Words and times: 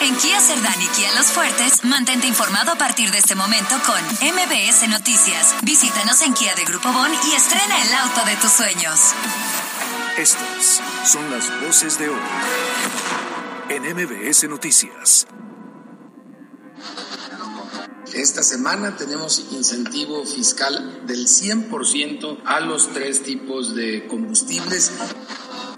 En 0.00 0.16
Kia 0.16 0.40
Cerdán 0.40 0.80
y 0.80 0.86
Kia 0.96 1.12
Los 1.14 1.26
Fuertes, 1.26 1.84
mantente 1.84 2.26
informado 2.26 2.72
a 2.72 2.76
partir 2.76 3.10
de 3.10 3.18
este 3.18 3.34
momento 3.34 3.74
con 3.84 4.02
MBS 4.02 4.88
Noticias. 4.88 5.56
Visítanos 5.62 6.22
en 6.22 6.32
Kia 6.32 6.54
de 6.54 6.64
Grupo 6.64 6.90
Bon 6.90 7.10
y 7.12 7.34
estrena 7.34 7.82
el 7.82 7.92
auto 7.92 8.24
de 8.24 8.36
tus 8.36 8.50
sueños. 8.50 8.98
Estas 10.16 10.80
son 11.04 11.30
las 11.30 11.50
voces 11.60 11.98
de 11.98 12.08
hoy 12.08 12.20
en 13.68 13.82
MBS 13.94 14.48
Noticias. 14.48 15.26
Esta 18.14 18.42
semana 18.42 18.96
tenemos 18.96 19.38
incentivo 19.52 20.24
fiscal 20.24 21.06
del 21.06 21.26
100% 21.26 22.38
a 22.46 22.60
los 22.60 22.88
tres 22.94 23.22
tipos 23.22 23.74
de 23.74 24.06
combustibles. 24.08 24.92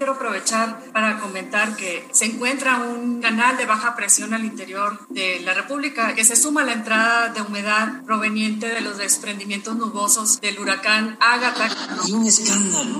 Quiero 0.03 0.15
aprovechar 0.15 0.91
para 0.91 1.17
comentar 1.17 1.77
que 1.77 2.05
se 2.11 2.25
encuentra 2.25 2.77
un 2.79 3.21
canal 3.21 3.55
de 3.55 3.65
baja 3.65 3.95
presión 3.95 4.33
al 4.33 4.43
interior 4.43 4.99
de 5.07 5.39
la 5.45 5.53
República 5.53 6.13
que 6.13 6.25
se 6.25 6.35
suma 6.35 6.63
a 6.63 6.65
la 6.65 6.73
entrada 6.73 7.29
de 7.29 7.41
humedad 7.41 8.03
proveniente 8.03 8.67
de 8.67 8.81
los 8.81 8.97
desprendimientos 8.97 9.77
nubosos 9.77 10.41
del 10.41 10.59
huracán 10.59 11.15
Ágata. 11.21 11.69
Y 12.05 12.11
un 12.11 12.25
escándalo 12.25 12.99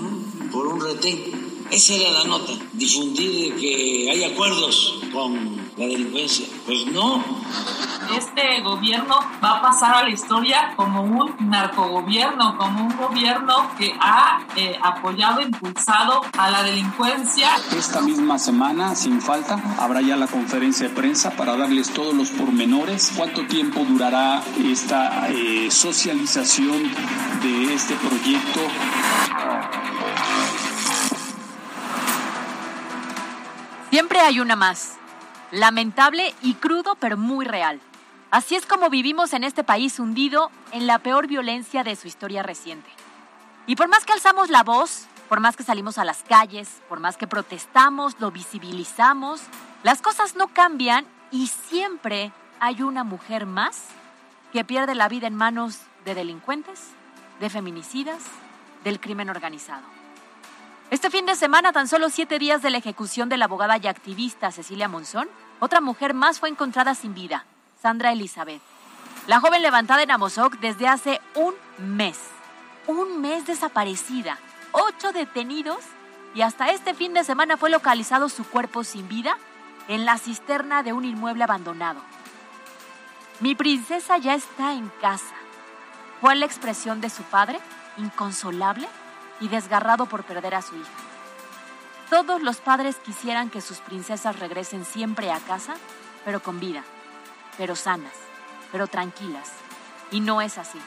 por 0.50 0.66
un 0.68 0.80
retén. 0.80 1.66
Esa 1.70 1.94
era 1.94 2.10
la 2.10 2.24
nota, 2.24 2.54
difundir 2.72 3.54
que 3.56 4.10
hay 4.10 4.24
acuerdos 4.24 5.02
con 5.12 5.63
la 5.78 5.86
delincuencia. 5.86 6.48
Pues 6.66 6.86
no. 6.88 7.24
Este 8.16 8.62
gobierno 8.62 9.18
va 9.44 9.58
a 9.58 9.62
pasar 9.62 9.96
a 9.96 10.04
la 10.04 10.10
historia 10.10 10.74
como 10.76 11.02
un 11.02 11.36
narcogobierno, 11.50 12.58
como 12.58 12.86
un 12.86 12.98
gobierno 12.98 13.72
que 13.78 13.96
ha 14.00 14.42
eh, 14.56 14.78
apoyado, 14.82 15.42
impulsado 15.42 16.22
a 16.38 16.52
la 16.52 16.64
delincuencia. 16.64 17.50
Esta 17.76 18.02
misma 18.02 18.38
semana, 18.38 18.96
sin 18.96 19.22
falta, 19.22 19.60
habrá 19.80 20.02
ya 20.02 20.16
la 20.18 20.28
conferencia 20.28 20.90
de 20.90 20.94
prensa 20.94 21.32
para 21.32 21.56
darles 21.56 21.92
todos 21.92 22.14
los 22.14 22.30
pormenores, 22.30 23.14
cuánto 23.16 23.48
tiempo 23.48 23.84
durará 23.88 24.44
esta 24.64 25.30
eh, 25.30 25.72
socialización 25.72 26.84
de 27.42 27.74
este 27.74 27.96
proyecto. 27.96 28.62
Siempre 33.90 34.20
hay 34.20 34.40
una 34.40 34.56
más. 34.56 35.03
Lamentable 35.54 36.34
y 36.42 36.56
crudo, 36.56 36.96
pero 36.96 37.16
muy 37.16 37.46
real. 37.46 37.80
Así 38.32 38.56
es 38.56 38.66
como 38.66 38.90
vivimos 38.90 39.34
en 39.34 39.44
este 39.44 39.64
país 39.64 40.00
hundido 40.00 40.50
en 40.72 40.88
la 40.88 40.98
peor 40.98 41.28
violencia 41.28 41.84
de 41.84 41.96
su 41.96 42.08
historia 42.08 42.42
reciente. 42.42 42.90
Y 43.68 43.76
por 43.76 43.88
más 43.88 44.04
que 44.04 44.14
alzamos 44.14 44.50
la 44.50 44.64
voz, 44.64 45.06
por 45.30 45.42
más 45.42 45.56
que 45.56 45.62
salimos 45.62 46.00
a 46.00 46.06
las 46.06 46.24
calles, 46.24 46.82
por 46.90 47.00
más 47.00 47.18
que 47.18 47.28
protestamos, 47.28 48.20
lo 48.20 48.32
visibilizamos, 48.32 49.42
las 49.84 50.02
cosas 50.02 50.36
no 50.36 50.48
cambian 50.48 51.06
y 51.30 51.46
siempre 51.46 52.32
hay 52.60 52.82
una 52.82 53.04
mujer 53.04 53.46
más 53.46 53.90
que 54.54 54.66
pierde 54.66 54.96
la 54.96 55.08
vida 55.08 55.28
en 55.28 55.36
manos 55.36 55.82
de 56.04 56.16
delincuentes, 56.16 56.82
de 57.40 57.52
feminicidas, 57.52 58.24
del 58.84 59.00
crimen 59.00 59.30
organizado. 59.30 59.84
Este 60.94 61.10
fin 61.10 61.26
de 61.26 61.36
semana, 61.36 61.72
tan 61.72 61.88
solo 61.88 62.12
siete 62.12 62.38
días 62.38 62.62
de 62.62 62.70
la 62.70 62.78
ejecución 62.78 63.28
de 63.28 63.36
la 63.36 63.46
abogada 63.46 63.80
y 63.82 63.88
activista 63.88 64.52
Cecilia 64.52 64.88
Monzón, 64.88 65.28
otra 65.60 65.82
mujer 65.82 66.14
más 66.14 66.40
fue 66.40 66.50
encontrada 66.50 66.94
sin 66.94 67.16
vida, 67.16 67.46
Sandra 67.82 68.12
Elizabeth. 68.12 68.62
La 69.26 69.40
joven 69.40 69.64
levantada 69.64 70.04
en 70.04 70.12
Amozoc 70.12 70.60
desde 70.60 70.88
hace 70.88 71.20
un 71.34 71.56
mes. 71.80 72.20
Un 72.86 73.22
mes 73.22 73.48
desaparecida. 73.48 74.38
Ocho 74.72 75.12
detenidos 75.14 75.80
y 76.36 76.44
hasta 76.44 76.70
este 76.70 76.94
fin 76.94 77.16
de 77.16 77.24
semana 77.24 77.58
fue 77.58 77.72
localizado 77.72 78.30
su 78.30 78.44
cuerpo 78.44 78.84
sin 78.84 79.10
vida 79.10 79.36
en 79.88 80.06
la 80.06 80.20
cisterna 80.20 80.84
de 80.84 80.94
un 80.94 81.06
inmueble 81.06 81.44
abandonado. 81.44 82.02
Mi 83.40 83.56
princesa 83.56 84.20
ya 84.20 84.36
está 84.36 84.74
en 84.74 84.90
casa. 85.02 85.34
Fue 86.22 86.36
la 86.36 86.46
expresión 86.46 87.02
de 87.02 87.10
su 87.10 87.24
padre, 87.24 87.60
inconsolable 87.98 88.88
y 89.40 89.48
desgarrado 89.48 90.06
por 90.06 90.24
perder 90.24 90.56
a 90.56 90.62
su 90.62 90.76
hija. 90.76 90.92
Todos 92.10 92.42
los 92.42 92.58
padres 92.58 92.98
quisieran 92.98 93.50
que 93.50 93.62
sus 93.62 93.80
princesas 93.80 94.40
regresen 94.40 94.86
siempre 94.86 95.32
a 95.32 95.40
casa, 95.40 95.74
pero 96.26 96.42
con 96.42 96.60
vida, 96.60 96.84
pero 97.58 97.76
sanas, 97.76 98.14
pero 98.72 98.88
tranquilas. 98.88 99.52
Y 100.12 100.20
no 100.20 100.42
es 100.42 100.58
así. 100.58 100.80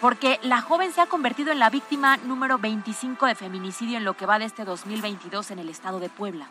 Porque 0.00 0.38
la 0.42 0.60
joven 0.60 0.92
se 0.92 1.00
ha 1.00 1.06
convertido 1.06 1.52
en 1.52 1.60
la 1.60 1.70
víctima 1.70 2.16
número 2.18 2.58
25 2.58 3.26
de 3.26 3.34
feminicidio 3.34 3.96
en 3.96 4.04
lo 4.04 4.14
que 4.14 4.26
va 4.26 4.38
de 4.38 4.44
este 4.44 4.64
2022 4.64 5.50
en 5.52 5.60
el 5.60 5.68
estado 5.68 6.00
de 6.00 6.10
Puebla. 6.10 6.48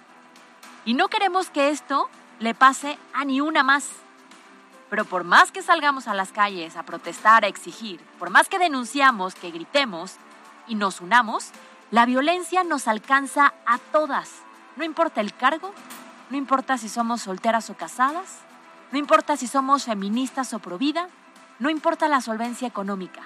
Y 0.85 0.93
no 0.93 1.09
queremos 1.09 1.49
que 1.49 1.69
esto 1.69 2.09
le 2.39 2.55
pase 2.55 2.97
a 3.13 3.25
ni 3.25 3.41
una 3.41 3.61
más. 3.61 3.89
Pero 4.89 5.05
por 5.05 5.23
más 5.23 5.51
que 5.51 5.61
salgamos 5.61 6.07
a 6.07 6.13
las 6.13 6.31
calles 6.31 6.75
a 6.75 6.83
protestar, 6.83 7.45
a 7.45 7.47
exigir, 7.47 7.99
por 8.17 8.29
más 8.29 8.49
que 8.49 8.57
denunciamos, 8.57 9.35
que 9.35 9.51
gritemos 9.51 10.15
y 10.67 10.75
nos 10.75 11.01
unamos, 11.01 11.51
la 11.91 12.05
violencia 12.05 12.63
nos 12.63 12.87
alcanza 12.87 13.53
a 13.65 13.77
todas. 13.77 14.29
No 14.75 14.83
importa 14.83 15.21
el 15.21 15.33
cargo, 15.33 15.73
no 16.29 16.37
importa 16.37 16.77
si 16.77 16.89
somos 16.89 17.21
solteras 17.21 17.69
o 17.69 17.75
casadas, 17.75 18.39
no 18.91 18.97
importa 18.97 19.37
si 19.37 19.47
somos 19.47 19.85
feministas 19.85 20.53
o 20.53 20.59
pro 20.59 20.77
vida, 20.77 21.07
no 21.59 21.69
importa 21.69 22.07
la 22.07 22.21
solvencia 22.21 22.67
económica. 22.67 23.21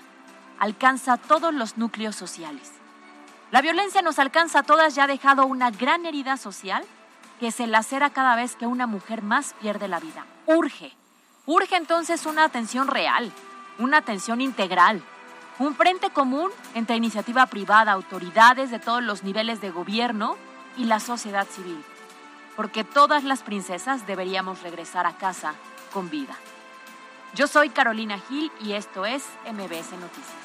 Alcanza 0.59 1.13
a 1.13 1.17
todos 1.17 1.53
los 1.53 1.77
núcleos 1.77 2.15
sociales. 2.15 2.71
La 3.51 3.61
violencia 3.61 4.01
nos 4.01 4.19
alcanza 4.19 4.59
a 4.59 4.63
todas 4.63 4.97
y 4.97 4.99
ha 4.99 5.07
dejado 5.07 5.45
una 5.45 5.71
gran 5.71 6.05
herida 6.05 6.37
social 6.37 6.83
que 7.39 7.51
se 7.51 7.67
lacera 7.67 8.09
cada 8.09 8.35
vez 8.35 8.55
que 8.55 8.65
una 8.65 8.87
mujer 8.87 9.21
más 9.21 9.53
pierde 9.61 9.87
la 9.87 9.99
vida. 9.99 10.25
Urge. 10.45 10.91
Urge 11.45 11.75
entonces 11.75 12.25
una 12.25 12.43
atención 12.43 12.87
real, 12.87 13.31
una 13.77 13.97
atención 13.97 14.41
integral, 14.41 15.03
un 15.59 15.75
frente 15.75 16.09
común 16.09 16.51
entre 16.73 16.95
iniciativa 16.95 17.45
privada, 17.45 17.91
autoridades 17.91 18.71
de 18.71 18.79
todos 18.79 19.03
los 19.03 19.23
niveles 19.23 19.61
de 19.61 19.71
gobierno 19.71 20.37
y 20.77 20.85
la 20.85 20.99
sociedad 20.99 21.47
civil. 21.47 21.81
Porque 22.55 22.83
todas 22.83 23.23
las 23.23 23.43
princesas 23.43 24.05
deberíamos 24.07 24.61
regresar 24.61 25.05
a 25.05 25.17
casa 25.17 25.53
con 25.93 26.09
vida. 26.09 26.35
Yo 27.33 27.47
soy 27.47 27.69
Carolina 27.69 28.19
Gil 28.29 28.51
y 28.61 28.73
esto 28.73 29.05
es 29.05 29.23
MBS 29.45 29.91
Noticias. 29.99 30.44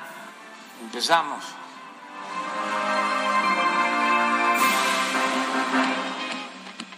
Empezamos. 0.81 1.43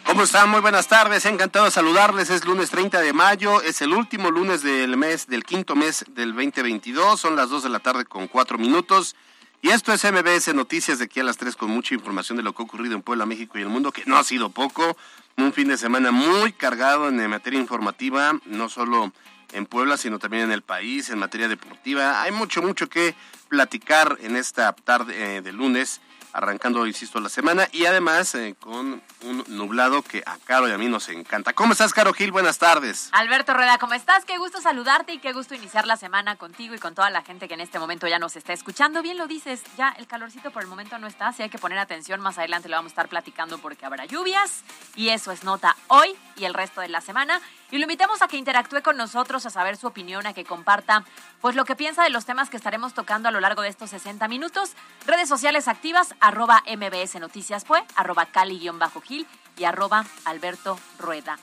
¿Cómo 0.05 0.23
están? 0.23 0.49
Muy 0.49 0.61
buenas 0.61 0.87
tardes. 0.87 1.25
Encantado 1.25 1.65
de 1.65 1.71
saludarles. 1.71 2.29
Es 2.29 2.45
lunes 2.45 2.69
30 2.69 3.01
de 3.01 3.13
mayo. 3.13 3.61
Es 3.63 3.81
el 3.81 3.93
último 3.93 4.29
lunes 4.29 4.61
del 4.61 4.95
mes, 4.95 5.25
del 5.25 5.43
quinto 5.43 5.75
mes 5.75 6.05
del 6.09 6.35
2022. 6.35 7.19
Son 7.19 7.35
las 7.35 7.49
2 7.49 7.63
de 7.63 7.69
la 7.69 7.79
tarde 7.79 8.05
con 8.05 8.27
4 8.27 8.59
minutos. 8.59 9.15
Y 9.63 9.69
esto 9.69 9.91
es 9.91 10.03
MBS 10.03 10.53
Noticias 10.53 10.99
de 10.99 11.05
aquí 11.05 11.19
a 11.19 11.23
las 11.23 11.37
3 11.37 11.55
con 11.55 11.71
mucha 11.71 11.95
información 11.95 12.37
de 12.37 12.43
lo 12.43 12.53
que 12.53 12.61
ha 12.61 12.65
ocurrido 12.65 12.95
en 12.95 13.01
Puebla, 13.01 13.25
México 13.25 13.57
y 13.57 13.61
el 13.61 13.69
mundo, 13.69 13.91
que 13.91 14.03
no 14.05 14.17
ha 14.17 14.23
sido 14.23 14.49
poco. 14.49 14.97
Un 15.37 15.51
fin 15.51 15.69
de 15.69 15.77
semana 15.77 16.11
muy 16.11 16.53
cargado 16.53 17.07
en 17.07 17.27
materia 17.27 17.59
informativa, 17.59 18.33
no 18.45 18.69
solo 18.69 19.11
en 19.53 19.65
Puebla, 19.65 19.97
sino 19.97 20.19
también 20.19 20.43
en 20.43 20.51
el 20.51 20.61
país, 20.61 21.09
en 21.09 21.17
materia 21.17 21.47
deportiva. 21.47 22.21
Hay 22.21 22.31
mucho, 22.31 22.61
mucho 22.61 22.87
que 22.87 23.15
platicar 23.53 24.17
en 24.21 24.35
esta 24.35 24.73
tarde 24.73 25.37
eh, 25.37 25.41
de 25.43 25.51
lunes 25.51 26.01
arrancando, 26.33 26.87
insisto, 26.87 27.19
la 27.19 27.29
semana 27.29 27.69
y 27.71 27.85
además 27.85 28.33
eh, 28.33 28.55
con 28.59 29.01
un 29.21 29.43
nublado 29.47 30.01
que 30.01 30.23
a 30.25 30.37
Caro 30.39 30.67
y 30.67 30.71
a 30.71 30.77
mí 30.79 30.87
nos 30.87 31.07
encanta. 31.09 31.53
¿Cómo 31.53 31.73
estás, 31.73 31.93
Caro 31.93 32.11
Gil? 32.11 32.31
Buenas 32.31 32.57
tardes. 32.57 33.09
Alberto 33.11 33.53
Rueda, 33.53 33.77
¿cómo 33.77 33.93
estás? 33.93 34.25
Qué 34.25 34.39
gusto 34.39 34.59
saludarte 34.59 35.13
y 35.13 35.19
qué 35.19 35.31
gusto 35.31 35.53
iniciar 35.53 35.85
la 35.85 35.95
semana 35.95 36.35
contigo 36.35 36.73
y 36.73 36.79
con 36.79 36.95
toda 36.95 37.11
la 37.11 37.21
gente 37.21 37.47
que 37.47 37.53
en 37.53 37.61
este 37.61 37.77
momento 37.77 38.07
ya 38.07 38.17
nos 38.17 38.35
está 38.35 38.51
escuchando. 38.51 39.03
Bien 39.03 39.17
lo 39.17 39.27
dices, 39.27 39.61
ya 39.77 39.89
el 39.99 40.07
calorcito 40.07 40.49
por 40.49 40.63
el 40.63 40.67
momento 40.67 40.97
no 40.97 41.05
está, 41.05 41.27
así 41.27 41.43
hay 41.43 41.49
que 41.49 41.59
poner 41.59 41.77
atención. 41.77 42.19
Más 42.19 42.39
adelante 42.39 42.67
lo 42.67 42.77
vamos 42.77 42.89
a 42.89 42.93
estar 42.93 43.07
platicando 43.09 43.59
porque 43.59 43.85
habrá 43.85 44.05
lluvias 44.05 44.63
y 44.95 45.09
eso 45.09 45.31
es 45.31 45.43
nota 45.43 45.77
hoy 45.87 46.15
y 46.35 46.45
el 46.45 46.53
resto 46.53 46.81
de 46.81 46.89
la 46.89 47.01
semana. 47.01 47.41
Y 47.71 47.77
lo 47.77 47.83
invitamos 47.83 48.21
a 48.21 48.27
que 48.27 48.37
interactúe 48.37 48.81
con 48.81 48.97
nosotros, 48.97 49.45
a 49.45 49.49
saber 49.49 49.77
su 49.77 49.87
opinión, 49.87 50.25
a 50.27 50.33
que 50.33 50.45
comparta 50.45 51.03
pues 51.41 51.55
lo 51.55 51.65
que 51.65 51.75
piensa 51.75 52.03
de 52.03 52.09
los 52.09 52.25
temas 52.25 52.49
que 52.49 52.57
estaremos 52.57 52.93
tocando 52.93 53.29
a 53.29 53.31
lo 53.31 53.39
largo 53.39 53.61
de 53.61 53.69
estos 53.69 53.89
60 53.89 54.27
minutos. 54.27 54.71
Redes 55.05 55.29
sociales 55.29 55.67
activas, 55.67 56.15
arroba 56.19 56.63
MBS 56.67 57.15
Noticias 57.19 57.65
fue, 57.65 57.83
arroba 57.95 58.25
Cali-Gil 58.25 59.27
y 59.57 59.63
arroba 59.63 60.05
Alberto 60.25 60.79
Rueda. 60.99 61.37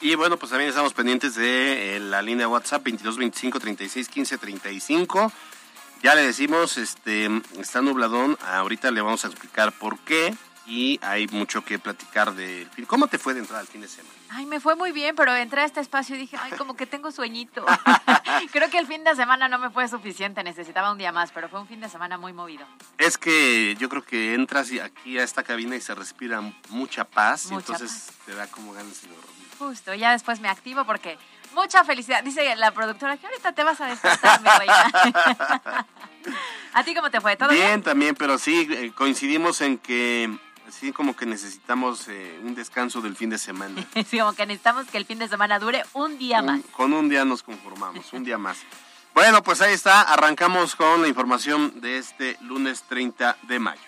Y 0.00 0.14
bueno, 0.14 0.36
pues 0.36 0.50
también 0.50 0.68
estamos 0.68 0.92
pendientes 0.92 1.34
de 1.36 1.96
eh, 1.96 2.00
la 2.00 2.20
línea 2.20 2.48
WhatsApp 2.48 2.82
2225 2.82 3.58
36 3.58 4.08
15 4.08 4.38
35. 4.38 5.32
Ya 6.02 6.14
le 6.14 6.22
decimos, 6.22 6.76
este, 6.76 7.28
está 7.58 7.80
nubladón, 7.80 8.36
ahorita 8.44 8.90
le 8.90 9.00
vamos 9.00 9.24
a 9.24 9.28
explicar 9.28 9.72
por 9.72 9.98
qué 10.00 10.34
y 10.66 10.98
hay 11.02 11.26
mucho 11.28 11.64
que 11.64 11.78
platicar 11.78 12.34
del 12.34 12.68
fin. 12.70 12.84
¿Cómo 12.86 13.06
te 13.06 13.18
fue 13.18 13.34
de 13.34 13.40
entrada 13.40 13.62
el 13.62 13.68
fin 13.68 13.80
de 13.80 13.88
semana? 13.88 14.14
Ay, 14.30 14.46
me 14.46 14.60
fue 14.60 14.74
muy 14.74 14.92
bien, 14.92 15.14
pero 15.14 15.34
entré 15.34 15.62
a 15.62 15.64
este 15.64 15.80
espacio 15.80 16.16
y 16.16 16.18
dije, 16.18 16.36
ay, 16.40 16.52
como 16.52 16.76
que 16.76 16.86
tengo 16.86 17.12
sueñito. 17.12 17.64
Creo 18.52 18.68
que 18.70 18.78
el 18.78 18.86
fin 18.86 19.04
de 19.04 19.14
semana 19.14 19.48
no 19.48 19.58
me 19.58 19.70
fue 19.70 19.88
suficiente, 19.88 20.42
necesitaba 20.42 20.90
un 20.90 20.98
día 20.98 21.12
más, 21.12 21.30
pero 21.32 21.48
fue 21.48 21.60
un 21.60 21.68
fin 21.68 21.80
de 21.80 21.88
semana 21.88 22.18
muy 22.18 22.32
movido. 22.32 22.66
Es 22.98 23.16
que 23.16 23.76
yo 23.78 23.88
creo 23.88 24.04
que 24.04 24.34
entras 24.34 24.70
aquí 24.82 25.18
a 25.18 25.22
esta 25.22 25.42
cabina 25.42 25.76
y 25.76 25.80
se 25.80 25.94
respira 25.94 26.42
mucha 26.68 27.04
paz, 27.04 27.50
y 27.50 27.54
entonces 27.54 28.12
te 28.24 28.34
da 28.34 28.46
como 28.48 28.72
ganas 28.72 29.02
de 29.02 29.08
dormir. 29.08 29.46
Justo, 29.58 29.94
ya 29.94 30.12
después 30.12 30.40
me 30.40 30.48
activo 30.48 30.84
porque 30.84 31.18
mucha 31.54 31.84
felicidad. 31.84 32.22
Dice 32.22 32.54
la 32.56 32.72
productora 32.72 33.16
que 33.16 33.26
ahorita 33.26 33.52
te 33.52 33.64
vas 33.64 33.80
a 33.80 33.86
despertar, 33.86 34.40
mi 34.42 34.48
reina. 34.58 35.86
¿A 36.74 36.84
ti 36.84 36.94
cómo 36.94 37.10
te 37.10 37.20
fue? 37.20 37.36
¿Todo 37.36 37.50
bien? 37.50 37.66
Bien, 37.66 37.82
también, 37.82 38.14
pero 38.14 38.38
sí, 38.38 38.68
eh, 38.70 38.92
coincidimos 38.94 39.60
en 39.60 39.78
que 39.78 40.36
sí 40.70 40.92
como 40.92 41.16
que 41.16 41.26
necesitamos 41.26 42.08
eh, 42.08 42.40
un 42.42 42.54
descanso 42.54 43.00
del 43.00 43.16
fin 43.16 43.30
de 43.30 43.38
semana. 43.38 43.86
sí, 44.08 44.18
como 44.18 44.32
que 44.32 44.46
necesitamos 44.46 44.86
que 44.86 44.98
el 44.98 45.06
fin 45.06 45.18
de 45.18 45.28
semana 45.28 45.58
dure 45.58 45.84
un 45.92 46.18
día 46.18 46.42
más. 46.42 46.60
Con 46.72 46.92
un 46.92 47.08
día 47.08 47.24
nos 47.24 47.42
conformamos, 47.42 48.12
un 48.12 48.24
día 48.24 48.38
más. 48.38 48.58
Bueno, 49.14 49.42
pues 49.42 49.60
ahí 49.62 49.72
está, 49.72 50.02
arrancamos 50.02 50.76
con 50.76 51.02
la 51.02 51.08
información 51.08 51.80
de 51.80 51.98
este 51.98 52.36
lunes 52.42 52.82
30 52.88 53.38
de 53.42 53.58
mayo. 53.58 53.80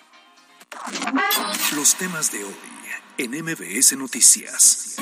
Los 1.75 1.95
temas 1.95 2.31
de 2.31 2.43
hoy 2.43 2.55
en 3.17 3.31
MBS 3.31 3.97
Noticias. 3.97 4.95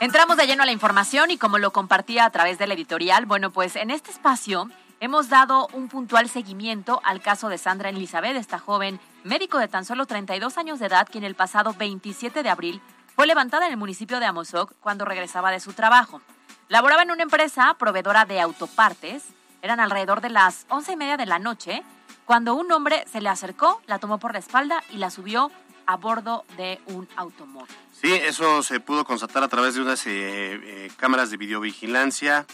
Entramos 0.00 0.36
de 0.36 0.46
lleno 0.46 0.62
a 0.62 0.66
la 0.66 0.72
información 0.72 1.30
y 1.30 1.38
como 1.38 1.58
lo 1.58 1.72
compartía 1.72 2.24
a 2.24 2.30
través 2.30 2.58
del 2.58 2.72
editorial, 2.72 3.26
bueno, 3.26 3.50
pues 3.52 3.76
en 3.76 3.90
este 3.90 4.10
espacio 4.10 4.68
hemos 4.98 5.28
dado 5.28 5.68
un 5.72 5.88
puntual 5.88 6.28
seguimiento 6.28 7.00
al 7.04 7.20
caso 7.20 7.48
de 7.48 7.58
Sandra 7.58 7.90
Elizabeth, 7.90 8.36
esta 8.36 8.58
joven 8.58 8.98
médico 9.24 9.58
de 9.58 9.68
tan 9.68 9.84
solo 9.84 10.06
32 10.06 10.58
años 10.58 10.78
de 10.78 10.86
edad, 10.86 11.08
quien 11.10 11.24
el 11.24 11.34
pasado 11.34 11.74
27 11.78 12.42
de 12.42 12.48
abril 12.50 12.80
fue 13.14 13.26
levantada 13.26 13.66
en 13.66 13.72
el 13.72 13.78
municipio 13.78 14.20
de 14.20 14.26
Amozoc 14.26 14.72
cuando 14.80 15.04
regresaba 15.04 15.50
de 15.50 15.60
su 15.60 15.72
trabajo. 15.72 16.20
Laboraba 16.68 17.02
en 17.02 17.10
una 17.10 17.22
empresa 17.22 17.74
proveedora 17.78 18.24
de 18.24 18.40
autopartes. 18.40 19.24
Eran 19.62 19.80
alrededor 19.80 20.20
de 20.20 20.30
las 20.30 20.66
once 20.68 20.92
y 20.92 20.96
media 20.96 21.16
de 21.16 21.26
la 21.26 21.38
noche 21.38 21.82
cuando 22.30 22.54
un 22.54 22.70
hombre 22.70 23.04
se 23.10 23.20
le 23.20 23.28
acercó, 23.28 23.82
la 23.88 23.98
tomó 23.98 24.18
por 24.18 24.34
la 24.34 24.38
espalda 24.38 24.84
y 24.90 24.98
la 24.98 25.10
subió 25.10 25.50
a 25.86 25.96
bordo 25.96 26.44
de 26.56 26.80
un 26.86 27.08
automóvil. 27.16 27.74
Sí, 27.92 28.12
eso 28.12 28.62
se 28.62 28.78
pudo 28.78 29.04
constatar 29.04 29.42
a 29.42 29.48
través 29.48 29.74
de 29.74 29.80
unas 29.80 30.06
eh, 30.06 30.10
eh, 30.12 30.92
cámaras 30.96 31.32
de 31.32 31.36
videovigilancia. 31.36 32.46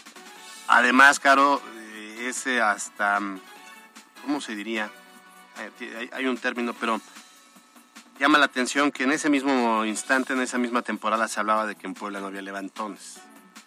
Además, 0.67 1.19
Caro, 1.19 1.61
eh, 1.75 2.25
ese 2.27 2.59
hasta, 2.59 3.19
¿cómo 4.23 4.41
se 4.41 4.55
diría? 4.55 4.89
Hay, 6.13 6.25
un 6.25 6.37
término, 6.37 6.73
pero 6.73 7.01
llama 8.19 8.37
la 8.37 8.45
atención 8.45 8.91
que 8.91 9.03
en 9.03 9.11
ese 9.11 9.29
mismo 9.29 9.85
instante, 9.85 10.33
en 10.33 10.41
esa 10.41 10.57
misma 10.57 10.81
temporada, 10.81 11.27
se 11.27 11.39
hablaba 11.39 11.65
de 11.65 11.75
que 11.75 11.87
en 11.87 11.93
Puebla 11.93 12.19
no 12.19 12.27
había 12.27 12.41
levantones. 12.41 13.19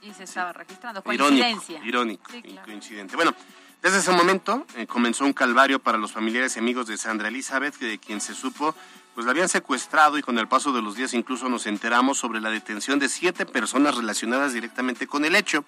Y 0.03 0.13
se 0.13 0.25
estaba 0.25 0.53
registrando. 0.53 1.03
Coincidencia. 1.03 1.81
Irónico, 1.85 2.33
irónico 2.35 2.63
coincidente. 2.65 3.17
Bueno, 3.17 3.35
desde 3.83 3.99
ese 3.99 4.11
momento 4.13 4.67
comenzó 4.89 5.25
un 5.25 5.33
calvario 5.33 5.79
para 5.79 5.99
los 5.99 6.13
familiares 6.13 6.57
y 6.57 6.59
amigos 6.59 6.87
de 6.87 6.97
Sandra 6.97 7.29
Elizabeth, 7.29 7.79
de 7.79 7.99
quien 7.99 8.21
se 8.21 8.35
supo 8.35 8.75
pues 9.15 9.27
la 9.27 9.33
habían 9.33 9.49
secuestrado 9.49 10.19
y 10.19 10.23
con 10.23 10.39
el 10.39 10.49
paso 10.49 10.73
de 10.73 10.83
los 10.83 10.95
días 10.97 11.15
incluso 11.15 11.49
nos 11.49 11.67
enteramos 11.67 12.19
sobre 12.19 12.41
la 12.41 12.51
detención 12.51 12.99
de 12.99 13.09
siete 13.09 13.45
personas 13.45 13.97
relacionadas 13.97 14.53
directamente 14.53 15.07
con 15.07 15.25
el 15.25 15.35
hecho. 15.35 15.65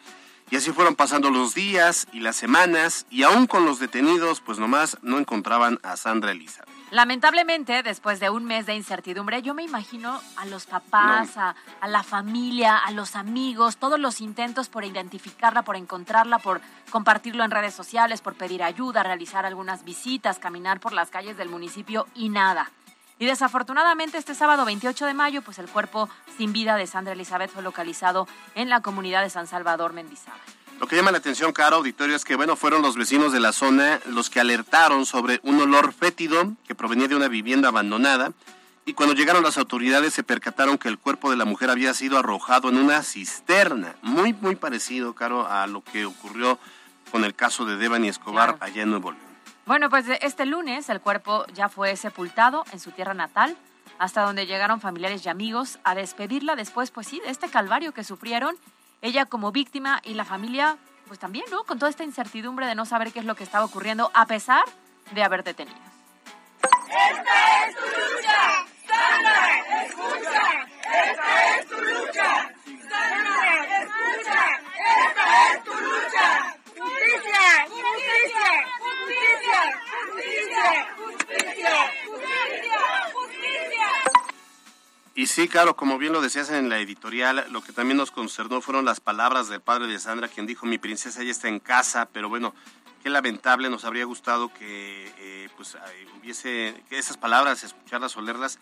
Y 0.51 0.57
así 0.57 0.71
fueron 0.73 0.97
pasando 0.97 1.31
los 1.31 1.55
días 1.55 2.07
y 2.13 2.21
las 2.21 2.37
semanas 2.37 3.07
y 3.11 3.23
aún 3.23 3.47
con 3.47 3.65
los 3.65 3.79
detenidos 3.79 4.41
pues 4.41 4.59
nomás 4.59 4.99
no 5.03 5.19
encontraban 5.19 5.79
a 5.83 5.97
Sandra 5.97 6.33
Elizabeth. 6.33 6.69
Lamentablemente, 6.93 7.83
después 7.83 8.21
de 8.21 8.29
un 8.29 8.45
mes 8.45 8.67
de 8.67 8.75
incertidumbre, 8.75 9.41
yo 9.41 9.55
me 9.55 9.63
imagino 9.63 10.21
a 10.37 10.45
los 10.45 10.67
papás, 10.67 11.39
a, 11.39 11.55
a, 11.81 11.89
la 11.89 12.03
familia, 12.03 12.77
a 12.77 12.91
los 12.91 13.17
amigos, 13.17 13.79
todos 13.79 13.99
los 13.99 14.21
intentos 14.21 14.69
por 14.69 14.85
identificarla, 14.85 15.63
por 15.63 15.77
encontrarla, 15.77 16.39
por 16.39 16.61
compartirlo 16.91 17.45
en 17.45 17.51
redes 17.51 17.73
sociales, 17.73 18.21
por 18.21 18.35
pedir 18.35 18.63
ayuda, 18.63 19.03
realizar 19.03 19.47
algunas 19.47 19.85
visitas, 19.85 20.39
caminar 20.39 20.81
por 20.81 20.93
las 20.93 21.09
calles 21.09 21.39
del 21.39 21.49
municipio 21.49 22.07
y 22.15 22.29
nada. 22.29 22.71
Y 23.23 23.27
desafortunadamente 23.27 24.19
este 24.19 24.35
sábado 24.35 24.65
28 24.65 25.07
de 25.07 25.15
mayo, 25.15 25.43
pues 25.43 25.61
el 25.61 25.69
cuerpo 25.69 26.09
sin 26.37 26.53
vida 26.53 26.75
de 26.75 26.89
Sandra 26.89 27.13
Elizabeth 27.13 27.53
fue 27.53 27.63
localizado 27.63 28.27
en 28.57 28.69
la 28.69 28.81
comunidad 28.81 29.23
de 29.23 29.31
San 29.31 29.47
Salvador, 29.47 29.93
Mendizábal. 29.93 30.41
Lo 30.81 30.89
que 30.89 30.97
llama 30.97 31.13
la 31.13 31.19
atención, 31.19 31.53
caro 31.53 31.77
auditorio, 31.77 32.17
es 32.17 32.25
que, 32.25 32.35
bueno, 32.35 32.57
fueron 32.57 32.83
los 32.83 32.97
vecinos 32.97 33.33
de 33.33 33.39
la 33.39 33.53
zona 33.53 34.01
los 34.07 34.29
que 34.29 34.41
alertaron 34.41 35.07
sobre 35.07 35.39
un 35.45 35.61
olor 35.61 35.93
fétido 35.93 36.53
que 36.67 36.75
provenía 36.75 37.07
de 37.07 37.15
una 37.15 37.29
vivienda 37.29 37.69
abandonada. 37.69 38.33
Y 38.87 38.95
cuando 38.95 39.15
llegaron 39.15 39.45
las 39.45 39.57
autoridades 39.57 40.15
se 40.15 40.25
percataron 40.25 40.77
que 40.77 40.89
el 40.89 40.99
cuerpo 40.99 41.31
de 41.31 41.37
la 41.37 41.45
mujer 41.45 41.71
había 41.71 41.95
sido 41.95 42.19
arrojado 42.19 42.71
en 42.71 42.77
una 42.77 43.05
cisterna. 43.05 43.95
Muy, 44.03 44.33
muy 44.33 44.57
parecido, 44.57 45.15
Caro, 45.15 45.47
a 45.47 45.69
lo 45.69 45.85
que 45.85 46.07
ocurrió 46.07 46.59
con 47.13 47.23
el 47.23 47.37
caso 47.37 47.67
de 47.67 47.77
Devani 47.77 48.09
Escobar 48.09 48.57
allá 48.59 48.83
en 48.83 48.91
Nuevo 48.91 49.13
León. 49.13 49.32
Bueno, 49.65 49.89
pues 49.91 50.07
este 50.21 50.45
lunes 50.45 50.89
el 50.89 51.01
cuerpo 51.01 51.47
ya 51.55 51.69
fue 51.69 51.97
sepultado 51.97 52.65
en 52.73 52.81
su 52.81 52.91
tierra 52.91 53.15
natal, 53.15 53.57
hasta 53.99 54.23
donde 54.23 54.47
llegaron 54.47 54.81
familiares 54.81 55.25
y 55.25 55.29
amigos 55.29 55.79
a 55.85 55.95
despedirla 55.95 56.57
después, 56.57 56.91
pues 56.91 57.07
sí, 57.07 57.21
de 57.25 57.31
este 57.31 57.49
calvario 57.49 57.95
que 57.95 58.03
sufrieron, 58.03 58.57
ella 59.03 59.27
como 59.27 59.53
víctima 59.53 60.01
y 60.05 60.15
la 60.15 60.25
familia, 60.25 60.77
pues 61.07 61.21
también, 61.21 61.45
¿no? 61.51 61.63
Con 61.65 61.79
toda 61.79 61.91
esta 61.91 62.03
incertidumbre 62.03 62.67
de 62.67 62.75
no 62.75 62.87
saber 62.87 63.13
qué 63.13 63.21
es 63.21 63.25
lo 63.25 63.37
que 63.37 63.45
estaba 63.45 63.65
ocurriendo, 63.65 64.11
a 64.15 64.27
pesar 64.27 64.65
de 65.13 65.23
haber 65.23 65.45
detenido. 65.45 65.79
Esta 66.63 67.69
es 67.69 67.77
tu 67.77 67.83
lucha, 67.83 68.67
escucha, 69.85 70.67
esta 71.09 71.57
es 71.57 71.67
tu 71.69 71.77
lucha, 71.81 72.51
escucha, 73.81 74.43
esta 75.07 75.25
es 75.53 75.65
tu 75.65 75.73
lucha, 75.73 76.27
justicia, 76.77 77.45
justicia. 80.01 80.52
Y 85.15 85.27
sí, 85.29 85.47
claro, 85.47 85.77
como 85.77 85.99
bien 85.99 86.13
lo 86.13 86.21
decías 86.21 86.51
en 86.51 86.69
la 86.69 86.81
editorial, 86.81 87.47
lo 87.51 87.63
que 87.63 87.73
también 87.73 87.97
nos 87.97 88.11
concernó 88.11 88.61
fueron 88.61 88.85
las 88.85 88.99
palabras 88.99 89.49
del 89.49 89.61
padre 89.61 89.87
de 89.87 89.99
Sandra, 89.99 90.27
quien 90.27 90.47
dijo, 90.47 90.67
mi 90.67 90.79
princesa 90.79 91.23
ya 91.23 91.31
está 91.31 91.49
en 91.49 91.61
casa, 91.61 92.09
pero 92.13 92.29
bueno, 92.29 92.55
qué 93.03 93.11
lamentable, 93.11 93.69
nos 93.71 93.85
habría 93.85 94.05
gustado 94.05 94.53
que 94.53 95.13
eh, 95.19 95.49
pues 95.57 95.77
hubiese, 96.19 96.83
que 96.89 96.99
esas 96.99 97.19
palabras, 97.19 97.63
escucharlas 97.63 98.17
o 98.17 98.23
leerlas, 98.23 98.59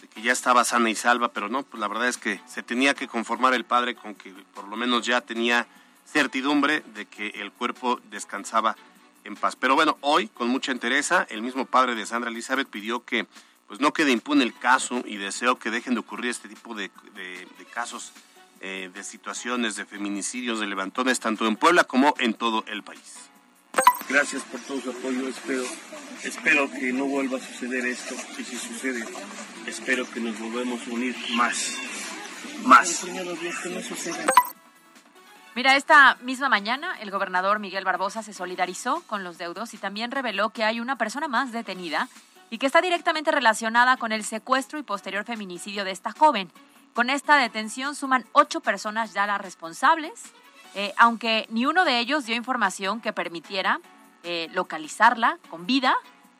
de 0.00 0.08
que 0.08 0.20
ya 0.20 0.32
estaba 0.32 0.64
sana 0.64 0.90
y 0.90 0.96
salva, 0.96 1.28
pero 1.32 1.48
no, 1.48 1.62
pues 1.62 1.80
la 1.80 1.88
verdad 1.88 2.08
es 2.08 2.18
que 2.18 2.40
se 2.46 2.62
tenía 2.62 2.94
que 2.94 3.08
conformar 3.08 3.54
el 3.54 3.64
padre 3.64 3.94
con 3.94 4.14
que 4.14 4.34
por 4.54 4.68
lo 4.68 4.76
menos 4.76 5.06
ya 5.06 5.20
tenía 5.20 5.66
certidumbre 6.04 6.82
de 6.94 7.06
que 7.06 7.28
el 7.28 7.52
cuerpo 7.52 8.00
descansaba 8.10 8.76
en 9.24 9.36
paz. 9.36 9.56
Pero 9.56 9.74
bueno, 9.74 9.98
hoy, 10.00 10.28
con 10.28 10.48
mucha 10.48 10.72
entereza, 10.72 11.26
el 11.30 11.42
mismo 11.42 11.66
padre 11.66 11.94
de 11.94 12.06
Sandra 12.06 12.30
Elizabeth 12.30 12.68
pidió 12.68 13.04
que 13.04 13.26
pues 13.72 13.80
no 13.80 13.94
quede 13.94 14.12
impune 14.12 14.44
el 14.44 14.54
caso 14.54 15.02
y 15.06 15.16
deseo 15.16 15.58
que 15.58 15.70
dejen 15.70 15.94
de 15.94 16.00
ocurrir 16.00 16.30
este 16.30 16.46
tipo 16.46 16.74
de, 16.74 16.90
casos, 17.72 18.12
eh, 18.60 18.90
de 18.92 19.02
situaciones, 19.02 19.76
de 19.76 19.86
feminicidios, 19.86 20.60
de 20.60 20.66
levantones, 20.66 21.20
tanto 21.20 21.46
en 21.46 21.56
Puebla 21.56 21.84
como 21.84 22.14
en 22.18 22.34
todo 22.34 22.64
el 22.66 22.82
país. 22.82 23.30
Gracias 24.10 24.42
por 24.42 24.60
todo 24.60 24.78
su 24.78 24.90
apoyo, 24.90 25.26
espero, 25.26 25.64
espero 26.22 26.70
que 26.70 26.92
no 26.92 27.06
vuelva 27.06 27.38
a 27.38 27.40
suceder 27.40 27.86
esto, 27.86 28.14
y 28.36 28.44
si 28.44 28.58
sucede, 28.58 29.06
espero 29.66 30.06
que 30.10 30.20
nos 30.20 30.38
volvamos 30.38 30.86
a 30.86 30.90
unir 30.90 31.16
más, 31.34 31.78
más. 32.64 33.06
Mira, 35.54 35.76
esta 35.76 36.16
misma 36.22 36.48
mañana 36.48 36.96
el 37.00 37.10
gobernador 37.10 37.58
Miguel 37.58 37.84
Barbosa 37.84 38.22
se 38.22 38.32
solidarizó 38.32 39.02
con 39.06 39.22
los 39.22 39.36
deudos 39.36 39.74
y 39.74 39.78
también 39.78 40.10
reveló 40.10 40.48
que 40.48 40.64
hay 40.64 40.80
una 40.80 40.96
persona 40.96 41.28
más 41.28 41.52
detenida 41.52 42.08
y 42.48 42.56
que 42.56 42.64
está 42.64 42.80
directamente 42.80 43.30
relacionada 43.30 43.98
con 43.98 44.12
el 44.12 44.24
secuestro 44.24 44.78
y 44.78 44.82
posterior 44.82 45.24
feminicidio 45.24 45.84
de 45.84 45.90
esta 45.90 46.12
joven. 46.12 46.50
Con 46.94 47.10
esta 47.10 47.36
detención 47.36 47.94
suman 47.94 48.24
ocho 48.32 48.60
personas 48.60 49.12
ya 49.12 49.26
las 49.26 49.42
responsables, 49.42 50.12
eh, 50.74 50.94
aunque 50.96 51.46
ni 51.50 51.66
uno 51.66 51.84
de 51.84 51.98
ellos 51.98 52.24
dio 52.24 52.34
información 52.34 53.02
que 53.02 53.12
permitiera 53.12 53.78
eh, 54.22 54.48
localizarla 54.52 55.38
con 55.50 55.66
vida. 55.66 55.94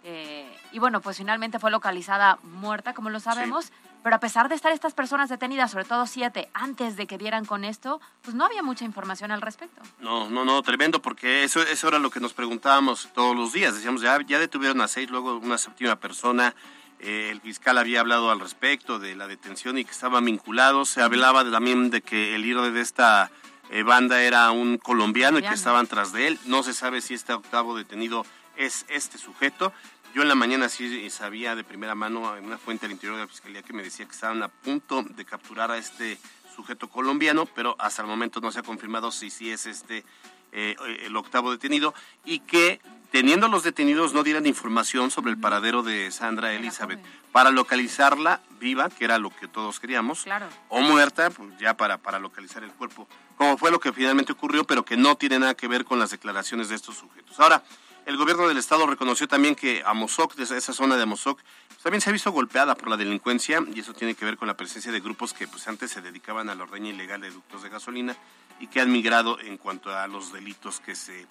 Eh, 0.04 0.50
y 0.72 0.78
bueno, 0.78 1.02
pues 1.02 1.18
finalmente 1.18 1.58
fue 1.58 1.70
localizada 1.70 2.38
muerta, 2.42 2.94
como 2.94 3.10
lo 3.10 3.20
sabemos, 3.20 3.72
Pero 4.02 4.16
a 4.16 4.20
pesar 4.20 4.48
de 4.48 4.54
estar 4.54 4.72
estas 4.72 4.94
personas 4.94 5.28
detenidas, 5.28 5.70
sobre 5.70 5.84
todo 5.84 6.06
siete, 6.06 6.48
antes 6.54 6.96
de 6.96 7.06
que 7.06 7.18
dieran 7.18 7.44
con 7.44 7.64
esto, 7.64 8.00
pues 8.22 8.34
no 8.34 8.44
había 8.44 8.62
mucha 8.62 8.84
información 8.84 9.30
al 9.30 9.40
respecto. 9.40 9.80
No, 10.00 10.28
no, 10.28 10.44
no, 10.44 10.62
tremendo, 10.62 11.00
porque 11.00 11.44
eso, 11.44 11.62
eso 11.62 11.88
era 11.88 11.98
lo 11.98 12.10
que 12.10 12.20
nos 12.20 12.32
preguntábamos 12.32 13.08
todos 13.14 13.36
los 13.36 13.52
días. 13.52 13.74
Decíamos, 13.74 14.02
ya, 14.02 14.20
ya 14.26 14.38
detuvieron 14.38 14.80
a 14.80 14.88
seis, 14.88 15.10
luego 15.10 15.36
una 15.36 15.58
séptima 15.58 15.96
persona. 15.96 16.54
Eh, 16.98 17.30
el 17.30 17.40
fiscal 17.40 17.78
había 17.78 18.00
hablado 18.00 18.30
al 18.30 18.40
respecto 18.40 18.98
de 18.98 19.16
la 19.16 19.26
detención 19.26 19.78
y 19.78 19.84
que 19.84 19.90
estaban 19.90 20.24
vinculados. 20.24 20.88
Se 20.88 21.02
hablaba 21.02 21.48
también 21.50 21.90
de 21.90 22.00
que 22.00 22.34
el 22.34 22.42
líder 22.42 22.72
de 22.72 22.80
esta 22.80 23.30
eh, 23.70 23.82
banda 23.82 24.20
era 24.22 24.50
un 24.50 24.78
colombiano 24.78 25.38
y 25.38 25.42
que 25.42 25.54
estaban 25.54 25.86
tras 25.86 26.12
de 26.12 26.28
él. 26.28 26.38
No 26.44 26.62
se 26.62 26.74
sabe 26.74 27.00
si 27.00 27.14
este 27.14 27.32
octavo 27.32 27.76
detenido 27.76 28.24
es 28.56 28.84
este 28.88 29.18
sujeto. 29.18 29.72
Yo 30.14 30.20
en 30.20 30.28
la 30.28 30.34
mañana 30.34 30.68
sí 30.68 31.08
sabía 31.08 31.56
de 31.56 31.64
primera 31.64 31.94
mano 31.94 32.36
en 32.36 32.44
una 32.44 32.58
fuente 32.58 32.86
del 32.86 32.92
interior 32.92 33.16
de 33.16 33.22
la 33.22 33.28
Fiscalía 33.28 33.62
que 33.62 33.72
me 33.72 33.82
decía 33.82 34.04
que 34.04 34.12
estaban 34.12 34.42
a 34.42 34.48
punto 34.48 35.02
de 35.02 35.24
capturar 35.24 35.70
a 35.70 35.78
este 35.78 36.18
sujeto 36.54 36.88
colombiano, 36.88 37.46
pero 37.46 37.76
hasta 37.78 38.02
el 38.02 38.08
momento 38.08 38.40
no 38.40 38.52
se 38.52 38.58
ha 38.58 38.62
confirmado 38.62 39.10
si 39.10 39.30
sí 39.30 39.50
es 39.50 39.64
este 39.64 40.04
eh, 40.52 40.76
el 41.04 41.16
octavo 41.16 41.50
detenido 41.50 41.94
y 42.26 42.40
que 42.40 42.82
teniendo 43.10 43.48
los 43.48 43.62
detenidos 43.62 44.12
no 44.12 44.22
dieran 44.22 44.44
información 44.44 45.10
sobre 45.10 45.30
el 45.30 45.38
paradero 45.38 45.82
de 45.82 46.10
Sandra 46.10 46.52
Elizabeth. 46.52 47.00
para 47.32 47.50
localizarla 47.50 48.42
viva, 48.60 48.90
que 48.90 49.06
era 49.06 49.18
lo 49.18 49.30
que 49.30 49.48
todos 49.48 49.80
queríamos, 49.80 50.26
o 50.68 50.80
muerta, 50.82 51.30
pues 51.30 51.56
ya 51.58 51.74
para, 51.74 51.96
para 51.96 52.18
localizar 52.18 52.62
el 52.62 52.70
cuerpo, 52.72 53.08
como 53.38 53.56
fue 53.56 53.70
lo 53.70 53.80
que 53.80 53.94
finalmente 53.94 54.32
ocurrió, 54.32 54.64
pero 54.64 54.84
que 54.84 54.98
no 54.98 55.16
tiene 55.16 55.38
nada 55.38 55.54
que 55.54 55.68
ver 55.68 55.86
con 55.86 55.98
las 55.98 56.10
declaraciones 56.10 56.68
de 56.68 56.74
estos 56.74 56.98
sujetos. 56.98 57.40
Ahora, 57.40 57.64
el 58.06 58.16
gobierno 58.16 58.48
del 58.48 58.58
estado 58.58 58.86
reconoció 58.86 59.28
también 59.28 59.54
que 59.54 59.82
Amozoc, 59.84 60.38
esa 60.38 60.72
zona 60.72 60.96
de 60.96 61.02
Amozoc, 61.04 61.40
pues, 61.68 61.82
también 61.82 62.00
se 62.00 62.10
ha 62.10 62.12
visto 62.12 62.32
golpeada 62.32 62.74
por 62.74 62.88
la 62.88 62.96
delincuencia 62.96 63.62
y 63.74 63.80
eso 63.80 63.92
tiene 63.92 64.14
que 64.14 64.24
ver 64.24 64.36
con 64.36 64.48
la 64.48 64.56
presencia 64.56 64.92
de 64.92 65.00
grupos 65.00 65.32
que 65.32 65.48
pues 65.48 65.66
antes 65.68 65.90
se 65.90 66.00
dedicaban 66.00 66.48
a 66.48 66.54
la 66.54 66.64
ordeña 66.64 66.90
ilegal 66.90 67.20
de 67.20 67.30
ductos 67.30 67.62
de 67.62 67.68
gasolina 67.68 68.16
y 68.60 68.68
que 68.68 68.80
han 68.80 68.92
migrado 68.92 69.40
en 69.40 69.56
cuanto 69.56 69.94
a 69.94 70.06
los 70.06 70.32
delitos 70.32 70.80
que 70.80 70.94
se 70.94 71.22
eh, 71.22 71.26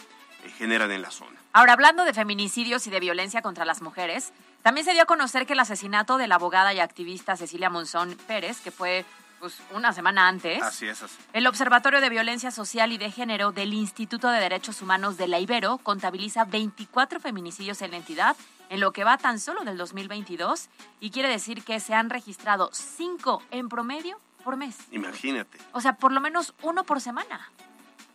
generan 0.58 0.92
en 0.92 1.02
la 1.02 1.12
zona. 1.12 1.40
Ahora, 1.54 1.74
hablando 1.74 2.04
de 2.04 2.14
feminicidios 2.14 2.88
y 2.88 2.90
de 2.90 3.00
violencia 3.00 3.42
contra 3.42 3.64
las 3.64 3.82
mujeres, 3.82 4.34
también 4.62 4.86
se 4.86 4.94
dio 4.94 5.04
a 5.04 5.06
conocer 5.06 5.46
que 5.46 5.54
el 5.54 5.60
asesinato 5.60 6.18
de 6.18 6.28
la 6.28 6.36
abogada 6.36 6.74
y 6.74 6.80
activista 6.80 7.38
Cecilia 7.38 7.70
Monzón 7.70 8.18
Pérez, 8.28 8.60
que 8.62 8.72
fue 8.72 9.06
pues, 9.42 9.58
una 9.72 9.92
semana 9.92 10.28
antes. 10.28 10.62
Así 10.62 10.88
es, 10.88 11.02
así. 11.02 11.18
El 11.34 11.48
Observatorio 11.48 12.00
de 12.00 12.10
Violencia 12.10 12.52
Social 12.52 12.94
y 12.94 12.98
de 12.98 13.12
Género 13.12 13.52
del 13.52 13.74
Instituto 13.74 14.30
de 14.30 14.40
Derechos 14.40 14.82
Humanos 14.82 15.18
de 15.18 15.28
la 15.28 15.40
Ibero 15.40 15.80
contabiliza 15.80 16.46
24 16.46 17.20
feminicidios 17.20 17.82
en 17.82 17.92
la 17.92 17.98
entidad 17.98 18.38
en 18.70 18.80
lo 18.80 18.94
que 18.94 19.04
va 19.04 19.18
tan 19.18 19.40
solo 19.40 19.64
del 19.66 19.78
2022 19.78 20.70
y 21.02 21.10
quiere 21.10 21.28
decir 21.28 21.64
que 21.64 21.80
se 21.80 21.94
han 21.94 22.10
registrado 22.10 22.70
5 22.72 23.44
en 23.52 23.68
promedio 23.68 24.20
por 24.44 24.56
mes. 24.56 24.78
Imagínate. 24.92 25.58
O 25.74 25.82
sea, 25.82 25.94
por 25.94 26.12
lo 26.14 26.22
menos 26.22 26.54
uno 26.62 26.84
por 26.84 27.02
semana. 27.02 27.52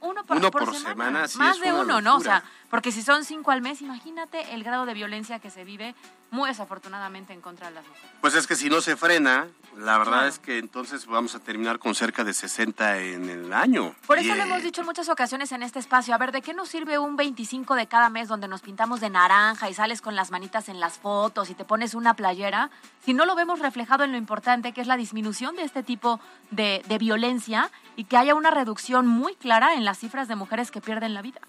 Uno 0.00 0.24
por, 0.24 0.36
Uno 0.36 0.50
por 0.50 0.64
por 0.64 0.74
semana. 0.74 0.92
semana, 0.92 1.28
sí, 1.28 1.38
Más 1.38 1.58
de 1.58 1.72
uno, 1.72 2.00
¿no? 2.00 2.16
O 2.16 2.20
sea, 2.20 2.44
porque 2.70 2.92
si 2.92 3.02
son 3.02 3.24
cinco 3.24 3.50
al 3.50 3.62
mes, 3.62 3.82
imagínate 3.82 4.54
el 4.54 4.62
grado 4.62 4.86
de 4.86 4.94
violencia 4.94 5.38
que 5.40 5.50
se 5.50 5.64
vive 5.64 5.94
muy 6.36 6.48
desafortunadamente 6.50 7.32
en 7.32 7.40
contra 7.40 7.68
de 7.68 7.74
las 7.74 7.86
mujeres. 7.86 8.10
Pues 8.20 8.34
es 8.34 8.46
que 8.46 8.54
si 8.54 8.68
no 8.68 8.80
se 8.80 8.96
frena, 8.96 9.48
la 9.76 9.98
verdad 9.98 10.12
Claro. 10.12 10.26
es 10.28 10.38
que 10.38 10.58
entonces 10.58 11.06
vamos 11.06 11.34
a 11.34 11.40
terminar 11.40 11.78
con 11.78 11.94
cerca 11.94 12.22
de 12.24 12.32
60 12.32 12.98
en 12.98 13.28
el 13.28 13.52
año. 13.52 13.94
Por 14.06 14.18
eso 14.18 14.34
lo 14.34 14.42
hemos 14.42 14.62
dicho 14.62 14.80
en 14.82 14.86
muchas 14.86 15.08
ocasiones 15.08 15.50
en 15.52 15.62
este 15.62 15.78
espacio. 15.78 16.14
A 16.14 16.18
ver, 16.18 16.32
¿de 16.32 16.42
qué 16.42 16.54
nos 16.54 16.68
sirve 16.68 16.98
un 16.98 17.16
25 17.16 17.74
de 17.74 17.86
cada 17.86 18.08
mes 18.10 18.28
donde 18.28 18.48
nos 18.48 18.60
pintamos 18.62 19.00
de 19.00 19.10
naranja 19.10 19.68
y 19.68 19.74
sales 19.74 20.00
con 20.00 20.14
las 20.14 20.30
manitas 20.30 20.68
en 20.68 20.78
las 20.80 20.98
fotos 20.98 21.50
y 21.50 21.54
te 21.54 21.64
pones 21.64 21.94
una 21.94 22.14
playera 22.14 22.70
si 23.04 23.14
no 23.14 23.24
lo 23.24 23.34
vemos 23.34 23.58
reflejado 23.60 24.04
en 24.04 24.12
lo 24.12 24.18
importante 24.18 24.72
que 24.72 24.80
es 24.80 24.86
la 24.86 24.96
disminución 24.96 25.56
de 25.56 25.62
este 25.62 25.82
tipo 25.82 26.20
de, 26.50 26.82
de 26.86 26.98
violencia 26.98 27.70
y 27.96 28.04
que 28.04 28.16
haya 28.16 28.34
una 28.34 28.50
reducción 28.50 29.06
muy 29.06 29.34
clara 29.36 29.74
en 29.74 29.84
las 29.84 29.98
cifras 29.98 30.28
de 30.28 30.36
mujeres 30.36 30.70
que 30.70 30.80
pierden 30.80 31.14
la 31.14 31.22
vida? 31.22 31.40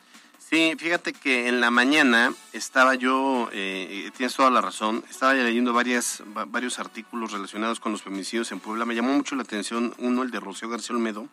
Sí, 0.50 0.75
fíjate 0.77 1.12
que 1.12 1.50
en 1.50 1.60
la 1.60 1.72
mañana 1.72 2.34
estaba 2.54 2.96
yo, 2.96 3.50
eh, 3.51 4.10
tienes 4.16 4.34
toda 4.34 4.50
la 4.50 4.62
razón, 4.62 5.04
estaba 5.10 5.34
leyendo 5.34 5.74
varias, 5.74 6.24
va- 6.36 6.46
varios 6.46 6.80
artículos 6.80 7.34
relacionados 7.34 7.82
con 7.82 7.92
los 7.92 8.01
feminicidios 8.01 8.51
en 8.54 8.62
Puebla. 8.62 8.86
Me 8.86 8.96
llamó 8.96 9.12
mucho 9.13 9.36
la 9.36 9.44
atención 9.44 9.94
uno, 9.98 10.24
el 10.24 10.32
de 10.32 10.39
Rocío 10.39 10.70
García 10.70 10.96
Olmedo, 10.96 11.27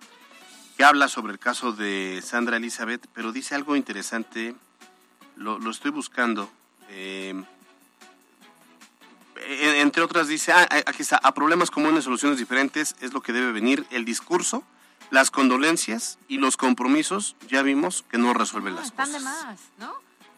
que 0.77 0.83
habla 0.83 1.07
sobre 1.07 1.33
el 1.33 1.39
caso 1.39 1.73
de 1.73 2.21
Sandra 2.25 2.57
Elizabeth, 2.57 3.07
pero 3.15 3.31
dice 3.31 3.55
algo 3.55 3.77
interesante, 3.77 4.57
lo, 5.37 5.59
lo 5.61 5.71
estoy 5.71 5.93
buscando. 5.93 6.51
eh, 6.91 7.35
en- 9.37 9.77
entre 9.77 10.03
otras 10.03 10.27
dice, 10.27 10.53
ah, 10.53 10.67
aquí 10.87 11.03
está, 11.03 11.17
a 11.23 11.33
problemas 11.35 11.71
comunes, 11.71 12.03
soluciones 12.05 12.39
diferentes, 12.39 12.97
es 13.01 13.13
lo 13.13 13.21
que 13.21 13.33
debe 13.33 13.53
venir 13.53 13.87
el 13.91 14.05
discurso, 14.05 14.65
las 15.11 15.31
condolencias 15.31 16.19
y 16.29 16.39
los 16.39 16.57
compromisos, 16.57 17.37
ya 17.49 17.63
vimos 17.63 18.05
que 18.11 18.19
no 18.19 18.35
resuelven 18.35 18.75
las 18.75 18.87
Están 18.87 19.07
cosas. 19.07 19.23
de 19.23 19.25
más, 19.25 19.61
¿no? 19.79 19.93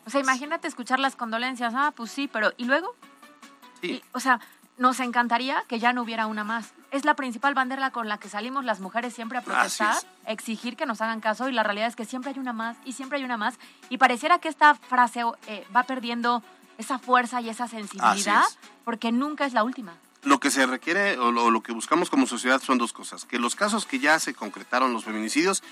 O 0.06 0.10
sea, 0.10 0.20
imagínate 0.20 0.68
escuchar 0.68 1.00
las 1.00 1.16
condolencias. 1.16 1.74
Ah, 1.76 1.92
pues 1.94 2.10
sí, 2.10 2.28
pero 2.28 2.52
¿y 2.56 2.64
luego? 2.64 2.94
Sí. 3.80 3.86
Y, 3.92 4.04
o 4.12 4.20
sea, 4.20 4.40
nos 4.78 5.00
encantaría 5.00 5.64
que 5.68 5.78
ya 5.78 5.92
no 5.92 6.02
hubiera 6.02 6.26
una 6.26 6.44
más. 6.44 6.72
Es 6.90 7.04
la 7.04 7.14
principal 7.14 7.54
bandera 7.54 7.90
con 7.90 8.08
la 8.08 8.18
que 8.18 8.28
salimos 8.28 8.64
las 8.64 8.80
mujeres 8.80 9.14
siempre 9.14 9.38
a 9.38 9.42
protestar, 9.42 9.96
Así 9.96 10.06
exigir 10.26 10.76
que 10.76 10.86
nos 10.86 11.00
hagan 11.00 11.20
caso 11.20 11.48
y 11.48 11.52
la 11.52 11.62
realidad 11.62 11.88
es 11.88 11.96
que 11.96 12.04
siempre 12.04 12.32
hay 12.32 12.38
una 12.38 12.52
más 12.52 12.76
y 12.84 12.92
siempre 12.92 13.18
hay 13.18 13.24
una 13.24 13.36
más 13.36 13.58
y 13.88 13.98
pareciera 13.98 14.38
que 14.38 14.48
esta 14.48 14.74
frase 14.74 15.22
eh, 15.46 15.66
va 15.74 15.84
perdiendo 15.84 16.42
esa 16.78 16.98
fuerza 16.98 17.40
y 17.40 17.48
esa 17.48 17.68
sensibilidad 17.68 18.44
porque 18.84 19.12
nunca 19.12 19.46
es 19.46 19.52
la 19.52 19.64
última. 19.64 19.94
Lo 20.26 20.40
que 20.40 20.50
se 20.50 20.66
requiere 20.66 21.18
o 21.18 21.30
lo, 21.30 21.60
que 21.62 21.70
buscamos 21.70 22.10
como 22.10 22.26
sociedad 22.26 22.60
son 22.60 22.78
dos 22.78 22.92
cosas. 22.92 23.24
Que 23.24 23.38
los 23.38 23.54
casos 23.54 23.86
que 23.86 24.00
ya 24.00 24.18
se 24.18 24.34
concretaron, 24.34 24.92
los 24.92 25.04
feminicidios, 25.04 25.62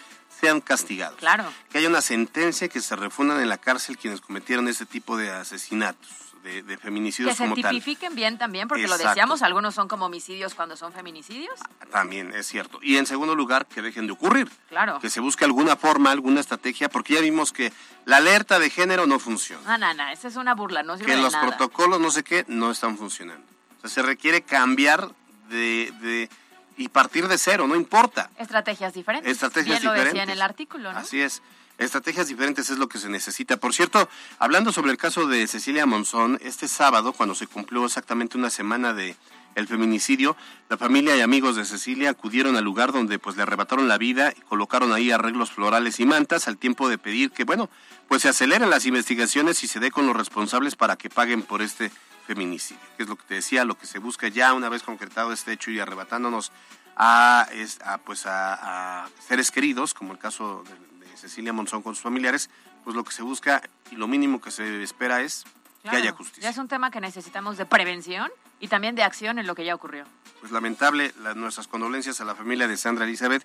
sean 0.40 0.60
castigados. 0.60 1.18
Claro. 1.18 1.44
Que 1.70 1.78
haya 1.78 1.88
una 1.88 2.00
sentencia 2.00 2.68
que 2.68 2.80
se 2.80 2.94
refundan 2.94 3.40
en 3.40 3.48
la 3.48 3.58
cárcel 3.58 3.98
quienes 3.98 4.20
cometieron 4.20 4.68
ese 4.68 4.86
tipo 4.86 5.16
de 5.16 5.32
asesinatos, 5.32 6.08
de, 6.44 6.62
de 6.62 6.76
Que 6.76 6.82
feminicidios 6.82 7.36
se 7.36 7.42
como 7.42 7.56
tal. 7.56 7.72
tipifiquen 7.72 8.14
bien 8.14 8.38
también, 8.38 8.68
porque 8.68 8.86
lo 8.86 8.96
decíamos, 8.96 9.42
algunos 9.42 9.74
son 9.74 9.88
como 9.88 10.06
homicidios 10.06 10.54
cuando 10.54 10.76
son 10.76 10.92
feminicidios. 10.92 11.58
También 11.90 12.32
es 12.32 12.46
cierto. 12.46 12.78
Y 12.80 12.96
en 12.96 13.06
segundo 13.06 13.34
lugar, 13.34 13.66
que 13.66 13.82
dejen 13.82 14.06
de 14.06 14.12
ocurrir. 14.12 14.48
Claro. 14.68 15.00
Que 15.00 15.10
se 15.10 15.18
busque 15.18 15.44
alguna 15.44 15.74
forma, 15.74 16.12
alguna 16.12 16.38
estrategia, 16.38 16.88
porque 16.88 17.14
ya 17.14 17.20
vimos 17.22 17.52
que 17.52 17.72
la 18.04 18.18
alerta 18.18 18.60
de 18.60 18.70
género 18.70 19.08
no 19.08 19.18
funciona. 19.18 19.76
No, 19.76 19.78
no, 19.78 19.94
no, 19.94 20.08
esa 20.10 20.28
es 20.28 20.36
una 20.36 20.54
burla, 20.54 20.84
no 20.84 20.96
sirve 20.96 21.10
que 21.10 21.16
de 21.16 21.22
los 21.22 21.32
nada. 21.32 21.48
protocolos, 21.48 21.98
no 21.98 22.12
sé 22.12 22.22
qué, 22.22 22.44
no 22.46 22.70
están 22.70 22.96
funcionando. 22.96 23.53
Sea, 23.84 23.90
se 23.90 24.02
requiere 24.02 24.42
cambiar 24.42 25.10
de, 25.48 25.92
de 26.00 26.30
y 26.76 26.88
partir 26.88 27.28
de 27.28 27.38
cero, 27.38 27.66
no 27.68 27.76
importa. 27.76 28.30
Estrategias 28.38 28.94
diferentes. 28.94 29.30
Estrategias 29.30 29.80
Bien 29.80 29.84
lo 29.84 29.92
decía 29.92 30.08
en 30.08 30.12
diferentes. 30.12 30.34
el 30.36 30.42
artículo, 30.42 30.92
¿no? 30.92 30.98
Así 30.98 31.20
es. 31.20 31.42
Estrategias 31.78 32.28
diferentes 32.28 32.70
es 32.70 32.78
lo 32.78 32.88
que 32.88 32.98
se 32.98 33.08
necesita. 33.08 33.56
Por 33.56 33.74
cierto, 33.74 34.08
hablando 34.38 34.72
sobre 34.72 34.92
el 34.92 34.96
caso 34.96 35.26
de 35.26 35.46
Cecilia 35.46 35.86
Monzón, 35.86 36.38
este 36.42 36.68
sábado, 36.68 37.12
cuando 37.12 37.34
se 37.34 37.46
cumplió 37.46 37.84
exactamente 37.84 38.38
una 38.38 38.50
semana 38.50 38.92
de 38.92 39.16
el 39.56 39.68
feminicidio, 39.68 40.36
la 40.68 40.76
familia 40.76 41.16
y 41.16 41.20
amigos 41.20 41.54
de 41.54 41.64
Cecilia 41.64 42.10
acudieron 42.10 42.56
al 42.56 42.64
lugar 42.64 42.90
donde 42.92 43.20
pues 43.20 43.36
le 43.36 43.42
arrebataron 43.42 43.86
la 43.86 43.98
vida 43.98 44.32
y 44.36 44.40
colocaron 44.40 44.92
ahí 44.92 45.12
arreglos 45.12 45.52
florales 45.52 46.00
y 46.00 46.06
mantas 46.06 46.48
al 46.48 46.58
tiempo 46.58 46.88
de 46.88 46.98
pedir 46.98 47.30
que, 47.30 47.44
bueno, 47.44 47.70
pues 48.08 48.22
se 48.22 48.28
aceleren 48.28 48.70
las 48.70 48.84
investigaciones 48.86 49.62
y 49.62 49.68
se 49.68 49.78
dé 49.78 49.92
con 49.92 50.06
los 50.06 50.16
responsables 50.16 50.74
para 50.74 50.96
que 50.96 51.08
paguen 51.08 51.42
por 51.42 51.62
este 51.62 51.92
feminicidio. 52.26 52.82
Que 52.96 53.02
es 53.04 53.08
lo 53.08 53.16
que 53.16 53.24
te 53.24 53.34
decía, 53.34 53.64
lo 53.64 53.76
que 53.78 53.86
se 53.86 53.98
busca 53.98 54.28
ya 54.28 54.52
una 54.54 54.68
vez 54.68 54.82
concretado 54.82 55.32
este 55.32 55.52
hecho 55.52 55.70
y 55.70 55.80
arrebatándonos 55.80 56.52
a, 56.96 57.46
es- 57.52 57.80
a, 57.82 57.98
pues 57.98 58.26
a, 58.26 59.04
a 59.04 59.08
seres 59.26 59.50
queridos, 59.50 59.94
como 59.94 60.12
el 60.12 60.18
caso 60.18 60.64
de, 60.98 61.06
de 61.06 61.16
Cecilia 61.16 61.52
Monzón 61.52 61.82
con 61.82 61.94
sus 61.94 62.02
familiares, 62.02 62.50
pues 62.84 62.94
lo 62.96 63.04
que 63.04 63.12
se 63.12 63.22
busca 63.22 63.62
y 63.90 63.96
lo 63.96 64.06
mínimo 64.08 64.40
que 64.40 64.50
se 64.50 64.82
espera 64.82 65.20
es 65.22 65.44
Claro, 65.82 65.96
que 65.98 66.02
haya 66.02 66.12
justicia. 66.12 66.42
Ya 66.44 66.48
es 66.50 66.58
un 66.58 66.68
tema 66.68 66.90
que 66.90 67.00
necesitamos 67.00 67.56
de 67.58 67.66
prevención 67.66 68.30
y 68.60 68.68
también 68.68 68.94
de 68.94 69.02
acción 69.02 69.38
en 69.38 69.46
lo 69.46 69.54
que 69.54 69.64
ya 69.64 69.74
ocurrió. 69.74 70.04
Pues 70.40 70.50
lamentable, 70.52 71.12
las, 71.22 71.36
nuestras 71.36 71.66
condolencias 71.68 72.20
a 72.20 72.24
la 72.24 72.34
familia 72.34 72.66
de 72.68 72.76
Sandra 72.76 73.04
Elizabeth 73.04 73.44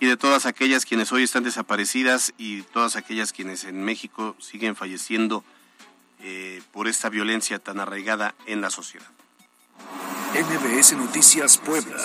y 0.00 0.06
de 0.06 0.16
todas 0.16 0.46
aquellas 0.46 0.84
quienes 0.86 1.12
hoy 1.12 1.24
están 1.24 1.42
desaparecidas 1.44 2.32
y 2.38 2.62
todas 2.62 2.96
aquellas 2.96 3.32
quienes 3.32 3.64
en 3.64 3.84
México 3.84 4.34
siguen 4.40 4.74
falleciendo 4.76 5.44
eh, 6.20 6.62
por 6.72 6.88
esta 6.88 7.08
violencia 7.08 7.58
tan 7.58 7.80
arraigada 7.80 8.34
en 8.46 8.60
la 8.60 8.70
sociedad. 8.70 9.06
MBS 10.34 10.92
Noticias 10.94 11.58
Puebla. 11.58 11.96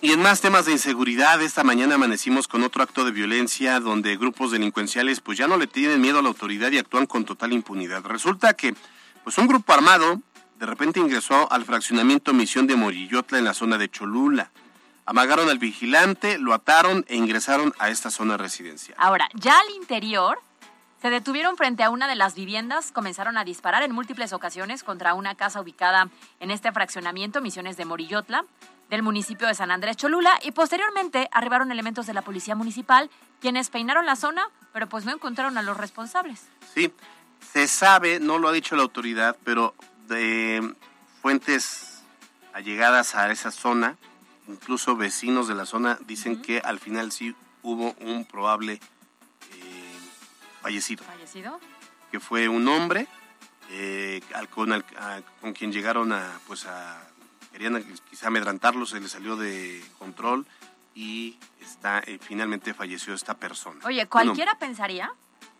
Y 0.00 0.12
en 0.12 0.20
más 0.20 0.42
temas 0.42 0.66
de 0.66 0.72
inseguridad, 0.72 1.40
esta 1.40 1.64
mañana 1.64 1.94
amanecimos 1.94 2.46
con 2.46 2.62
otro 2.62 2.82
acto 2.82 3.06
de 3.06 3.10
violencia 3.10 3.80
donde 3.80 4.18
grupos 4.18 4.50
delincuenciales 4.50 5.20
pues 5.20 5.38
ya 5.38 5.48
no 5.48 5.56
le 5.56 5.66
tienen 5.66 6.02
miedo 6.02 6.18
a 6.18 6.22
la 6.22 6.28
autoridad 6.28 6.70
y 6.72 6.78
actúan 6.78 7.06
con 7.06 7.24
total 7.24 7.54
impunidad. 7.54 8.04
Resulta 8.04 8.52
que 8.52 8.74
pues 9.22 9.38
un 9.38 9.46
grupo 9.46 9.72
armado 9.72 10.20
de 10.58 10.66
repente 10.66 11.00
ingresó 11.00 11.50
al 11.50 11.64
fraccionamiento 11.64 12.34
Misión 12.34 12.66
de 12.66 12.76
Morillotla 12.76 13.38
en 13.38 13.44
la 13.44 13.54
zona 13.54 13.78
de 13.78 13.88
Cholula. 13.88 14.50
Amagaron 15.06 15.48
al 15.48 15.58
vigilante, 15.58 16.38
lo 16.38 16.52
ataron 16.52 17.06
e 17.08 17.16
ingresaron 17.16 17.72
a 17.78 17.88
esta 17.88 18.10
zona 18.10 18.36
residencial. 18.36 18.96
Ahora, 19.00 19.28
ya 19.34 19.58
al 19.58 19.70
interior 19.70 20.38
Se 21.04 21.10
detuvieron 21.10 21.58
frente 21.58 21.82
a 21.82 21.90
una 21.90 22.08
de 22.08 22.14
las 22.14 22.34
viviendas, 22.34 22.90
comenzaron 22.90 23.36
a 23.36 23.44
disparar 23.44 23.82
en 23.82 23.92
múltiples 23.92 24.32
ocasiones 24.32 24.82
contra 24.82 25.12
una 25.12 25.34
casa 25.34 25.60
ubicada 25.60 26.08
en 26.40 26.50
este 26.50 26.72
fraccionamiento, 26.72 27.42
Misiones 27.42 27.76
de 27.76 27.84
Morillotla, 27.84 28.46
del 28.88 29.02
municipio 29.02 29.46
de 29.46 29.52
San 29.52 29.70
Andrés 29.70 29.98
Cholula, 29.98 30.38
y 30.42 30.52
posteriormente 30.52 31.28
arribaron 31.30 31.70
elementos 31.70 32.06
de 32.06 32.14
la 32.14 32.22
policía 32.22 32.54
municipal, 32.54 33.10
quienes 33.42 33.68
peinaron 33.68 34.06
la 34.06 34.16
zona, 34.16 34.48
pero 34.72 34.88
pues 34.88 35.04
no 35.04 35.12
encontraron 35.12 35.58
a 35.58 35.62
los 35.62 35.76
responsables. 35.76 36.46
Sí, 36.72 36.90
se 37.52 37.68
sabe, 37.68 38.18
no 38.18 38.38
lo 38.38 38.48
ha 38.48 38.52
dicho 38.52 38.74
la 38.74 38.84
autoridad, 38.84 39.36
pero 39.44 39.74
de 40.08 40.74
fuentes 41.20 42.02
allegadas 42.54 43.14
a 43.14 43.30
esa 43.30 43.50
zona, 43.50 43.98
incluso 44.48 44.96
vecinos 44.96 45.48
de 45.48 45.54
la 45.54 45.66
zona, 45.66 45.98
dicen 46.06 46.40
que 46.40 46.60
al 46.60 46.78
final 46.80 47.12
sí 47.12 47.36
hubo 47.62 47.94
un 48.00 48.24
probable 48.24 48.80
fallecido. 50.68 51.04
¿Fallecido? 51.04 51.60
Que 52.10 52.18
fue 52.20 52.48
un 52.48 52.66
hombre 52.68 53.06
eh, 53.70 54.22
al, 54.34 54.48
con, 54.48 54.72
al- 54.72 54.84
a- 54.98 55.20
con 55.40 55.52
quien 55.52 55.70
llegaron 55.72 56.10
a, 56.12 56.40
pues 56.46 56.64
a, 56.66 57.02
querían 57.52 57.82
quizá 58.10 58.28
amedrantarlo, 58.28 58.86
se 58.86 58.98
le 59.00 59.08
salió 59.08 59.36
de 59.36 59.84
control 59.98 60.46
y 60.94 61.36
está, 61.60 61.98
eh, 62.06 62.18
finalmente 62.20 62.72
falleció 62.72 63.12
esta 63.14 63.34
persona. 63.34 63.80
Oye, 63.84 64.06
Bueno, 64.06 64.08
cualquiera 64.10 64.58
pensaría 64.58 65.12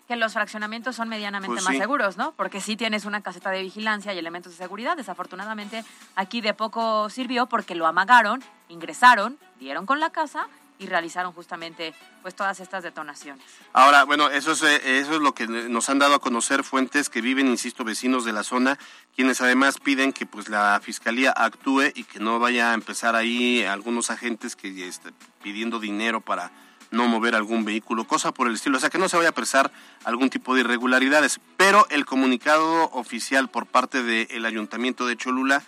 que 0.08 0.16
los 0.16 0.32
fraccionamientos 0.34 0.96
son 0.96 1.08
medianamente 1.08 1.54
Pues 1.54 1.64
más 1.64 1.72
sí. 1.74 1.78
seguros, 1.80 2.16
¿no? 2.16 2.32
Porque 2.32 2.60
sí 2.60 2.76
tienes 2.76 3.04
una 3.04 3.22
caseta 3.22 3.50
de 3.50 3.62
vigilancia 3.62 4.12
y 4.14 4.18
elementos 4.18 4.52
de 4.52 4.58
seguridad. 4.58 4.96
Desafortunadamente, 4.96 5.82
aquí 6.14 6.40
de 6.40 6.52
poco 6.54 7.08
sirvió 7.10 7.46
porque 7.46 7.74
lo 7.74 7.86
amagaron, 7.86 8.42
ingresaron, 8.68 9.38
dieron 9.58 9.86
con 9.86 10.00
la 10.00 10.10
casa 10.10 10.46
y 10.78 10.86
realizaron 10.86 11.32
justamente 11.32 11.94
pues 12.22 12.34
todas 12.34 12.60
estas 12.60 12.82
detonaciones. 12.82 13.44
Ahora, 13.72 14.04
bueno, 14.04 14.28
eso 14.28 14.52
es, 14.52 14.62
eh, 14.62 14.98
eso 14.98 15.14
es 15.14 15.20
lo 15.20 15.34
que 15.34 15.46
nos 15.46 15.88
han 15.88 15.98
dado 15.98 16.14
a 16.14 16.18
conocer 16.18 16.64
fuentes 16.64 17.08
que 17.08 17.20
viven, 17.20 17.46
insisto, 17.46 17.84
vecinos 17.84 18.24
de 18.24 18.32
la 18.32 18.42
zona, 18.42 18.78
quienes 19.14 19.40
además 19.40 19.78
piden 19.78 20.12
que 20.12 20.26
pues 20.26 20.48
la 20.48 20.80
fiscalía 20.82 21.30
actúe 21.30 21.92
y 21.94 22.04
que 22.04 22.18
no 22.18 22.38
vaya 22.38 22.72
a 22.72 22.74
empezar 22.74 23.14
ahí 23.14 23.62
algunos 23.64 24.10
agentes 24.10 24.56
que 24.56 24.86
estén 24.86 25.14
pidiendo 25.42 25.78
dinero 25.78 26.20
para 26.20 26.50
no 26.94 27.08
mover 27.08 27.34
algún 27.34 27.64
vehículo, 27.64 28.06
cosa 28.06 28.32
por 28.32 28.46
el 28.48 28.54
estilo, 28.54 28.78
o 28.78 28.80
sea, 28.80 28.90
que 28.90 28.98
no 28.98 29.08
se 29.08 29.16
vaya 29.16 29.30
a 29.30 29.32
presar 29.32 29.70
algún 30.04 30.30
tipo 30.30 30.54
de 30.54 30.60
irregularidades. 30.60 31.40
Pero 31.56 31.86
el 31.90 32.06
comunicado 32.06 32.90
oficial 32.92 33.48
por 33.48 33.66
parte 33.66 34.02
del 34.02 34.46
Ayuntamiento 34.46 35.06
de 35.06 35.16
Cholula, 35.16 35.62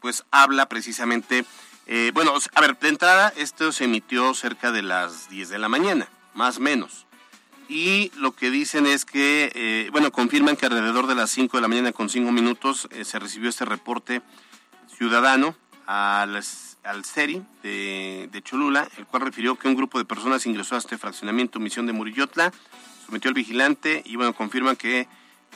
pues 0.00 0.24
habla 0.30 0.66
precisamente, 0.68 1.44
eh, 1.86 2.10
bueno, 2.12 2.34
a 2.54 2.60
ver, 2.60 2.76
de 2.78 2.88
entrada, 2.88 3.32
esto 3.36 3.70
se 3.70 3.84
emitió 3.84 4.34
cerca 4.34 4.72
de 4.72 4.82
las 4.82 5.28
10 5.30 5.48
de 5.50 5.58
la 5.58 5.68
mañana, 5.68 6.08
más 6.34 6.58
o 6.58 6.60
menos. 6.60 7.06
Y 7.68 8.10
lo 8.16 8.32
que 8.32 8.50
dicen 8.50 8.86
es 8.86 9.04
que, 9.04 9.52
eh, 9.54 9.88
bueno, 9.92 10.10
confirman 10.10 10.56
que 10.56 10.66
alrededor 10.66 11.06
de 11.06 11.14
las 11.14 11.30
5 11.30 11.56
de 11.56 11.60
la 11.60 11.68
mañana 11.68 11.92
con 11.92 12.08
5 12.08 12.30
minutos 12.32 12.88
eh, 12.90 13.04
se 13.04 13.18
recibió 13.20 13.48
este 13.48 13.64
reporte 13.64 14.22
ciudadano 14.96 15.56
al, 15.86 16.36
al 16.36 17.02
de 17.62 18.42
Cholula, 18.42 18.88
el 18.98 19.06
cual 19.06 19.22
refirió 19.22 19.56
que 19.56 19.68
un 19.68 19.76
grupo 19.76 19.98
de 19.98 20.04
personas 20.04 20.46
ingresó 20.46 20.74
a 20.74 20.78
este 20.78 20.98
fraccionamiento 20.98 21.60
Misión 21.60 21.86
de 21.86 21.92
Murillotla, 21.92 22.52
sometió 23.04 23.28
al 23.28 23.34
vigilante 23.34 24.02
y, 24.04 24.16
bueno, 24.16 24.32
confirman 24.32 24.74
que 24.74 25.06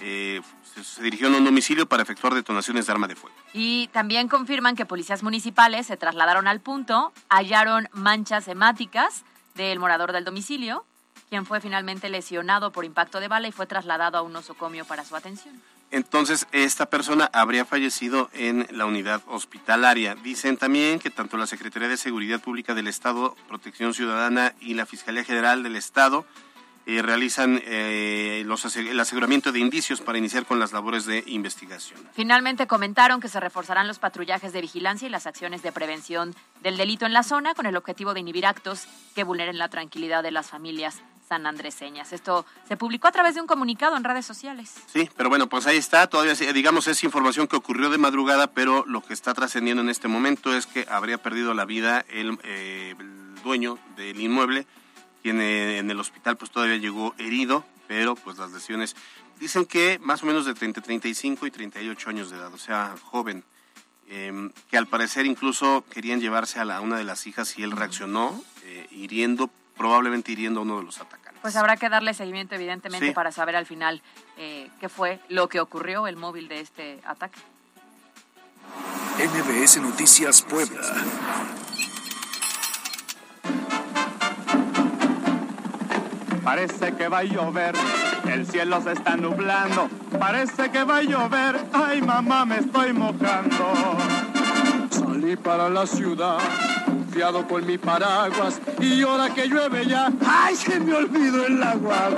eh, 0.00 0.40
se, 0.82 1.02
dirigió 1.02 1.28
a 1.28 1.30
un 1.30 1.44
domicilio 1.44 1.86
para 1.86 2.02
efectuar 2.02 2.34
detonaciones 2.34 2.86
de 2.86 2.92
arma 2.92 3.08
de 3.08 3.16
fuego. 3.16 3.36
Y 3.52 3.88
también 3.88 4.28
confirman 4.28 4.76
que 4.76 4.86
policías 4.86 5.22
municipales 5.22 5.86
se 5.86 5.96
trasladaron 5.96 6.46
al 6.46 6.60
punto, 6.60 7.12
hallaron 7.28 7.88
manchas 7.92 8.48
hemáticas 8.48 9.24
del 9.54 9.78
morador 9.78 10.12
del 10.12 10.24
domicilio, 10.24 10.84
quien 11.28 11.46
fue 11.46 11.60
finalmente 11.60 12.08
lesionado 12.08 12.72
por 12.72 12.84
impacto 12.84 13.20
de 13.20 13.28
bala 13.28 13.48
y 13.48 13.52
fue 13.52 13.66
trasladado 13.66 14.18
a 14.18 14.22
un 14.22 14.32
nosocomio 14.32 14.84
para 14.84 15.04
su 15.04 15.16
atención. 15.16 15.60
Entonces, 15.92 16.46
esta 16.52 16.86
persona 16.86 17.28
habría 17.32 17.64
fallecido 17.64 18.30
en 18.32 18.66
la 18.70 18.86
unidad 18.86 19.22
hospitalaria. 19.26 20.14
Dicen 20.14 20.56
también 20.56 21.00
que 21.00 21.10
tanto 21.10 21.36
la 21.36 21.48
Secretaría 21.48 21.88
de 21.88 21.96
Seguridad 21.96 22.40
Pública 22.40 22.74
del 22.74 22.86
Estado, 22.86 23.36
Protección 23.48 23.92
Ciudadana 23.92 24.54
y 24.60 24.74
la 24.74 24.86
Fiscalía 24.86 25.24
General 25.24 25.64
del 25.64 25.74
Estado 25.74 26.24
eh, 26.90 27.02
realizan 27.02 27.62
eh, 27.64 28.42
los 28.46 28.76
el 28.76 28.98
aseguramiento 28.98 29.52
de 29.52 29.60
indicios 29.60 30.00
para 30.00 30.18
iniciar 30.18 30.44
con 30.44 30.58
las 30.58 30.72
labores 30.72 31.06
de 31.06 31.22
investigación. 31.26 32.00
Finalmente 32.12 32.66
comentaron 32.66 33.20
que 33.20 33.28
se 33.28 33.38
reforzarán 33.38 33.86
los 33.86 33.98
patrullajes 33.98 34.52
de 34.52 34.60
vigilancia 34.60 35.06
y 35.06 35.10
las 35.10 35.26
acciones 35.26 35.62
de 35.62 35.72
prevención 35.72 36.34
del 36.62 36.76
delito 36.76 37.06
en 37.06 37.12
la 37.12 37.22
zona 37.22 37.54
con 37.54 37.66
el 37.66 37.76
objetivo 37.76 38.14
de 38.14 38.20
inhibir 38.20 38.46
actos 38.46 38.86
que 39.14 39.24
vulneren 39.24 39.58
la 39.58 39.68
tranquilidad 39.68 40.22
de 40.22 40.32
las 40.32 40.50
familias 40.50 41.00
sanandreseñas. 41.28 42.12
Esto 42.12 42.44
se 42.66 42.76
publicó 42.76 43.06
a 43.06 43.12
través 43.12 43.36
de 43.36 43.40
un 43.40 43.46
comunicado 43.46 43.96
en 43.96 44.02
redes 44.02 44.26
sociales. 44.26 44.74
Sí, 44.92 45.08
pero 45.16 45.28
bueno, 45.28 45.48
pues 45.48 45.64
ahí 45.68 45.76
está, 45.76 46.08
todavía 46.08 46.34
digamos 46.52 46.88
es 46.88 47.04
información 47.04 47.46
que 47.46 47.54
ocurrió 47.54 47.88
de 47.88 47.98
madrugada, 47.98 48.48
pero 48.48 48.84
lo 48.84 49.00
que 49.00 49.14
está 49.14 49.32
trascendiendo 49.32 49.80
en 49.80 49.90
este 49.90 50.08
momento 50.08 50.52
es 50.52 50.66
que 50.66 50.86
habría 50.90 51.18
perdido 51.18 51.54
la 51.54 51.64
vida 51.64 52.04
el, 52.08 52.36
eh, 52.42 52.96
el 52.98 53.42
dueño 53.44 53.78
del 53.96 54.20
inmueble, 54.20 54.66
quien 55.22 55.40
eh, 55.40 55.78
en 55.78 55.90
el 55.90 55.98
hospital 56.00 56.36
pues 56.36 56.50
todavía 56.50 56.76
llegó 56.76 57.14
herido, 57.18 57.64
pero 57.88 58.14
pues 58.14 58.38
las 58.38 58.50
lesiones 58.52 58.96
dicen 59.38 59.64
que 59.64 59.98
más 60.00 60.22
o 60.22 60.26
menos 60.26 60.44
de 60.46 60.54
30, 60.54 60.80
35 60.80 61.46
y 61.46 61.50
38 61.50 62.10
años 62.10 62.30
de 62.30 62.36
edad, 62.36 62.52
o 62.52 62.58
sea, 62.58 62.94
joven, 63.04 63.42
eh, 64.08 64.50
que 64.70 64.76
al 64.76 64.86
parecer 64.86 65.24
incluso 65.26 65.84
querían 65.90 66.20
llevarse 66.20 66.58
a 66.60 66.64
la, 66.64 66.80
una 66.80 66.96
de 66.96 67.04
las 67.04 67.26
hijas 67.26 67.56
y 67.58 67.62
él 67.62 67.70
reaccionó 67.72 68.42
eh, 68.64 68.86
hiriendo, 68.90 69.48
probablemente 69.76 70.32
hiriendo 70.32 70.60
a 70.60 70.62
uno 70.64 70.78
de 70.78 70.84
los 70.84 70.98
atacantes. 71.00 71.40
Pues 71.42 71.56
habrá 71.56 71.76
que 71.76 71.88
darle 71.88 72.12
seguimiento 72.12 72.54
evidentemente 72.54 73.06
Sí. 73.08 73.12
para 73.14 73.32
saber 73.32 73.56
al 73.56 73.66
final 73.66 74.02
eh, 74.36 74.68
qué 74.80 74.88
fue 74.88 75.20
lo 75.28 75.48
que 75.48 75.60
ocurrió, 75.60 76.06
el 76.06 76.16
móvil 76.16 76.48
de 76.48 76.60
este 76.60 77.00
ataque. 77.04 77.40
NBS 79.18 79.78
Noticias 79.80 80.42
Puebla. 80.42 80.80
Parece 86.44 86.94
que 86.94 87.08
va 87.08 87.18
a 87.18 87.24
llover, 87.24 87.74
el 88.32 88.46
cielo 88.46 88.80
se 88.82 88.92
está 88.92 89.16
nublando. 89.16 89.88
Parece 90.18 90.70
que 90.70 90.84
va 90.84 90.98
a 90.98 91.02
llover, 91.02 91.60
ay 91.72 92.00
mamá 92.00 92.44
me 92.44 92.58
estoy 92.58 92.92
mojando. 92.92 93.72
Salí 94.90 95.36
para 95.36 95.68
la 95.68 95.86
ciudad, 95.86 96.38
confiado 96.86 97.46
con 97.46 97.66
mi 97.66 97.78
paraguas, 97.78 98.60
y 98.80 99.02
ahora 99.02 99.30
que 99.34 99.48
llueve 99.48 99.86
ya, 99.86 100.10
ay 100.26 100.56
se 100.56 100.80
me 100.80 100.94
olvidó 100.94 101.46
el 101.46 101.62
agua. 101.62 102.10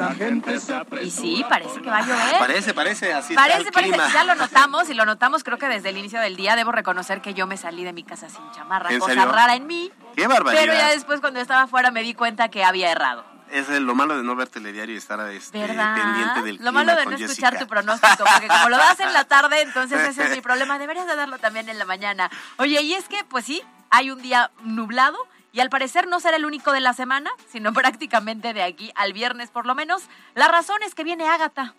La 0.00 0.14
gente 0.14 0.58
se 0.60 0.74
Y 1.02 1.10
sí, 1.10 1.44
parece 1.48 1.80
que 1.82 1.90
va 1.90 1.98
a 1.98 2.02
llover. 2.06 2.38
Parece, 2.38 2.74
parece, 2.74 3.12
así 3.12 3.34
está 3.34 3.42
Parece, 3.42 3.68
el 3.68 3.72
parece, 3.72 3.92
clima. 3.92 4.12
ya 4.12 4.24
lo 4.24 4.34
notamos 4.34 4.88
y 4.88 4.94
lo 4.94 5.04
notamos 5.04 5.44
creo 5.44 5.58
que 5.58 5.68
desde 5.68 5.90
el 5.90 5.98
inicio 5.98 6.20
del 6.20 6.36
día. 6.36 6.56
Debo 6.56 6.72
reconocer 6.72 7.20
que 7.20 7.34
yo 7.34 7.46
me 7.46 7.56
salí 7.56 7.84
de 7.84 7.92
mi 7.92 8.02
casa 8.02 8.28
sin 8.28 8.50
chamarra, 8.52 8.90
¿En 8.90 8.98
cosa 8.98 9.12
serio? 9.14 9.30
rara 9.30 9.54
en 9.54 9.66
mí. 9.66 9.92
¡Qué 10.16 10.26
barbaridad! 10.26 10.62
Pero 10.62 10.72
ya 10.74 10.88
después 10.88 11.20
cuando 11.20 11.40
estaba 11.40 11.62
afuera 11.62 11.90
me 11.90 12.02
di 12.02 12.14
cuenta 12.14 12.48
que 12.48 12.64
había 12.64 12.90
errado. 12.90 13.24
Es 13.50 13.68
lo 13.68 13.94
malo 13.96 14.16
de 14.16 14.22
no 14.22 14.36
ver 14.36 14.48
telediario 14.48 14.94
y 14.94 14.98
estar 14.98 15.18
este, 15.30 15.58
pendiente 15.58 16.42
del 16.44 16.56
Lo 16.64 16.70
malo 16.70 16.94
de 16.94 17.02
con 17.02 17.12
no 17.14 17.18
Jessica. 17.18 17.32
escuchar 17.48 17.58
tu 17.58 17.66
pronóstico, 17.66 18.24
porque 18.32 18.46
como 18.46 18.68
lo 18.68 18.76
das 18.76 19.00
en 19.00 19.12
la 19.12 19.24
tarde, 19.24 19.60
entonces 19.62 20.00
ese 20.08 20.24
es 20.24 20.30
mi 20.36 20.40
problema. 20.40 20.78
Deberías 20.78 21.08
de 21.08 21.16
darlo 21.16 21.36
también 21.38 21.68
en 21.68 21.76
la 21.76 21.84
mañana. 21.84 22.30
Oye, 22.58 22.80
y 22.82 22.94
es 22.94 23.08
que, 23.08 23.24
pues 23.24 23.44
sí, 23.44 23.60
hay 23.90 24.12
un 24.12 24.22
día 24.22 24.52
nublado 24.62 25.18
y 25.52 25.60
al 25.60 25.70
parecer 25.70 26.06
no 26.06 26.20
será 26.20 26.36
el 26.36 26.44
único 26.44 26.72
de 26.72 26.80
la 26.80 26.92
semana, 26.92 27.30
sino 27.50 27.72
prácticamente 27.74 28.52
de 28.52 28.62
aquí 28.62 28.92
al 28.94 29.12
viernes 29.12 29.50
por 29.50 29.66
lo 29.66 29.74
menos. 29.74 30.02
La 30.34 30.48
razón 30.48 30.82
es 30.82 30.94
que 30.94 31.04
viene 31.04 31.28
Ágata. 31.28 31.74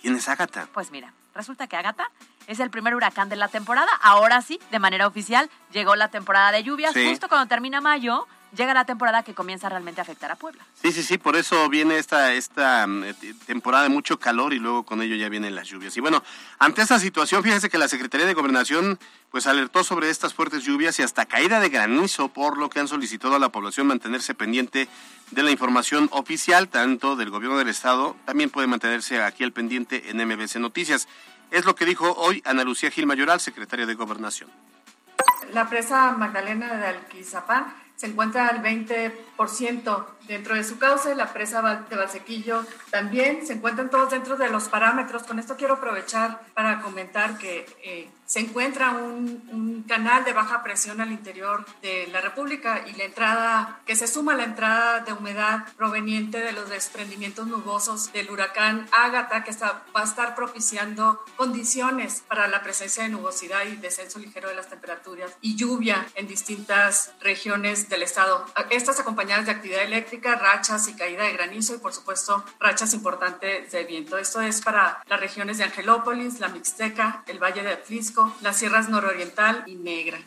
¿Quién 0.00 0.16
es 0.16 0.28
Ágata? 0.28 0.68
Pues 0.72 0.90
mira, 0.90 1.12
resulta 1.34 1.66
que 1.66 1.76
Ágata 1.76 2.10
es 2.46 2.60
el 2.60 2.70
primer 2.70 2.94
huracán 2.94 3.28
de 3.28 3.36
la 3.36 3.48
temporada. 3.48 3.90
Ahora 4.02 4.42
sí, 4.42 4.58
de 4.70 4.78
manera 4.78 5.06
oficial, 5.06 5.48
llegó 5.72 5.94
la 5.96 6.08
temporada 6.08 6.50
de 6.52 6.62
lluvias. 6.62 6.92
Sí. 6.92 7.08
Justo 7.08 7.28
cuando 7.28 7.46
termina 7.46 7.80
mayo, 7.80 8.26
llega 8.56 8.74
la 8.74 8.84
temporada 8.84 9.22
que 9.22 9.34
comienza 9.34 9.68
realmente 9.68 10.00
a 10.00 10.02
afectar 10.02 10.30
a 10.30 10.36
Puebla. 10.36 10.64
Sí, 10.80 10.92
sí, 10.92 11.02
sí, 11.02 11.18
por 11.18 11.36
eso 11.36 11.68
viene 11.68 11.98
esta, 11.98 12.32
esta 12.32 12.86
mm, 12.86 13.04
eh, 13.04 13.14
temporada 13.46 13.84
de 13.84 13.88
mucho 13.88 14.18
calor 14.18 14.52
y 14.52 14.58
luego 14.58 14.84
con 14.84 15.02
ello 15.02 15.16
ya 15.16 15.28
vienen 15.28 15.54
las 15.54 15.68
lluvias. 15.68 15.96
Y 15.96 16.00
bueno, 16.00 16.22
ante 16.58 16.82
esta 16.82 16.98
situación, 16.98 17.42
fíjese 17.42 17.70
que 17.70 17.78
la 17.78 17.88
Secretaría 17.88 18.26
de 18.26 18.34
Gobernación 18.34 18.98
pues 19.30 19.46
alertó 19.46 19.82
sobre 19.82 20.10
estas 20.10 20.34
fuertes 20.34 20.62
lluvias 20.62 20.98
y 20.98 21.02
hasta 21.02 21.24
caída 21.24 21.58
de 21.58 21.70
granizo, 21.70 22.28
por 22.28 22.58
lo 22.58 22.68
que 22.68 22.80
han 22.80 22.88
solicitado 22.88 23.34
a 23.34 23.38
la 23.38 23.48
población 23.48 23.86
mantenerse 23.86 24.34
pendiente 24.34 24.88
de 25.30 25.42
la 25.42 25.50
información 25.50 26.08
oficial, 26.12 26.68
tanto 26.68 27.16
del 27.16 27.30
gobierno 27.30 27.56
del 27.56 27.68
estado, 27.68 28.14
también 28.26 28.50
puede 28.50 28.66
mantenerse 28.66 29.22
aquí 29.22 29.42
al 29.42 29.52
pendiente 29.52 30.10
en 30.10 30.18
MBC 30.18 30.56
Noticias. 30.56 31.08
Es 31.50 31.64
lo 31.64 31.74
que 31.74 31.86
dijo 31.86 32.12
hoy 32.12 32.42
Ana 32.44 32.64
Lucía 32.64 32.90
Gil 32.90 33.06
Mayoral, 33.06 33.40
secretaria 33.40 33.86
de 33.86 33.94
Gobernación. 33.94 34.50
La 35.52 35.68
presa 35.68 36.12
Magdalena 36.12 36.76
de 36.76 36.86
Alquizapán 36.86 37.81
se 38.02 38.08
encuentra 38.08 38.48
al 38.48 38.64
20% 38.64 40.06
dentro 40.26 40.56
de 40.56 40.64
su 40.64 40.76
cauce, 40.76 41.14
la 41.14 41.32
presa 41.32 41.86
de 41.88 41.94
Valsequillo 41.94 42.64
también 42.90 43.46
se 43.46 43.52
encuentran 43.52 43.90
todos 43.90 44.10
dentro 44.10 44.36
de 44.36 44.48
los 44.48 44.64
parámetros. 44.64 45.22
Con 45.22 45.38
esto 45.38 45.56
quiero 45.56 45.74
aprovechar 45.74 46.40
para 46.52 46.80
comentar 46.80 47.38
que 47.38 47.64
eh, 47.84 48.10
se 48.32 48.40
encuentra 48.40 48.92
un, 48.92 49.46
un, 49.52 49.82
canal 49.82 50.24
de 50.24 50.32
baja 50.32 50.62
presión 50.62 51.02
al 51.02 51.12
interior 51.12 51.66
de 51.82 52.06
la 52.06 52.22
República 52.22 52.82
y 52.86 52.94
la 52.94 53.04
entrada, 53.04 53.80
que 53.84 53.94
se 53.94 54.06
suma 54.06 54.32
a 54.32 54.36
la 54.36 54.44
entrada 54.44 55.00
de 55.00 55.12
humedad 55.12 55.66
proveniente 55.76 56.38
de 56.38 56.52
los 56.52 56.70
desprendimientos 56.70 57.46
nubosos 57.46 58.10
del 58.12 58.30
huracán 58.30 58.88
Ágata, 58.92 59.44
que 59.44 59.50
está, 59.50 59.82
va 59.94 60.00
a 60.00 60.04
estar 60.04 60.34
propiciando 60.34 61.20
condiciones 61.36 62.22
para 62.26 62.48
la 62.48 62.62
presencia 62.62 63.02
de 63.02 63.10
nubosidad 63.10 63.66
y 63.66 63.76
descenso 63.76 64.18
ligero 64.18 64.48
de 64.48 64.54
las 64.54 64.70
temperaturas 64.70 65.36
y 65.42 65.56
lluvia 65.56 66.06
en 66.14 66.26
distintas 66.26 67.12
regiones 67.20 67.90
del 67.90 68.02
estado. 68.02 68.46
Estas 68.70 68.98
acompañadas 68.98 69.44
de 69.44 69.52
actividad 69.52 69.82
eléctrica, 69.82 70.36
rachas 70.36 70.88
y 70.88 70.94
caída 70.94 71.24
de 71.24 71.34
granizo 71.34 71.74
y 71.74 71.78
por 71.78 71.92
supuesto 71.92 72.42
rachas 72.58 72.94
importantes 72.94 73.72
de 73.72 73.84
viento. 73.84 74.16
Esto 74.16 74.40
es 74.40 74.62
para 74.62 75.02
las 75.06 75.20
regiones 75.20 75.58
de 75.58 75.64
Angelópolis, 75.64 76.40
la 76.40 76.48
Mixteca, 76.48 77.24
el 77.26 77.38
Valle 77.38 77.62
de 77.62 77.72
Atlisco, 77.72 78.21
las 78.40 78.56
sierras 78.56 78.88
nororiental 78.88 79.64
y 79.66 79.76
Negra. 79.76 80.18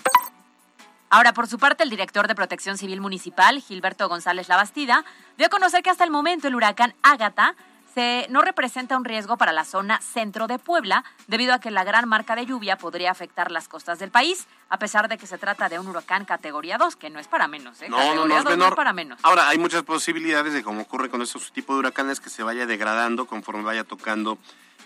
Ahora, 1.10 1.34
por 1.34 1.48
su 1.48 1.60
parte, 1.60 1.84
el 1.84 1.90
director 1.90 2.28
de 2.28 2.36
Protección 2.36 2.78
Civil 2.78 3.00
Municipal, 3.00 3.62
Gilberto 3.62 4.10
González 4.10 4.50
Labastida, 4.50 5.06
dio 5.38 5.48
a 5.48 5.50
conocer 5.50 5.84
que 5.84 5.90
hasta 5.90 6.04
el 6.04 6.12
momento 6.12 6.48
el 6.48 6.56
huracán 6.56 6.94
Ágata 7.04 7.56
se, 7.94 8.28
no 8.30 8.42
representa 8.42 8.98
un 8.98 9.06
riesgo 9.06 9.38
para 9.38 9.54
la 9.54 9.64
zona 9.64 10.02
centro 10.02 10.48
de 10.48 10.60
Puebla, 10.60 11.06
debido 11.28 11.54
a 11.54 11.60
que 11.60 11.72
la 11.72 11.86
gran 11.86 12.10
marca 12.10 12.36
de 12.36 12.46
lluvia 12.46 12.78
podría 12.78 13.12
afectar 13.12 13.50
las 13.52 13.70
costas 13.70 14.00
del 14.00 14.12
país, 14.12 14.48
a 14.70 14.78
pesar 14.78 15.08
de 15.08 15.18
que 15.18 15.26
se 15.26 15.38
trata 15.38 15.70
de 15.70 15.80
un 15.80 15.88
huracán 15.88 16.26
categoría 16.26 16.78
2, 16.78 16.98
que 16.98 17.10
no 17.10 17.20
es 17.20 17.28
para 17.28 17.48
menos. 17.48 17.82
¿eh? 17.82 17.88
No, 17.88 17.96
categoría 17.96 18.22
no, 18.22 18.28
no, 18.28 18.36
2 18.36 18.44
es 18.44 18.50
menor. 18.50 18.70
es 18.70 18.76
para 18.76 18.92
menos. 18.92 19.20
Ahora, 19.24 19.48
hay 19.48 19.58
muchas 19.58 19.84
posibilidades 19.84 20.52
de, 20.52 20.64
como 20.64 20.82
ocurre 20.82 21.10
con 21.10 21.22
estos 21.22 21.54
tipos 21.54 21.78
de 21.78 21.80
huracanes, 21.80 22.20
que 22.20 22.30
se 22.30 22.44
vaya 22.44 22.66
degradando 22.66 23.26
conforme 23.26 23.64
vaya 23.64 23.86
tocando 23.86 24.38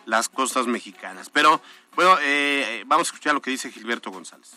las 0.10 0.28
costas 0.28 0.68
mexicanas. 0.68 1.30
Pero, 1.30 1.62
bueno, 1.96 2.18
eh, 2.22 2.84
vamos 2.88 3.08
a 3.08 3.10
escuchar 3.10 3.34
lo 3.34 3.42
que 3.42 3.52
dice 3.52 3.72
Gilberto 3.72 4.12
González. 4.12 4.56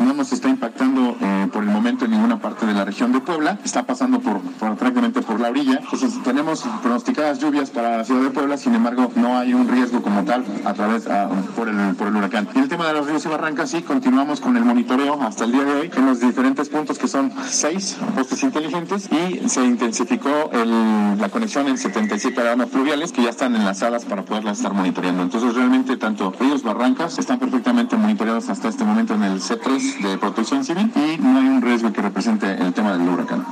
No 0.00 0.14
nos 0.14 0.32
está 0.32 0.48
impactando 0.48 1.16
eh, 1.20 1.48
por 1.52 1.62
el 1.62 1.70
momento 1.70 2.04
en 2.04 2.12
ninguna 2.12 2.38
parte 2.40 2.66
de 2.66 2.74
la 2.74 2.84
región 2.84 3.12
de 3.12 3.20
Puebla. 3.20 3.58
Está 3.64 3.84
pasando 3.84 4.20
por, 4.20 4.40
por 4.40 4.76
prácticamente 4.76 5.22
por 5.22 5.40
la 5.40 5.48
orilla. 5.48 5.80
Entonces 5.82 6.22
tenemos 6.22 6.64
pronosticadas 6.82 7.38
lluvias 7.38 7.70
para 7.70 7.96
la 7.96 8.04
ciudad 8.04 8.22
de 8.22 8.30
Puebla. 8.30 8.56
Sin 8.56 8.74
embargo, 8.74 9.10
no 9.16 9.36
hay 9.36 9.54
un 9.54 9.68
riesgo 9.68 10.02
como 10.02 10.24
tal 10.24 10.44
a 10.64 10.74
través 10.74 11.08
por 11.56 11.68
el 11.68 11.94
por 11.96 12.08
el 12.08 12.16
huracán. 12.16 12.48
Y 12.54 12.58
el 12.58 12.68
tema 12.68 12.86
de 12.86 12.94
los 12.94 13.06
ríos 13.06 13.24
y 13.24 13.28
barrancas 13.28 13.70
sí 13.70 13.82
continuamos 13.82 14.40
con 14.40 14.56
el 14.56 14.64
monitoreo 14.64 15.20
hasta 15.22 15.44
el 15.44 15.52
día 15.52 15.64
de 15.64 15.72
hoy 15.72 15.90
en 15.96 16.06
los 16.06 16.20
diferentes 16.20 16.68
puntos 16.68 16.98
que 16.98 17.08
son 17.08 17.32
seis 17.48 17.96
postes 18.14 18.42
inteligentes 18.42 19.08
y 19.10 19.48
se 19.48 19.64
intensificó 19.64 20.50
el, 20.52 21.18
la 21.18 21.28
conexión 21.28 21.68
en 21.68 21.78
77 21.78 22.40
alarmas 22.40 22.70
fluviales 22.70 23.12
que 23.12 23.22
ya 23.22 23.30
están 23.30 23.54
enlazadas 23.56 24.04
para 24.04 24.24
poderlas 24.24 24.58
estar 24.58 24.72
monitoreando. 24.72 25.22
Entonces 25.22 25.54
realmente 25.54 25.96
tanto 25.96 26.32
ríos, 26.38 26.62
barrancas 26.62 27.18
están 27.18 27.38
perfectamente 27.38 27.96
monitoreados 27.96 28.48
hasta 28.48 28.68
este 28.68 28.84
momento 28.84 29.14
en 29.14 29.24
el 29.24 29.40
C3 29.40 29.87
de 30.02 30.18
protección 30.18 30.64
civil 30.64 30.90
y 30.94 31.18
no 31.18 31.38
hay 31.38 31.46
un 31.46 31.62
riesgo 31.62 31.92
que 31.92 32.02
represente 32.02 32.50
el 32.52 32.72
tema 32.74 32.96
del 32.96 33.08
huracán. 33.08 33.46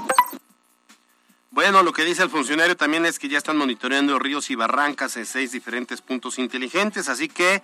Bueno, 1.51 1.83
lo 1.83 1.93
que 1.93 2.05
dice 2.05 2.23
el 2.23 2.31
funcionario 2.31 2.77
también 2.77 3.07
es 3.07 3.19
que 3.19 3.29
ya 3.29 3.39
están 3.39 3.57
monitoreando 3.57 4.19
ríos 4.19 4.51
y 4.51 4.55
barrancas 4.55 5.17
en 5.17 5.25
seis 5.25 5.53
diferentes 5.53 6.03
puntos 6.03 6.39
inteligentes, 6.39 7.09
así 7.09 7.29
que 7.29 7.63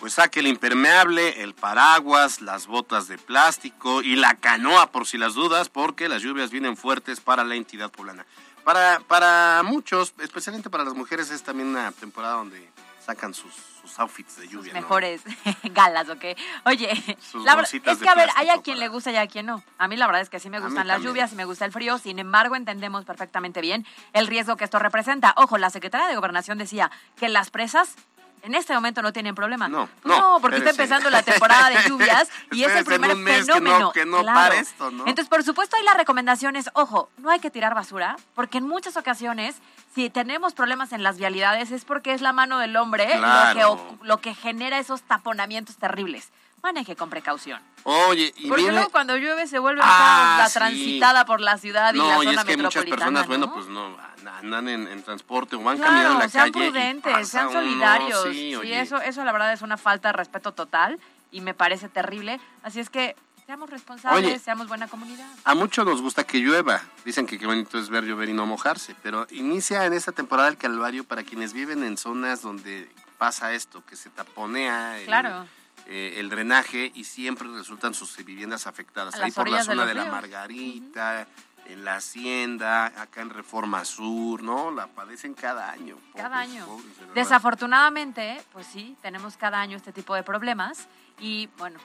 pues 0.00 0.14
saque 0.14 0.40
el 0.40 0.46
impermeable, 0.46 1.42
el 1.42 1.54
paraguas, 1.54 2.40
las 2.40 2.66
botas 2.66 3.06
de 3.06 3.18
plástico 3.18 4.02
y 4.02 4.16
la 4.16 4.34
canoa 4.36 4.90
por 4.90 5.06
si 5.06 5.18
las 5.18 5.34
dudas, 5.34 5.68
porque 5.68 6.08
las 6.08 6.22
lluvias 6.22 6.50
vienen 6.50 6.76
fuertes 6.76 7.20
para 7.20 7.44
la 7.44 7.54
entidad 7.54 7.90
poblana. 7.90 8.26
Para, 8.64 9.00
para 9.00 9.62
muchos, 9.62 10.14
especialmente 10.18 10.70
para 10.70 10.84
las 10.84 10.94
mujeres, 10.94 11.30
es 11.30 11.42
también 11.42 11.68
una 11.68 11.92
temporada 11.92 12.36
donde 12.36 12.70
sacan 13.04 13.34
sus, 13.34 13.52
sus 13.84 13.98
outfits 13.98 14.36
de 14.38 14.48
lluvia. 14.48 14.72
¿no? 14.72 14.80
Mejores 14.80 15.22
galas, 15.64 16.08
¿ok? 16.08 16.24
Oye, 16.64 17.16
Sus 17.20 17.44
la 17.44 17.52
es 17.62 17.98
que 17.98 18.08
a 18.08 18.14
ver, 18.14 18.30
hay 18.36 18.48
a 18.48 18.62
quien 18.62 18.78
le 18.78 18.88
gusta 18.88 19.12
y 19.12 19.16
a 19.16 19.26
quien 19.26 19.46
no. 19.46 19.62
A 19.78 19.88
mí 19.88 19.96
la 19.96 20.06
verdad 20.06 20.22
es 20.22 20.30
que 20.30 20.40
sí 20.40 20.48
me 20.48 20.58
gustan 20.58 20.86
las 20.86 20.96
también. 20.96 21.10
lluvias 21.12 21.32
y 21.32 21.36
me 21.36 21.44
gusta 21.44 21.64
el 21.64 21.72
frío, 21.72 21.98
sin 21.98 22.18
embargo 22.18 22.56
entendemos 22.56 23.04
perfectamente 23.04 23.60
bien 23.60 23.86
el 24.14 24.26
riesgo 24.26 24.56
que 24.56 24.64
esto 24.64 24.78
representa. 24.78 25.34
Ojo, 25.36 25.58
la 25.58 25.70
secretaria 25.70 26.06
de 26.08 26.16
Gobernación 26.16 26.56
decía 26.58 26.90
que 27.16 27.28
las 27.28 27.50
presas 27.50 27.96
en 28.44 28.54
este 28.54 28.74
momento 28.74 29.02
no 29.02 29.12
tienen 29.12 29.34
problema. 29.34 29.68
No, 29.68 29.86
Pues 30.02 30.04
no, 30.04 30.34
no, 30.34 30.40
porque 30.40 30.58
está 30.58 30.70
empezando 30.70 31.10
la 31.10 31.22
temporada 31.22 31.70
de 31.70 31.88
lluvias 31.88 32.28
y 32.52 32.62
es 32.64 32.72
el 32.76 32.84
primer 32.84 33.16
mes 33.16 33.46
que 33.46 33.46
no- 33.48 33.54
fenómeno. 33.54 33.92
que 33.92 34.04
no 34.06 34.20
Claro. 34.20 34.38
pare 34.38 34.58
esto, 34.60 34.90
¿no? 34.90 35.04
Entonces, 35.06 35.28
por 35.28 35.42
supuesto, 35.42 35.76
hay 35.76 35.82
las 35.84 35.96
recomendaciones. 35.96 36.70
Ojo, 36.74 37.08
no 37.18 37.30
hay 37.30 37.40
que 37.40 37.50
tirar 37.50 37.74
basura, 37.74 38.16
porque 38.34 38.58
en 38.58 38.68
muchas 38.68 38.96
ocasiones, 38.96 39.56
si 39.94 40.10
tenemos 40.10 40.54
problemas 40.54 40.92
en 40.92 41.02
las 41.02 41.16
vialidades, 41.18 41.70
es 41.70 41.84
porque 41.84 42.12
es 42.12 42.20
la 42.20 42.32
mano 42.32 42.58
del 42.58 42.76
hombre 42.76 43.08
lo, 43.18 43.76
que, 43.76 44.06
lo 44.06 44.18
que 44.20 44.34
genera 44.34 44.78
esos 44.78 45.02
taponamientos 45.02 45.76
terribles. 45.76 46.30
Maneje 46.64 46.96
con 46.96 47.10
precaución. 47.10 47.60
Oye, 47.82 48.32
y 48.38 48.48
Porque 48.48 48.62
viene... 48.62 48.76
luego 48.78 48.90
cuando 48.90 49.18
llueve 49.18 49.46
se 49.46 49.58
vuelve 49.58 49.82
Ah, 49.84 50.36
la 50.38 50.48
sí. 50.48 50.54
transitada 50.54 51.26
por 51.26 51.42
la 51.42 51.58
ciudad 51.58 51.92
y 51.92 51.98
la 51.98 52.02
No, 52.04 52.14
zona 52.16 52.32
y 52.32 52.34
es 52.36 52.44
que 52.44 52.56
muchas 52.56 52.84
personas, 52.86 53.26
bueno, 53.26 53.46
¿no? 53.48 53.52
pues 53.52 53.66
no, 53.66 53.94
andan 54.40 54.68
en, 54.70 54.88
en 54.88 55.02
transporte 55.02 55.56
o 55.56 55.62
van 55.62 55.76
caminando 55.76 56.00
en 56.00 56.16
Claro, 56.16 56.18
la 56.24 56.28
sean 56.30 56.50
calle. 56.52 56.66
y 56.66 56.70
prudentes, 56.70 57.28
sean 57.28 57.48
uno, 57.48 57.60
solidarios. 57.60 58.22
sí, 58.24 58.30
Sí, 58.32 58.54
oye. 58.56 58.80
eso, 58.80 58.96
eso 59.02 59.22
la 59.24 59.32
verdad 59.32 59.52
es 59.52 59.60
una 59.60 59.76
falta 59.76 60.08
de 60.08 60.12
respeto 60.14 60.52
total 60.52 60.98
y 61.30 61.42
me 61.42 61.52
parece 61.52 61.90
terrible. 61.90 62.40
Así 62.62 62.80
es 62.80 62.88
que 62.88 63.14
seamos 63.44 63.68
responsables, 63.68 64.24
Oye. 64.24 64.38
seamos 64.38 64.66
buena 64.66 64.88
comunidad. 64.88 65.28
A 65.44 65.54
muchos 65.54 65.84
nos 65.84 66.00
gusta 66.00 66.24
que 66.24 66.38
llueva. 66.38 66.80
Dicen 67.04 67.26
que 67.26 67.38
qué 67.38 67.44
bonito 67.44 67.78
es 67.78 67.90
ver 67.90 68.04
llover 68.04 68.30
y 68.30 68.32
no 68.32 68.46
mojarse. 68.46 68.96
Pero 69.02 69.26
inicia 69.32 69.84
en 69.84 69.92
esta 69.92 70.12
temporada 70.12 70.48
el 70.48 70.56
calvario 70.56 71.04
para 71.04 71.24
quienes 71.24 71.52
viven 71.52 71.84
en 71.84 71.98
zonas 71.98 72.40
donde 72.40 72.88
pasa 73.18 73.52
esto, 73.52 73.84
que 73.84 73.96
se 73.96 74.08
taponea 74.08 74.98
el, 74.98 75.04
Claro. 75.04 75.46
Eh, 75.86 76.14
el 76.18 76.30
drenaje 76.30 76.90
y 76.94 77.04
siempre 77.04 77.48
resultan 77.48 77.94
sus 77.94 78.16
viviendas 78.24 78.66
afectadas. 78.66 79.14
Ahí 79.16 79.30
por 79.30 79.48
la 79.48 79.58
de 79.58 79.64
zona 79.64 79.86
de, 79.86 79.94
la. 79.94 80.06
Margarita, 80.06 81.26
en 81.66 81.84
la 81.84 81.96
Hacienda, 81.96 82.86
acá 82.86 83.20
en 83.20 83.30
Reforma 83.30 83.84
Sur, 83.84 84.42
¿no? 84.42 84.70
La 84.70 84.86
padecen 84.86 85.34
cada 85.34 85.70
año. 85.70 85.96
Cada 86.14 86.38
año. 86.38 86.66
pobres, 86.66 86.94
de 86.94 87.00
verdad. 87.00 87.14
Desafortunadamente, 87.14 88.42
pues 88.52 88.66
sí, 88.66 88.96
tenemos 89.02 89.36
cada 89.36 89.60
año 89.60 89.76
este 89.76 89.92
tipo 89.92 90.14
de 90.14 90.22
problemas 90.22 90.88
y 91.20 91.48
bueno, 91.58 91.78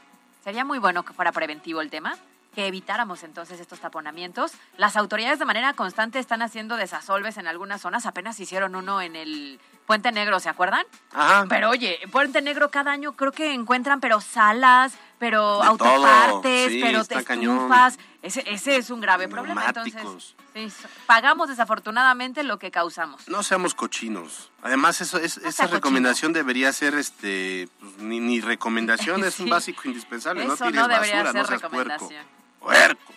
sería 0.44 0.66
muy 0.66 0.80
bueno 0.80 1.04
que 1.04 1.14
fuera 1.14 1.32
preventivo 1.32 1.82
el 1.82 1.90
tema, 1.90 2.18
que 2.54 2.68
evitáramos 2.68 3.24
entonces 3.24 3.60
estos 3.60 3.80
taponamientos. 3.80 4.52
Las 4.78 4.98
autoridades 4.98 5.40
de 5.40 5.46
manera 5.46 5.74
constante 5.74 6.20
están 6.20 6.42
haciendo 6.42 6.78
desasolves 6.78 7.38
en 7.38 7.48
algunas 7.48 7.82
zonas, 7.82 8.06
apenas 8.06 8.40
hicieron 8.40 8.76
uno 8.76 9.02
en 9.02 9.16
el 9.16 9.60
Puente 9.86 10.12
Negro, 10.12 10.40
¿se 10.40 10.50
acuerdan? 10.50 10.86
Ajá. 11.12 11.46
Pero 11.50 11.70
oye, 11.72 12.04
en 12.04 12.12
Puente 12.12 12.42
Negro 12.42 12.70
cada 12.70 12.92
año 12.92 13.14
creo 13.14 13.32
que 13.32 13.54
encuentran 13.54 14.00
pero 14.00 14.22
salas, 14.22 14.94
pero 15.18 15.62
De 15.62 15.68
autopartes, 15.68 16.72
sí, 16.72 16.80
pero 16.82 17.02
estufas. 17.02 17.98
Ese, 18.22 18.44
ese 18.46 18.76
es 18.76 18.90
un 18.90 19.02
grave 19.02 19.28
problema. 19.28 19.66
Entonces, 19.66 20.36
sí, 20.54 20.68
pagamos 21.06 21.50
desafortunadamente 21.50 22.44
lo 22.44 22.60
que 22.60 22.70
causamos. 22.70 23.28
No 23.30 23.44
seamos 23.44 23.74
cochinos. 23.74 24.52
Además, 24.62 25.00
eso 25.02 25.18
es, 25.18 25.38
esa 25.38 25.68
recomendación 25.68 26.34
debería 26.34 26.72
ser 26.74 26.96
este 26.96 27.70
pues, 27.80 27.98
ni, 27.98 28.20
ni 28.20 28.42
recomendación, 28.42 29.24
es 29.26 29.40
un 29.40 29.50
básico 29.50 29.84
indispensable. 29.86 30.46
no 30.46 30.54
Eso 30.54 30.66
tires 30.66 30.82
no 30.82 30.88
debería 30.88 31.24
basura, 31.24 31.32
ser 31.32 31.42
no 31.42 31.48
seas 31.48 31.62
recomendación. 31.62 32.10
Puerco. 32.10 32.38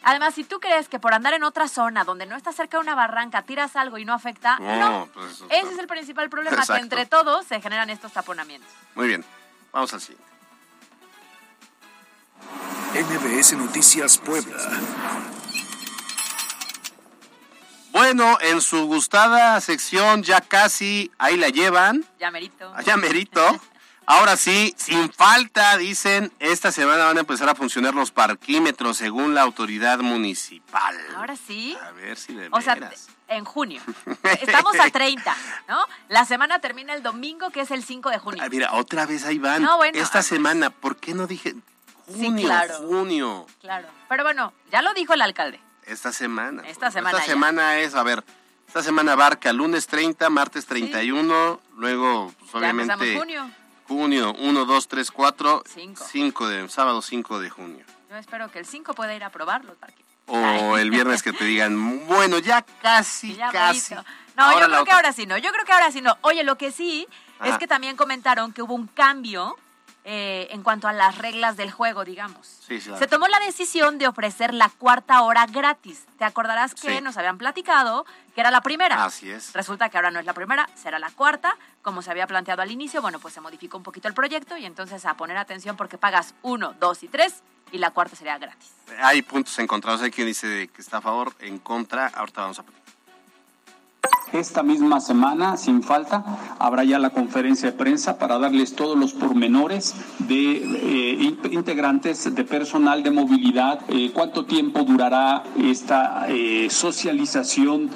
Además, 0.05 0.35
si 0.35 0.45
tú 0.45 0.59
crees 0.61 0.89
que 0.89 0.99
por 0.99 1.15
andar 1.15 1.35
en 1.35 1.43
otra 1.45 1.69
zona 1.69 2.05
donde 2.05 2.27
no 2.27 2.37
estás 2.37 2.55
cerca 2.57 2.77
de 2.77 2.83
una 2.83 2.95
barranca 2.95 3.43
tiras 3.43 3.77
algo 3.77 3.99
y 3.99 4.05
no 4.05 4.15
afecta, 4.15 4.59
No, 4.59 4.77
no. 4.79 5.09
pues 5.13 5.33
eso 5.33 5.45
Ese 5.47 5.57
está- 5.59 5.73
es 5.73 5.79
el 5.79 5.87
principal 5.87 6.29
problema, 6.31 6.57
Exacto. 6.57 6.75
que 6.75 6.81
entre 6.81 7.07
todos 7.07 7.47
se 7.47 7.61
generan 7.61 7.91
estos 7.91 8.13
taponamientos. 8.13 8.71
Muy 8.95 9.09
bien, 9.09 9.25
vamos 9.73 9.93
al 9.95 10.01
siguiente. 10.01 10.25
NBS 12.95 13.57
Noticias 13.57 14.19
Puebla. 14.19 14.57
Bueno, 17.93 18.39
en 18.41 18.61
su 18.61 18.87
gustada 18.87 19.61
sección 19.61 20.23
ya 20.23 20.41
casi 20.41 21.11
ahí 21.19 21.37
la 21.37 21.49
llevan, 21.51 22.05
Ya 22.19 22.31
merito. 22.31 22.73
allá 22.75 22.97
merito. 22.97 23.61
Ahora 24.07 24.37
sí, 24.37 24.75
sin 24.77 25.13
falta, 25.13 25.77
dicen, 25.77 26.33
esta 26.41 26.73
semana 26.73 27.05
van 27.05 27.17
a 27.17 27.21
empezar 27.21 27.49
a 27.49 27.55
funcionar 27.55 27.95
los 27.95 28.11
parquímetros 28.11 28.97
según 28.97 29.35
la 29.35 29.43
autoridad 29.43 29.99
municipal. 30.01 30.97
Ahora 31.17 31.37
sí. 31.37 31.77
A 31.83 31.93
ver 31.93 32.17
si 32.17 32.35
de 32.35 32.49
O 32.51 32.61
sea, 32.61 32.77
en 33.29 33.45
junio. 33.45 33.81
Estamos 34.41 34.79
a 34.79 34.91
30, 34.91 35.37
¿no? 35.69 35.87
La 36.09 36.25
semana 36.25 36.59
termina 36.59 36.95
el 36.95 37.03
domingo, 37.03 37.51
que 37.51 37.61
es 37.61 37.71
el 37.71 37.85
5 37.85 38.11
de 38.11 38.19
junio. 38.19 38.43
Ah, 38.45 38.49
mira, 38.51 38.73
otra 38.75 39.07
vez 39.07 39.25
ahí 39.25 39.39
van. 39.39 39.63
No, 39.63 39.77
bueno, 39.77 39.99
Esta 39.99 40.19
ah, 40.19 40.23
semana, 40.23 40.71
¿por 40.71 40.97
qué 40.97 41.15
no 41.15 41.27
dije 41.27 41.55
junio? 42.07 42.45
claro. 42.45 42.75
Junio. 42.79 43.47
Claro. 43.61 43.89
Pero 44.09 44.25
bueno, 44.25 44.53
ya 44.71 44.83
lo 44.83 44.93
dijo 44.95 45.15
el 45.15 45.23
alcalde. 45.23 45.61
Esta 45.87 46.13
semana. 46.13 46.63
Esta 46.67 46.91
semana 46.91 47.19
Esta 47.19 47.27
ya. 47.27 47.33
semana 47.33 47.79
es, 47.79 47.95
a 47.95 48.03
ver, 48.03 48.25
esta 48.67 48.83
semana 48.83 49.13
abarca 49.13 49.53
lunes 49.53 49.87
30, 49.87 50.29
martes 50.31 50.67
31, 50.67 51.61
luego, 51.77 52.33
pues, 52.39 52.53
Ya 52.53 52.59
obviamente. 52.59 52.93
empezamos 52.93 53.19
junio. 53.19 53.51
Junio 53.89 54.35
1, 54.39 54.65
2, 54.65 54.89
3, 54.89 55.11
4. 55.11 55.63
Cinco. 55.67 56.05
5 56.11 56.49
de, 56.49 56.69
sábado 56.69 57.03
5 57.03 57.41
de 57.41 57.51
junio. 57.51 57.85
Yo 58.11 58.17
espero 58.17 58.51
que 58.51 58.59
el 58.59 58.67
5 58.67 58.95
pueda 58.95 59.15
ir 59.15 59.25
a 59.25 59.31
probar 59.31 59.65
los 59.65 59.77
parques. 59.77 60.05
O 60.27 60.77
el 60.79 60.91
viernes 60.91 61.23
que 61.23 61.33
te 61.33 61.45
digan, 61.45 62.07
bueno, 62.07 62.39
ya 62.39 62.63
casi, 62.63 63.35
Ya 63.35 63.51
casi. 63.51 63.95
No, 63.95 64.03
Ahora 64.45 64.61
yo 64.67 64.73
creo 64.73 64.85
que 64.85 64.93
ahora 64.93 65.13
sí 65.13 65.27
no. 65.27 65.37
Yo 65.37 65.51
creo 65.53 65.65
que 65.65 65.73
ahora 65.73 65.91
sí 65.91 66.01
no. 66.01 66.17
Oye, 66.23 66.43
lo 66.45 66.57
que 66.57 66.71
sí 66.73 67.07
es 67.45 67.59
que 67.59 67.67
también 67.67 67.97
comentaron 67.97 68.53
que 68.53 68.63
hubo 68.63 68.75
un 68.75 68.87
cambio 68.87 69.57
eh, 70.05 70.49
en 70.51 70.63
cuanto 70.63 70.89
a 70.89 70.93
las 70.93 71.19
reglas 71.19 71.57
del 71.57 71.71
juego, 71.71 72.05
digamos. 72.05 72.61
Sí, 72.67 72.79
claro. 72.81 72.99
Se 72.99 73.07
tomó 73.07 73.29
la 73.29 73.39
decisión 73.41 73.99
de 73.99 74.09
ofrecer 74.09 74.55
la 74.55 74.69
cuarta 74.69 75.23
hora 75.23 75.47
gratis. 75.47 76.07
Te 76.19 76.25
acordarás 76.25 76.75
que 76.75 76.97
Sí. 76.97 77.01
nos 77.03 77.17
habían 77.17 77.37
platicado 77.39 78.05
que 78.35 78.41
era 78.41 78.51
la 78.51 78.61
primera. 78.61 79.05
Así 79.05 79.31
es. 79.31 79.53
Resulta 79.53 79.89
que 79.89 79.99
ahora 79.99 80.11
no 80.11 80.21
es 80.21 80.27
la 80.27 80.35
primera, 80.35 80.69
será 80.75 80.99
la 80.99 81.11
cuarta. 81.11 81.57
Como 81.83 82.03
se 82.03 82.11
había 82.11 82.27
planteado 82.27 82.63
al 82.63 82.71
inicio, 82.71 83.03
bueno, 83.03 83.19
pues 83.19 83.35
se 83.35 83.41
modificó 83.41 83.77
un 83.77 83.83
poquito 83.83 84.09
el 84.09 84.15
proyecto 84.15 84.57
y 84.57 84.67
entonces 84.67 85.05
a 85.05 85.15
poner 85.15 85.37
atención 85.37 85.77
porque 85.77 85.99
pagas 85.99 86.35
uno, 86.43 86.75
dos 86.81 87.03
y 87.03 87.09
tres 87.09 87.43
y 87.73 87.79
la 87.79 87.91
cuarta 87.91 88.17
sería 88.17 88.39
gratis. 88.39 88.73
Hay 89.01 89.23
puntos 89.23 89.59
encontrados. 89.59 90.03
Hay 90.03 90.11
quien 90.11 90.27
dice 90.27 90.69
que 90.69 90.83
está 90.83 90.99
a 90.99 91.01
favor, 91.01 91.35
en 91.41 91.59
contra. 91.59 92.07
Ahorita 92.09 92.43
vamos 92.43 92.59
a 92.59 92.63
Esta 94.33 94.63
misma 94.63 95.01
semana, 95.01 95.57
sin 95.59 95.83
falta, 95.83 96.25
habrá 96.59 96.85
ya 96.85 96.99
la 96.99 97.11
conferencia 97.11 97.71
de 97.71 97.77
prensa 97.77 98.19
para 98.19 98.39
darles 98.39 98.75
todos 98.75 98.99
los 98.99 99.13
pormenores 99.13 99.95
de 100.21 100.57
eh, 100.57 101.17
in- 101.21 101.39
integrantes 101.53 102.35
de 102.35 102.45
personal 102.45 103.03
de 103.03 103.11
movilidad, 103.11 103.81
eh, 103.89 104.11
cuánto 104.15 104.47
tiempo 104.47 104.85
durará 104.85 105.43
esta 105.59 106.27
eh, 106.29 106.69
socialización 106.71 107.91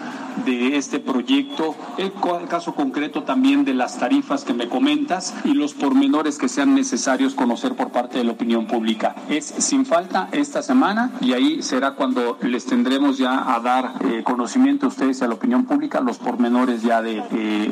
de 0.44 0.76
este 0.76 1.00
proyecto, 1.00 1.74
el, 1.96 2.12
caso 2.48 2.74
concreto 2.74 3.22
también 3.22 3.64
de 3.64 3.72
las 3.72 3.98
tarifas 3.98 4.44
que 4.44 4.52
me 4.52 4.68
comentas 4.68 5.34
y 5.44 5.54
los 5.54 5.72
pormenores 5.72 6.36
que 6.36 6.48
sean 6.48 6.74
necesarios 6.74 7.34
conocer 7.34 7.74
por 7.74 7.90
parte 7.90 8.18
de 8.18 8.24
la 8.24 8.32
opinión 8.32 8.66
pública. 8.66 9.14
Es 9.30 9.46
sin 9.46 9.86
falta 9.86 10.28
esta 10.32 10.62
semana 10.62 11.12
y 11.22 11.32
ahí 11.32 11.62
será 11.62 11.92
cuando 11.92 12.36
les 12.42 12.66
tendremos 12.66 13.16
ya 13.16 13.54
a 13.54 13.60
dar 13.60 13.94
conocimiento 14.24 14.86
a 14.86 14.88
ustedes 14.90 15.22
a 15.22 15.28
la 15.28 15.34
opinión 15.34 15.64
pública 15.64 16.00
los 16.00 16.18
pormenores 16.36 16.82
ya 16.82 17.00
de 17.02 17.22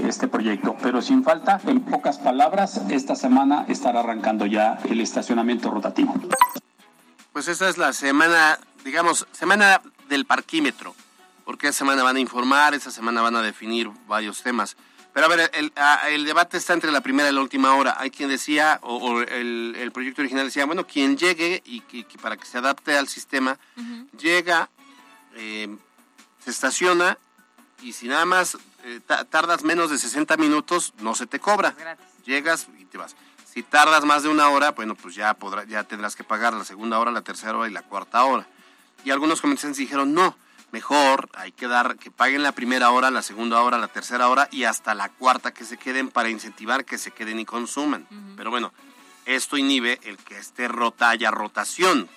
este 0.08 0.28
proyecto. 0.28 0.76
Pero 0.80 1.02
sin 1.02 1.24
falta, 1.24 1.60
en 1.66 1.80
pocas 1.80 2.18
palabras, 2.18 2.80
esta 2.88 3.16
semana 3.16 3.64
estará 3.66 3.98
arrancando 4.00 4.46
ya 4.46 4.78
el 4.88 5.00
estacionamiento 5.00 5.72
rotativo. 5.72 6.14
Pues 7.32 7.48
esta 7.48 7.68
es 7.68 7.78
la 7.78 7.92
semana, 7.92 8.60
digamos, 8.84 9.26
semana 9.32 9.80
del 10.08 10.24
parquímetro, 10.24 10.94
porque 11.44 11.66
esa 11.66 11.78
semana 11.78 12.04
van 12.04 12.14
a 12.14 12.20
informar, 12.20 12.74
esa 12.74 12.92
semana 12.92 13.22
van 13.22 13.34
a 13.34 13.42
definir 13.42 13.90
varios 14.06 14.40
temas. 14.44 14.76
Pero 15.12 15.26
a 15.26 15.28
ver, 15.28 15.50
el, 15.54 16.24
debate 16.24 16.56
está 16.56 16.74
entre 16.74 16.92
la 16.92 17.00
primera 17.00 17.28
y 17.28 17.32
la 17.32 17.40
última 17.40 17.74
hora. 17.74 17.96
Hay 17.98 18.10
quien 18.10 18.28
decía, 18.28 18.78
o, 18.82 18.96
o 18.98 19.20
el, 19.20 19.74
el 19.76 19.90
proyecto 19.90 20.22
original 20.22 20.44
decía, 20.46 20.64
bueno, 20.64 20.86
quien 20.86 21.16
llegue 21.16 21.60
y, 21.64 21.80
que- 21.80 22.04
que 22.04 22.18
para 22.18 22.36
que 22.36 22.46
se 22.46 22.58
adapte 22.58 22.96
al 22.96 23.08
sistema, 23.08 23.58
llega, 24.16 24.70
eh, 25.34 25.76
se 26.44 26.50
estaciona 26.50 27.18
y 27.85 27.92
si 27.92 28.09
nada 28.09 28.25
más 28.25 28.57
eh, 28.85 29.01
ta- 29.07 29.25
tardas 29.25 29.62
menos 29.62 29.90
de 29.90 29.99
60 29.99 30.37
minutos, 30.37 30.92
no 30.99 31.14
se 31.14 31.27
te 31.27 31.38
cobra. 31.38 31.75
Llegas 32.25 32.66
y 32.79 32.85
te 32.87 32.99
vas. 32.99 33.14
Si 33.53 33.62
tardas 33.62 34.05
más 34.05 34.23
de 34.25 34.29
una 34.31 34.49
hora, 34.49 34.73
bueno, 34.73 34.94
pues 34.94 35.14
ya, 35.14 35.35
podrá, 35.35 35.64
ya 35.64 35.85
tendrás 35.85 36.16
que 36.16 36.25
pagar 36.25 36.53
la 36.55 36.64
segunda 36.64 36.99
hora, 36.99 37.11
la 37.12 37.23
tercera 37.23 37.57
hora 37.57 37.68
y 37.68 37.73
la 37.73 37.83
cuarta 37.83 38.25
hora. 38.25 38.47
Y 39.05 39.11
algunos 39.11 39.40
comerciantes 39.40 39.79
dijeron, 39.79 40.12
no, 40.14 40.37
mejor 40.73 41.29
hay 41.35 41.53
que 41.53 41.68
dar, 41.68 41.97
que 41.97 42.11
paguen 42.11 42.42
la 42.42 42.53
primera 42.53 42.90
hora, 42.90 43.11
la 43.12 43.23
segunda 43.23 43.61
hora, 43.62 43.79
la 43.79 43.88
tercera 43.88 44.29
hora 44.29 44.49
y 44.51 44.64
hasta 44.64 44.94
la 44.94 45.09
cuarta 45.11 45.53
que 45.55 45.64
se 45.64 45.77
queden 45.77 46.09
para 46.11 46.31
incentivar 46.31 46.85
que 46.85 46.99
se 46.99 47.11
queden 47.12 47.38
y 47.38 47.44
consuman. 47.44 48.09
Pero 48.37 48.51
bueno, 48.51 48.73
esto 49.27 49.57
inhibe 49.57 50.01
el 50.03 50.16
que 50.18 50.37
esté 50.38 50.66
rota, 50.66 51.11
haya 51.11 51.31
rotación. 51.31 52.09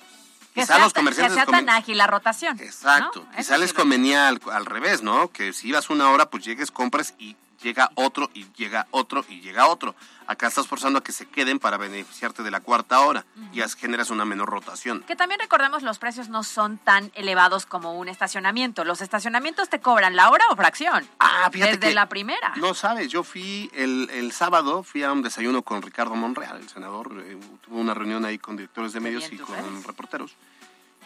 Quizá 0.61 0.73
sea, 0.75 0.83
los 0.83 0.93
tan- 0.93 1.01
que 1.03 1.05
comerciantes 1.11 1.35
sea 1.35 1.45
tan 1.45 1.69
ágil 1.69 1.97
la 1.97 2.07
rotación. 2.07 2.59
Exacto. 2.59 3.25
¿no? 3.29 3.37
Quizá 3.37 3.57
les 3.57 3.73
convenía 3.73 4.27
al, 4.27 4.39
al 4.51 4.65
revés, 4.65 5.01
¿no? 5.03 5.29
Que 5.31 5.53
si 5.53 5.69
ibas 5.69 5.89
una 5.89 6.09
hora, 6.09 6.29
pues 6.29 6.43
llegues, 6.45 6.71
compres 6.71 7.13
y 7.19 7.35
llega 7.63 7.89
otro 7.95 8.29
y 8.35 8.45
llega 8.55 8.85
otro 8.91 9.25
y 9.27 9.41
llega 9.41 9.67
otro. 9.67 9.95
Acá 10.27 10.47
estás 10.47 10.67
forzando 10.67 10.99
a 10.99 11.03
que 11.03 11.13
se 11.13 11.25
queden 11.25 11.57
para 11.57 11.77
beneficiarte 11.77 12.43
de 12.43 12.51
la 12.51 12.59
cuarta 12.59 12.99
hora 12.99 13.25
y 13.53 13.61
as- 13.61 13.75
generas 13.75 14.09
una 14.09 14.25
menor 14.25 14.49
rotación. 14.49 15.01
Que 15.07 15.15
también 15.15 15.39
recordemos, 15.39 15.83
los 15.83 15.99
precios 15.99 16.27
no 16.27 16.43
son 16.43 16.77
tan 16.77 17.11
elevados 17.15 17.65
como 17.65 17.93
un 17.97 18.09
estacionamiento. 18.09 18.83
Los 18.83 18.99
estacionamientos 19.01 19.69
te 19.69 19.79
cobran 19.79 20.17
la 20.17 20.29
hora 20.29 20.43
o 20.51 20.55
fracción. 20.57 21.07
Ah, 21.19 21.49
fíjate 21.51 21.77
Desde 21.77 21.87
que- 21.87 21.95
la 21.95 22.09
primera. 22.09 22.53
No 22.57 22.73
sabes, 22.73 23.07
yo 23.09 23.23
fui 23.23 23.71
el, 23.73 24.09
el 24.11 24.33
sábado, 24.33 24.83
fui 24.83 25.01
a 25.03 25.11
un 25.13 25.21
desayuno 25.23 25.61
con 25.61 25.81
Ricardo 25.81 26.13
Monreal, 26.15 26.57
el 26.57 26.67
senador, 26.69 27.23
eh, 27.25 27.37
tuvo 27.61 27.79
una 27.79 27.93
reunión 27.93 28.25
ahí 28.25 28.37
con 28.37 28.57
directores 28.57 28.91
de 28.93 28.99
medios 28.99 29.31
y 29.31 29.37
con 29.37 29.83
reporteros. 29.83 30.35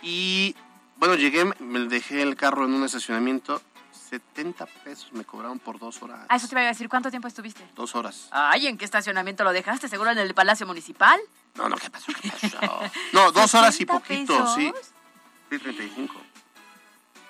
Y 0.01 0.55
bueno, 0.97 1.15
llegué, 1.15 1.45
me 1.59 1.79
dejé 1.81 2.21
el 2.21 2.35
carro 2.35 2.65
en 2.65 2.73
un 2.73 2.83
estacionamiento, 2.83 3.61
70 4.09 4.65
pesos 4.65 5.11
me 5.13 5.23
cobraron 5.23 5.59
por 5.59 5.79
dos 5.79 6.01
horas. 6.03 6.19
Ah, 6.29 6.35
eso 6.35 6.47
te 6.47 6.55
iba 6.55 6.61
a 6.61 6.65
decir, 6.65 6.89
¿cuánto 6.89 7.09
tiempo 7.09 7.27
estuviste? 7.27 7.65
Dos 7.75 7.95
horas. 7.95 8.27
Ay, 8.31 8.67
¿en 8.67 8.77
qué 8.77 8.85
estacionamiento 8.85 9.43
lo 9.43 9.53
dejaste? 9.53 9.87
¿Seguro 9.87 10.11
en 10.11 10.17
el 10.17 10.33
Palacio 10.33 10.67
Municipal? 10.67 11.19
No, 11.55 11.69
no, 11.69 11.75
¿qué 11.77 11.89
pasó? 11.89 12.11
¿Qué 12.21 12.29
pasó? 12.29 12.57
No, 13.13 13.31
dos 13.31 13.53
horas 13.55 13.75
y 13.75 13.85
60 13.85 13.93
poquito, 13.93 14.37
pesos. 14.37 14.55
sí. 14.55 14.73
Sí, 15.49 15.59
35. 15.59 16.13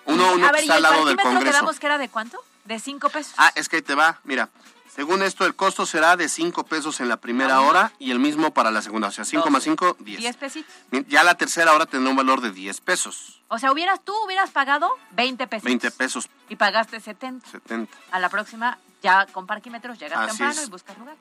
Uno, 0.05 0.33
uno 0.33 0.47
a 0.47 0.49
que 0.49 0.53
ver, 0.53 0.61
¿y 0.61 0.63
está 0.63 0.75
al 0.75 0.81
lado 0.81 1.05
del 1.05 1.17
Congreso. 1.17 1.45
quedamos 1.45 1.79
que 1.79 1.85
era 1.85 1.97
de 1.97 2.09
cuánto? 2.09 2.43
¿De 2.65 2.79
cinco 2.79 3.09
pesos? 3.09 3.33
Ah, 3.37 3.51
es 3.55 3.69
que 3.69 3.77
ahí 3.77 3.81
te 3.81 3.95
va, 3.95 4.19
mira. 4.23 4.49
Según 4.93 5.21
esto, 5.23 5.45
el 5.45 5.55
costo 5.55 5.85
será 5.85 6.17
de 6.17 6.27
5 6.27 6.65
pesos 6.65 6.99
en 6.99 7.07
la 7.07 7.17
primera 7.17 7.55
Ah, 7.55 7.61
hora 7.61 7.93
y 7.97 8.11
el 8.11 8.19
mismo 8.19 8.53
para 8.53 8.71
la 8.71 8.81
segunda. 8.81 9.07
O 9.07 9.11
sea, 9.11 9.23
5 9.23 9.49
más 9.49 9.63
5, 9.63 9.95
10. 9.99 10.19
Diez 10.19 10.35
pesitos. 10.35 10.73
Ya 11.07 11.23
la 11.23 11.35
tercera 11.35 11.73
hora 11.73 11.85
tendrá 11.85 12.09
un 12.09 12.17
valor 12.17 12.41
de 12.41 12.51
10 12.51 12.81
pesos. 12.81 13.41
O 13.47 13.57
sea, 13.57 13.71
hubieras, 13.71 14.01
tú 14.03 14.13
hubieras 14.25 14.49
pagado 14.51 14.89
20 15.11 15.47
pesos. 15.47 15.63
20 15.63 15.91
pesos, 15.91 16.29
Y 16.49 16.55
pagaste 16.57 16.99
70. 16.99 17.47
70. 17.49 17.97
A 18.11 18.19
la 18.19 18.29
próxima, 18.29 18.77
ya 19.01 19.25
con 19.27 19.47
parquímetros, 19.47 19.97
llegas 19.97 20.19
Así 20.19 20.29
temprano 20.37 20.59
es. 20.61 20.67
y 20.67 20.69
buscas 20.71 20.97
lugar. 20.97 21.15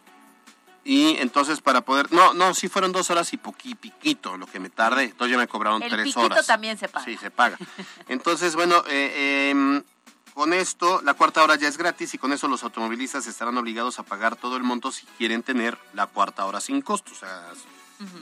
Y 0.83 1.19
entonces 1.19 1.61
para 1.61 1.83
poder... 1.83 2.11
No, 2.13 2.33
no, 2.35 2.55
sí 2.55 2.69
fueron 2.69 2.91
dos 2.91 3.11
horas 3.11 3.33
y 3.33 3.37
poqui, 3.37 3.75
piquito 3.75 4.37
lo 4.37 4.47
que 4.47 4.59
me 4.59 4.71
tardé. 4.71 5.05
Entonces 5.05 5.33
ya 5.33 5.39
me 5.39 5.47
cobraron 5.47 5.83
El 5.83 5.91
tres 5.91 6.05
piquito 6.05 6.23
horas. 6.23 6.47
también 6.47 6.79
se 6.79 6.89
paga. 6.89 7.05
Sí, 7.05 7.17
se 7.19 7.31
paga. 7.31 7.59
Entonces, 8.09 8.55
bueno, 8.57 8.83
eh, 8.89 9.51
em, 9.51 9.83
con 10.41 10.55
esto 10.55 11.03
la 11.05 11.13
cuarta 11.13 11.45
hora 11.45 11.57
ya 11.57 11.69
es 11.69 11.77
gratis 11.77 12.15
y 12.15 12.19
con 12.19 12.33
eso 12.33 12.49
los 12.49 12.65
automovilistas 12.65 13.27
estarán 13.27 13.59
obligados 13.59 13.99
a 13.99 14.05
pagar 14.05 14.37
todo 14.37 14.57
el 14.57 14.63
monto 14.63 14.91
si 14.91 15.05
quieren 15.19 15.43
tener 15.43 15.77
la 15.93 16.07
cuarta 16.07 16.47
hora 16.47 16.63
sin 16.63 16.81
costo, 16.81 17.13
o 17.13 17.15
sea, 17.15 17.43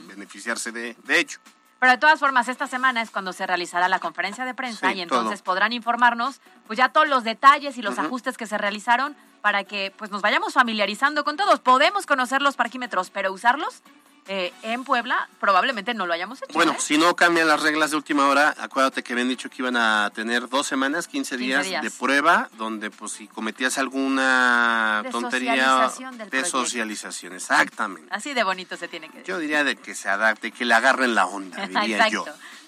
beneficiarse 0.05 0.73
de, 0.73 0.97
de 1.05 1.17
hecho. 1.17 1.39
Pero 1.79 1.93
de 1.93 1.97
todas 1.97 2.19
formas, 2.19 2.49
esta 2.49 2.67
semana 2.67 3.01
es 3.01 3.09
cuando 3.09 3.31
se 3.31 3.47
realizará 3.47 3.87
la 3.87 3.99
conferencia 3.99 4.43
de 4.43 4.53
prensa 4.53 4.91
Sí, 4.91 4.97
y 4.97 5.01
entonces 5.01 5.41
todo. 5.41 5.53
podrán 5.53 5.71
informarnos 5.71 6.41
pues 6.67 6.75
ya 6.75 6.89
todos 6.89 7.07
los 7.07 7.23
detalles 7.23 7.77
y 7.77 7.81
los 7.81 7.97
ajustes 7.97 8.35
que 8.35 8.47
se 8.47 8.57
realizaron 8.57 9.15
para 9.39 9.63
que 9.63 9.93
pues 9.95 10.11
nos 10.11 10.21
vayamos 10.21 10.55
familiarizando 10.55 11.23
con 11.23 11.37
todos. 11.37 11.61
Podemos 11.61 12.05
conocer 12.05 12.41
los 12.41 12.57
parquímetros, 12.57 13.11
pero 13.11 13.31
usarlos 13.31 13.81
eh, 14.31 14.53
en 14.61 14.83
Puebla 14.83 15.27
probablemente 15.39 15.93
no 15.95 16.05
lo 16.05 16.13
hayamos 16.13 16.39
hecho. 16.41 16.53
Bueno, 16.53 16.73
¿eh? 16.73 16.77
si 16.79 16.97
no 16.99 17.15
cambian 17.15 17.47
las 17.47 17.61
reglas 17.63 17.89
de 17.89 17.97
última 17.97 18.27
hora, 18.27 18.55
acuérdate 18.59 19.01
que 19.01 19.13
habían 19.13 19.27
dicho 19.27 19.49
que 19.49 19.55
iban 19.63 19.75
a 19.75 20.11
tener 20.13 20.47
dos 20.47 20.67
semanas, 20.67 21.07
15 21.07 21.35
días, 21.37 21.65
días. 21.65 21.81
de 21.83 21.89
prueba, 21.89 22.47
donde 22.57 22.91
pues 22.91 23.11
si 23.13 23.27
cometías 23.27 23.77
alguna 23.79 25.01
De 25.03 25.09
tontería 25.09 25.55
socialización 25.55 26.11
del 26.11 26.25
de 26.27 26.29
proyecto. 26.29 26.49
socialización, 26.59 27.33
exactamente. 27.33 28.07
Así 28.13 28.33
de 28.35 28.43
bonito 28.43 28.77
se 28.77 28.87
tiene 28.87 29.07
que 29.09 29.17
decir. 29.19 29.27
Yo 29.33 29.39
diría 29.39 29.63
de 29.63 29.75
que 29.75 29.95
se 29.95 30.09
adapte, 30.09 30.51
que 30.51 30.63
le 30.63 30.75
agarren 30.75 31.15
la 31.15 31.25
onda, 31.25 31.65
diría 31.67 32.07
yo. 32.09 32.23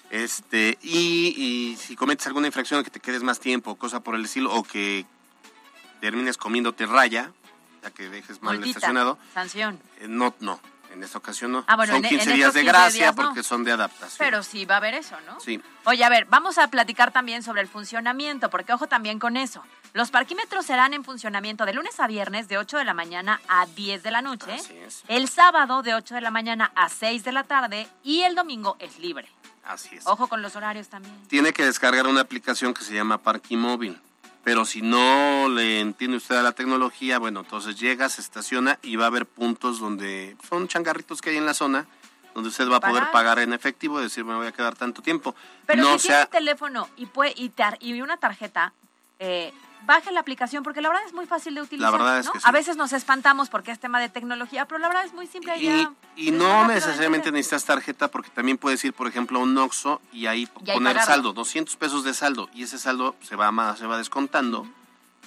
Este, 0.10 0.78
y, 0.82 1.36
y 1.38 1.78
si 1.78 1.95
cometes 1.95 2.26
alguna 2.28 2.47
infracción, 2.47 2.84
que 2.84 2.89
te 2.89 3.00
quedes 3.00 3.24
más 3.24 3.39
tiempo, 3.39 3.76
cosa 3.76 4.02
por 4.02 4.15
el 4.15 4.26
estilo, 4.26 4.52
o 4.54 4.63
que 4.63 5.06
termines 6.02 6.38
comiéndote 6.38 6.86
raya, 6.88 7.32
ya 7.84 7.91
que 7.91 8.10
dejes 8.10 8.41
mal 8.41 8.62
estacionado, 8.63 9.17
sanción. 9.34 9.80
eh, 10.00 10.08
no, 10.10 10.34
no, 10.39 10.60
en 10.93 11.04
esta 11.04 11.17
ocasión 11.17 11.51
no. 11.51 11.63
Ah, 11.67 11.75
bueno, 11.75 11.93
son 11.93 12.04
en- 12.06 12.10
15 12.10 12.30
en 12.32 12.36
días 12.36 12.54
de 12.54 12.62
15 12.62 12.71
gracia 12.71 12.99
días 13.06 13.15
no. 13.15 13.23
porque 13.23 13.43
son 13.43 13.63
de 13.63 13.71
adaptación. 13.71 14.15
Pero 14.17 14.43
sí 14.43 14.65
va 14.65 14.75
a 14.75 14.77
haber 14.77 14.93
eso, 14.93 15.15
¿no? 15.25 15.39
Sí. 15.39 15.62
Oye, 15.86 16.04
a 16.04 16.10
ver, 16.10 16.25
vamos 16.25 16.58
a 16.58 16.67
platicar 16.67 17.12
también 17.12 17.43
sobre 17.43 17.62
el 17.62 17.67
funcionamiento, 17.67 18.49
porque 18.49 18.73
ojo 18.73 18.88
también 18.88 19.19
con 19.19 19.38
eso. 19.38 19.63
Los 19.93 20.12
parquímetros 20.12 20.65
serán 20.65 20.93
en 20.93 21.04
funcionamiento 21.04 21.65
de 21.65 21.73
lunes 21.73 21.99
a 21.99 22.08
viernes 22.08 22.47
de 22.47 22.58
8 22.58 22.77
de 22.77 22.86
la 22.86 22.93
mañana 22.93 23.41
a 23.47 23.65
10 23.65 24.04
de 24.04 24.12
la 24.12 24.21
noche, 24.21 24.54
Así 24.54 24.77
es. 24.77 25.04
el 25.08 25.27
sábado 25.27 25.82
de 25.84 25.93
8 25.95 26.15
de 26.15 26.21
la 26.21 26.32
mañana 26.32 26.71
a 26.75 26.88
6 26.89 27.23
de 27.23 27.32
la 27.32 27.43
tarde 27.43 27.88
y 28.04 28.21
el 28.21 28.36
domingo 28.36 28.77
es 28.80 28.99
libre. 28.99 29.27
Así 29.63 29.95
es. 29.95 30.08
Ojo 30.08 30.27
con 30.27 30.41
los 30.41 30.56
horarios 30.56 30.88
también. 30.89 31.13
Tiene 31.27 31.54
que 31.54 31.63
descargar 31.65 32.08
una 32.08 32.21
aplicación 32.21 32.73
que 32.73 32.84
se 32.84 32.93
llama 32.93 33.17
Parquimóvil. 33.19 33.99
Pero 34.43 34.65
si 34.65 34.82
no 34.82 35.47
le 35.49 35.80
entiende 35.82 36.17
usted 36.17 36.36
a 36.36 36.41
la 36.41 36.51
tecnología, 36.54 37.19
bueno, 37.19 37.41
entonces 37.41 37.80
llega, 37.80 38.10
se 38.10 38.21
estaciona 38.21 38.80
y 38.82 38.95
va 38.95 39.06
a 39.06 39.08
haber 39.08 39.25
puntos 39.27 39.80
donde 39.80 40.36
son 40.49 40.67
changarritos 40.67 41.21
que 41.21 41.30
hay 41.30 41.38
en 41.38 41.45
la 41.45 41.54
zona, 41.54 41.86
donde 42.34 42.49
usted 42.49 42.67
va 42.69 42.77
a 42.77 42.80
poder 42.80 43.04
Pagar. 43.04 43.12
pagar 43.12 43.39
en 43.39 43.54
efectivo 43.54 43.99
y 43.99 44.04
decir, 44.04 44.25
me 44.25 44.34
voy 44.36 44.47
a 44.47 44.51
quedar 44.51 44.75
tanto 44.75 45.01
tiempo. 45.04 45.36
Pero 45.67 45.84
no 45.84 45.99
si 45.99 46.08
sea, 46.08 46.25
tiene 46.25 46.45
teléfono 46.45 46.89
y, 46.97 47.06
puede, 47.06 47.34
y, 47.38 47.49
tar- 47.49 47.77
y 47.82 48.01
una 48.01 48.17
tarjeta, 48.17 48.73
eh, 49.19 49.54
baje 49.86 50.12
la 50.12 50.20
aplicación 50.20 50.63
porque 50.63 50.82
la 50.82 50.89
verdad 50.89 51.04
es 51.06 51.13
muy 51.13 51.26
fácil 51.26 51.56
de 51.56 51.62
utilizar. 51.62 51.91
verdad 51.91 52.20
es 52.20 52.26
¿no? 52.26 52.34
que 52.34 52.39
sí. 52.39 52.46
A 52.48 52.52
veces 52.52 52.78
nos 52.78 52.94
espantamos 52.94 53.50
porque 53.50 53.72
es 53.72 53.80
tema 53.80 54.00
de 54.00 54.10
tecnología, 54.10 54.65
pero 54.65 54.80
la 54.80 54.88
verdad 54.88 55.06
es 55.06 55.13
muy 55.13 55.28
simple. 55.28 55.58
y, 55.58 55.65
ya- 55.65 55.91
y 56.15 56.32
no 56.32 56.67
necesariamente 56.67 57.32
necesitas 57.32 57.65
tarjeta 57.65 58.08
porque 58.10 58.30
también 58.30 58.58
puedes 58.58 58.84
ir, 58.86 58.94
por 58.94 59.08
ejemplo, 59.08 59.39
a 59.39 59.44
un 59.44 59.58
Oxxo 59.58 60.02
y 60.12 60.26
ahí 60.28 60.44
Y 60.65 60.72
poner 60.74 61.00
saldo, 61.02 61.34
200 61.34 61.76
pesos 61.78 62.04
de 62.04 62.13
saldo 62.13 62.50
y 62.54 62.63
ese 62.63 62.78
saldo 62.78 63.15
se 63.22 63.36
va, 63.36 63.52
ma- 63.52 63.76
se 63.76 63.86
va 63.88 63.98
descontando 63.98 64.67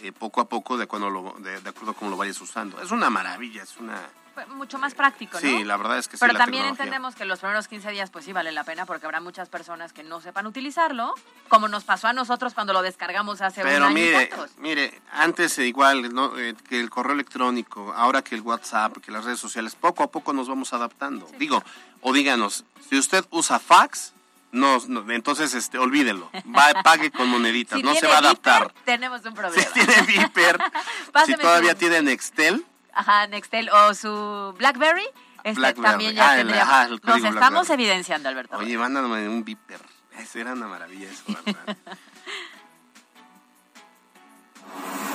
eh, 0.03 0.13
poco 0.13 0.41
a 0.41 0.49
poco 0.49 0.77
de, 0.77 0.87
cuando 0.87 1.09
lo, 1.11 1.35
de, 1.39 1.61
de 1.61 1.69
acuerdo 1.71 1.93
a 1.93 1.95
cómo 1.95 2.11
lo 2.11 2.17
vayas 2.17 2.41
usando. 2.41 2.81
Es 2.83 2.91
una 2.91 3.11
maravilla, 3.11 3.63
es 3.63 3.77
una 3.79 4.01
mucho 4.49 4.79
más 4.79 4.95
práctico, 4.95 5.35
¿no? 5.35 5.41
Sí, 5.41 5.65
la 5.65 5.77
verdad 5.77 5.99
es 5.99 6.09
que 6.09 6.17
sí. 6.17 6.21
Pero 6.21 6.33
la 6.33 6.39
también 6.39 6.63
tecnología. 6.63 6.85
entendemos 6.85 7.15
que 7.15 7.25
los 7.25 7.39
primeros 7.41 7.69
15 7.69 7.91
días 7.91 8.11
pues 8.11 8.25
sí 8.25 8.33
vale 8.33 8.53
la 8.53 8.65
pena 8.65 8.87
porque 8.87 9.07
habrá 9.07 9.21
muchas 9.21 9.49
personas 9.49 9.93
que 9.93 10.03
no 10.03 10.21
sepan 10.21 10.47
utilizarlo, 10.47 11.15
como 11.49 11.69
nos 11.69 11.85
pasó 11.85 12.09
a 12.09 12.13
nosotros 12.13 12.55
cuando 12.55 12.73
lo 12.73 12.83
descargamos 12.83 13.41
hace 13.41 13.63
un 13.63 13.69
Pero 13.69 13.87
año 13.87 13.99
y 13.99 14.03
mire, 14.03 14.31
mire, 14.59 15.01
antes 15.13 15.59
eh, 15.59 15.67
igual 15.67 16.13
¿no? 16.15 16.39
Eh, 16.39 16.55
que 16.69 16.81
el 16.81 16.91
correo 16.91 17.15
electrónico, 17.15 17.93
ahora 17.95 18.23
que 18.23 18.35
el 18.35 18.41
WhatsApp, 18.43 18.99
que 18.99 19.11
las 19.13 19.25
redes 19.25 19.41
sociales, 19.41 19.75
poco 19.75 20.03
a 20.03 20.11
poco 20.11 20.33
nos 20.33 20.49
vamos 20.49 20.73
adaptando. 20.73 21.29
Digo, 21.39 21.63
o 22.01 22.13
díganos, 22.13 22.65
si 22.89 22.99
usted 22.99 23.25
usa 23.31 23.59
fax, 23.59 24.13
no, 24.53 24.79
no, 24.87 25.11
entonces 25.11 25.53
este, 25.55 25.79
olvídelo, 25.79 26.31
va, 26.57 26.73
pague 26.85 27.11
con 27.11 27.29
moneditas, 27.29 27.79
Si 27.79 27.83
no 27.83 27.95
se 27.95 28.07
va 28.07 28.17
a 28.17 28.19
adaptar. 28.19 28.69
Viper, 28.69 28.85
tenemos 28.85 29.25
un 29.25 29.35
problema. 29.35 29.63
Si 29.63 29.73
tiene 29.73 30.03
Viper, 30.03 30.59
si 31.27 31.35
todavía 31.35 31.75
tiene 31.75 32.03
Nextel, 32.03 32.65
Ajá, 32.95 33.27
Nextel 33.27 33.69
o 33.71 33.93
su 33.95 34.55
BlackBerry, 34.59 35.05
este 35.43 35.61
Blackberry. 35.61 35.89
también 35.91 36.15
ya 36.15 36.31
Ah, 36.31 36.33
el- 36.35 36.39
tendríamos. 36.47 36.73
ajá, 36.73 36.85
el 36.87 37.01
Nos 37.03 37.25
estamos 37.25 37.71
evidenciando, 37.71 38.29
Alberto. 38.29 38.57
oye, 38.57 38.79
mándame 38.79 39.29
un 39.29 39.45
Viper. 39.45 39.81
Eso 40.19 40.39
era 40.39 40.53
una 40.53 40.69
maravilla 40.69 41.09
eso, 41.11 41.25
¿verdad? 41.45 41.77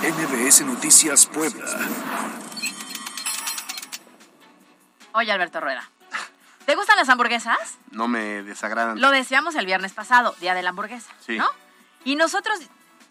MBS 0.02 0.62
Noticias 0.66 1.26
Puebla. 1.26 1.66
Oye, 5.14 5.32
Alberto 5.32 5.60
Rueda. 5.60 5.90
¿Te 6.66 6.76
gustan 6.76 6.98
las 6.98 7.10
hamburguesas? 7.10 7.58
no 7.92 8.08
me 8.08 8.44
desagradan. 8.44 9.02
Lo 9.02 9.10
decíamos 9.12 9.56
el 9.56 9.66
viernes 9.66 9.94
pasado, 9.94 10.36
día 10.40 10.54
de 10.54 10.62
la 10.62 10.70
hamburguesa, 10.70 11.12
Sí. 11.26 11.38
¿no? 11.38 11.48
Y 12.06 12.16
nosotros 12.16 12.60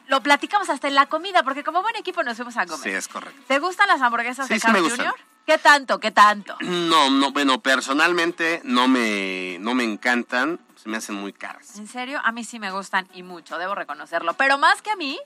lo 0.08 0.20
platicamos 0.22 0.68
hasta 0.70 0.88
en 0.88 0.94
la 0.94 1.06
comida, 1.06 1.42
porque 1.42 1.62
como 1.64 1.82
buen 1.82 1.96
equipo 1.96 2.22
nos 2.22 2.36
fuimos 2.36 2.56
a 2.56 2.66
comer. 2.66 2.82
Sí, 2.82 2.90
es 2.90 3.08
correcto. 3.08 3.40
¿Te 3.46 3.58
gustan 3.58 3.88
las 3.88 4.00
hamburguesas 4.02 4.46
Sí, 4.46 4.54
de 4.54 4.60
sí 4.60 4.66
Carl 4.66 4.74
me 4.74 4.80
gustan. 4.80 5.06
Jr.? 5.06 5.20
¿Qué 5.46 5.58
tanto? 5.58 5.98
¿Qué 6.00 6.10
tanto? 6.10 6.56
No, 6.62 7.10
no, 7.10 7.32
bueno, 7.32 7.60
personalmente 7.60 8.60
no 8.64 8.88
me, 8.88 9.58
no 9.60 9.74
me 9.74 9.84
encantan, 9.84 10.58
se 10.76 10.88
me 10.88 10.96
hacen 10.98 11.14
muy 11.14 11.32
caras. 11.32 11.76
En 11.78 11.86
serio, 11.88 12.20
a 12.24 12.32
mí 12.32 12.44
sí 12.44 12.58
me 12.58 12.70
gustan 12.70 13.08
y 13.14 13.22
mucho, 13.22 13.56
debo 13.58 13.74
reconocerlo. 13.74 14.34
Pero 14.34 14.58
más 14.58 14.82
que 14.82 14.90
a 14.90 14.96
mí, 14.96 15.18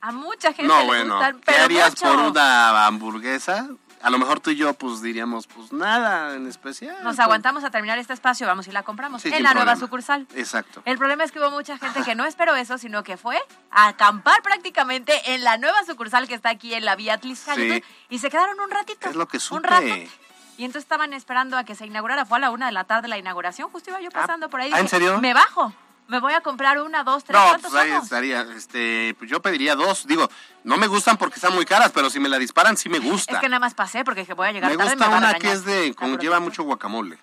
a 0.00 0.12
mucha 0.12 0.52
gente 0.52 0.68
No, 0.72 0.80
le 0.80 0.86
bueno, 0.86 1.14
gustan. 1.16 1.36
¿qué 1.36 1.42
pero 1.46 1.64
harías 1.64 1.90
mucho. 1.90 2.04
por 2.04 2.16
una 2.18 2.86
hamburguesa? 2.86 3.68
A 4.02 4.10
lo 4.10 4.18
mejor 4.18 4.40
tú 4.40 4.50
y 4.50 4.56
yo, 4.56 4.72
pues 4.74 5.02
diríamos, 5.02 5.46
pues 5.46 5.72
nada 5.72 6.34
en 6.34 6.46
especial. 6.46 6.94
Nos 6.96 7.16
pues, 7.16 7.18
aguantamos 7.20 7.64
a 7.64 7.70
terminar 7.70 7.98
este 7.98 8.12
espacio, 8.12 8.46
vamos 8.46 8.68
y 8.68 8.72
la 8.72 8.82
compramos 8.82 9.22
Sí, 9.22 9.30
en 9.32 9.42
la 9.42 9.54
nueva 9.54 9.76
sucursal. 9.76 10.26
Exacto. 10.34 10.82
El 10.84 10.98
problema 10.98 11.24
es 11.24 11.32
que 11.32 11.40
hubo 11.40 11.50
mucha 11.50 11.78
gente 11.78 12.02
que 12.02 12.14
no 12.14 12.24
esperó 12.24 12.54
eso, 12.54 12.78
sino 12.78 13.02
que 13.02 13.16
fue 13.16 13.38
a 13.70 13.88
acampar 13.88 14.40
prácticamente 14.42 15.34
en 15.34 15.42
la 15.44 15.56
nueva 15.58 15.84
sucursal 15.84 16.28
que 16.28 16.34
está 16.34 16.50
aquí 16.50 16.74
en 16.74 16.84
la 16.84 16.94
vía 16.96 17.14
Atliscayot 17.14 17.74
Sí. 17.82 17.84
y 18.08 18.18
se 18.20 18.30
quedaron 18.30 18.58
un 18.60 18.70
ratito. 18.70 19.08
Es 19.08 19.16
lo 19.16 19.26
que 19.26 19.38
Un 19.38 19.40
supe. 19.40 19.68
rato. 19.68 19.86
Y 20.56 20.64
entonces 20.64 20.82
estaban 20.84 21.12
esperando 21.12 21.56
a 21.56 21.64
que 21.64 21.74
se 21.74 21.86
inaugurara. 21.86 22.24
Fue 22.24 22.38
a 22.38 22.40
la 22.40 22.50
una 22.50 22.66
de 22.66 22.72
la 22.72 22.84
tarde 22.84 23.06
la 23.08 23.16
inauguración. 23.18 23.70
Justo 23.70 23.90
iba 23.90 24.00
yo 24.00 24.10
pasando 24.10 24.48
por 24.50 24.60
ahí. 24.60 24.70
¿ah, 24.72 24.78
en 24.78 24.86
dije, 24.86 24.96
serio? 24.96 25.20
Me 25.20 25.32
bajo. 25.32 25.72
Me 26.08 26.20
voy 26.20 26.32
a 26.32 26.40
comprar 26.40 26.80
una, 26.80 27.04
dos, 27.04 27.22
tres. 27.22 27.38
No, 27.38 27.46
¿Cuántos 27.48 27.70
pues 27.70 27.82
ahí 27.82 27.90
somos? 27.90 28.04
estaría, 28.04 28.40
este, 28.56 29.14
pues 29.18 29.30
yo 29.30 29.40
pediría 29.42 29.74
dos. 29.76 30.06
Digo, 30.06 30.28
no 30.64 30.76
me 30.78 30.86
gustan 30.86 31.16
porque 31.18 31.36
están 31.36 31.54
muy 31.54 31.66
caras, 31.66 31.92
pero 31.94 32.08
si 32.10 32.18
me 32.18 32.28
la 32.30 32.38
disparan 32.38 32.76
sí 32.78 32.88
me 32.88 32.98
gusta. 32.98 33.34
Es 33.34 33.38
que 33.40 33.48
nada 33.48 33.60
más 33.60 33.74
pasé 33.74 34.04
porque 34.04 34.20
dije 34.22 34.32
voy 34.34 34.48
a 34.48 34.52
llegar 34.52 34.70
me 34.70 34.76
tarde. 34.78 34.90
gusta 34.90 35.04
me 35.06 35.10
va 35.10 35.16
a 35.16 35.30
una 35.30 35.38
que 35.38 35.52
es 35.52 35.64
de, 35.64 35.94
como 35.94 36.08
productora. 36.16 36.22
lleva 36.22 36.40
mucho 36.40 36.62
guacamole. 36.64 37.18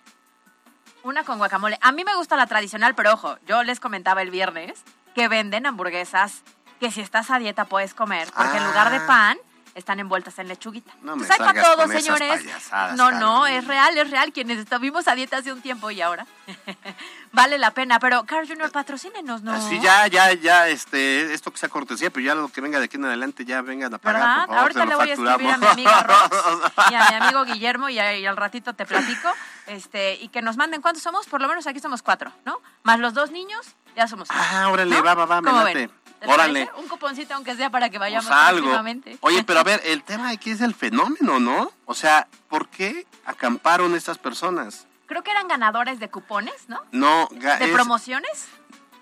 Una 1.04 1.24
con 1.24 1.38
guacamole. 1.40 1.78
A 1.82 1.92
mí 1.92 2.04
me 2.04 2.16
gusta 2.16 2.36
la 2.36 2.48
tradicional, 2.48 2.96
pero 2.96 3.14
ojo, 3.14 3.38
yo 3.48 3.64
les 3.64 3.80
comentaba 3.80 4.22
el 4.22 4.30
viernes 4.32 4.84
que 5.16 5.28
venden 5.28 5.66
hamburguesas 5.66 6.44
que 6.80 6.92
si 6.92 7.02
estás 7.02 7.32
a 7.32 7.40
dieta 7.40 7.66
puedes 7.66 7.94
comer, 7.94 8.28
porque 8.36 8.58
en 8.58 8.66
lugar 8.66 8.92
de 8.92 8.98
Ah. 8.98 9.08
pan 9.08 9.38
están 9.76 10.00
envueltas 10.00 10.40
en 10.40 10.48
lechuguita. 10.48 10.94
No 11.02 11.16
me 11.18 11.28
salgas 11.28 11.54
todos, 11.64 11.76
con 11.76 11.92
esas 11.92 12.04
señores. 12.18 12.44
payasadas, 12.44 12.96
No, 12.98 13.12
no, 13.12 13.42
Carmen. 13.42 13.58
es 13.58 13.68
real, 13.68 13.98
es 13.98 14.10
real. 14.10 14.32
Quienes 14.32 14.58
estuvimos 14.60 15.08
a 15.10 15.16
dieta 15.16 15.38
hace 15.38 15.52
un 15.52 15.62
tiempo 15.62 15.92
y 15.92 16.02
ahora 16.02 16.26
vale 17.34 17.58
la 17.58 17.72
pena. 17.72 18.00
Pero 18.00 18.24
Carl 18.26 18.48
Jr., 18.48 18.72
patrocínenos, 18.72 19.42
¿no? 19.42 19.52
Así 19.54 19.80
ya, 19.82 20.08
ya, 20.08 20.32
ya, 20.34 20.68
este, 20.70 21.34
esto 21.34 21.52
que 21.52 21.58
sea 21.58 21.70
cortesía, 21.70 22.10
pero 22.10 22.26
ya 22.26 22.36
lo 22.36 22.48
que 22.50 22.62
venga 22.62 22.80
de 22.80 22.86
aquí 22.86 22.96
en 22.98 23.06
adelante 23.06 23.44
ya 23.46 23.62
vengan 23.62 23.94
a 23.94 23.98
pagar, 23.98 24.22
¿Verdad? 24.22 24.36
por 24.38 24.48
favor, 24.48 24.62
Ahorita 24.62 24.86
le 24.86 24.96
voy 24.96 25.10
a 25.10 25.14
escribir 25.14 25.32
a 25.34 25.38
mi 25.38 25.48
facturamos. 25.50 25.74
amiga 25.74 26.04
Rox 26.04 26.92
y 26.92 26.94
a 26.96 27.10
mi 27.10 27.16
amigo 27.26 27.44
Guillermo 27.46 27.90
y, 27.90 28.00
a- 28.00 28.18
y 28.18 28.26
al 28.26 28.38
ratito 28.38 28.74
te 28.74 28.86
platico. 28.86 29.30
Este, 29.68 30.16
y 30.16 30.30
que 30.30 30.42
nos 30.42 30.58
manden 30.58 30.82
cuántos 30.82 31.04
somos, 31.04 31.26
por 31.28 31.42
lo 31.42 31.48
menos 31.48 31.68
aquí 31.68 31.80
somos 31.80 32.02
cuatro, 32.02 32.32
¿no? 32.46 32.62
Más 32.84 33.00
los 33.00 33.14
dos 33.14 33.32
niños, 33.32 33.66
ya 33.96 34.08
somos 34.08 34.28
cinco. 34.30 34.42
Ah, 34.54 34.70
órale, 34.70 34.96
¿no? 34.96 35.04
va, 35.04 35.16
va, 35.16 35.26
va, 35.26 35.42
me 35.42 35.50
¿Cómo 35.50 35.64
late. 35.64 35.74
ven? 35.74 35.92
¿Les 36.26 36.34
Órale. 36.34 36.70
Un 36.78 36.88
cuponcito 36.88 37.34
aunque 37.36 37.56
sea 37.56 37.70
para 37.70 37.90
que 37.90 37.98
vayamos 37.98 38.26
Pues 38.26 38.38
algo. 38.38 38.72
Oye, 39.22 39.44
pero 39.44 39.60
a 39.60 39.64
ver, 39.64 39.82
el 39.86 40.04
tema 40.04 40.30
aquí 40.30 40.52
es 40.52 40.62
el 40.62 40.74
fenómeno, 40.76 41.40
¿no? 41.40 41.72
O 41.86 41.94
sea, 41.94 42.28
¿por 42.50 42.68
qué 42.70 43.06
acamparon 43.26 43.96
estas 43.96 44.18
personas? 44.18 44.88
Creo 45.08 45.24
que 45.24 45.32
eran 45.32 45.48
ganadores 45.48 46.00
de 46.00 46.10
cupones, 46.10 46.68
¿no? 46.68 46.82
No, 46.92 47.28
De 47.32 47.66
es- 47.66 47.72
promociones. 47.72 48.48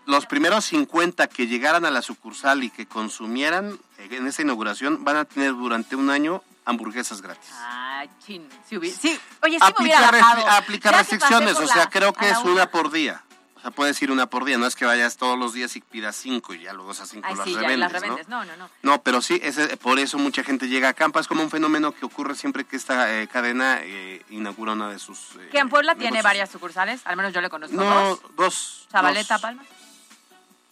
los 0.06 0.26
primeros 0.26 0.66
50 0.66 1.28
que 1.28 1.48
llegaran 1.48 1.86
a 1.86 1.92
la 1.92 2.02
sucursal 2.02 2.62
y 2.64 2.70
que 2.70 2.86
consumieran 2.86 3.80
eh, 3.98 4.10
en 4.12 4.28
esa 4.28 4.42
inauguración 4.42 5.04
van 5.06 5.16
a 5.16 5.24
tener 5.26 5.52
durante 5.54 5.96
un 5.96 6.10
año 6.10 6.44
hamburguesas 6.66 7.22
gratis. 7.22 7.50
Ah, 7.54 8.04
chin. 8.26 8.48
Si 8.68 8.76
hubi- 8.78 8.92
sí, 8.92 9.18
oye, 9.42 9.54
sí 9.54 9.60
me 9.62 9.66
aplica 9.68 9.82
hubiera 9.82 10.12
restri- 10.12 10.20
bajado. 10.20 10.50
aplica 10.50 10.92
Ya 10.92 10.98
que 10.98 11.04
pasé 11.04 11.12
restricciones, 11.16 11.56
o 11.58 11.68
sea, 11.68 11.84
la- 11.86 11.90
creo 11.90 12.12
que 12.14 12.30
es 12.30 12.38
una. 12.40 12.52
una 12.52 12.70
por 12.72 12.92
día. 12.92 13.23
Sea, 13.64 13.72
puedes 13.72 14.02
ir 14.02 14.12
una 14.12 14.26
por 14.28 14.44
día, 14.44 14.58
no 14.58 14.68
es 14.68 14.76
que 14.76 14.84
vayas 14.84 15.16
todos 15.16 15.40
los 15.40 15.54
días 15.54 15.76
y 15.78 15.82
pidas 15.82 16.18
cinco 16.18 16.54
y 16.54 16.64
ya 16.64 16.74
luego 16.74 16.92
esas 16.92 17.08
cinco 17.10 17.26
Ay, 17.30 17.36
las 17.36 17.46
sí, 17.46 17.54
ya 17.54 17.62
revendes, 17.62 17.80
las 17.80 17.94
¿no? 17.94 18.00
revendes. 18.00 18.28
No, 18.28 18.44
no, 18.44 18.58
no. 18.58 18.70
No, 18.82 19.02
pero 19.02 19.22
sí, 19.22 19.40
ese- 19.42 19.78
por 19.78 20.00
eso 20.00 20.18
mucha 20.18 20.44
gente 20.44 20.68
llega 20.68 20.90
a 20.90 20.94
Campa. 20.94 21.22
Es 21.22 21.28
como 21.30 21.42
un 21.44 21.50
fenómeno 21.50 21.94
que 21.94 22.06
ocurre 22.06 22.36
siempre 22.36 22.66
que 22.66 22.76
esta 22.76 23.14
eh, 23.22 23.28
cadena 23.30 23.78
eh, 23.82 24.22
inaugura 24.30 24.74
una 24.74 24.90
de 24.90 25.00
sus. 25.00 25.18
eh, 25.40 25.48
Que 25.52 25.60
en 25.60 25.70
Puebla 25.70 25.96
tiene 25.96 26.22
varias 26.22 26.50
sucursales, 26.52 27.02
al 27.06 27.16
menos 27.16 27.32
yo 27.34 27.40
le 27.40 27.50
conozco 27.50 27.74
No, 27.78 27.86
dos. 28.10 28.20
dos. 28.36 28.88
Zabaleta, 28.92 29.36
dos. 29.36 29.42
Palma. 29.42 29.64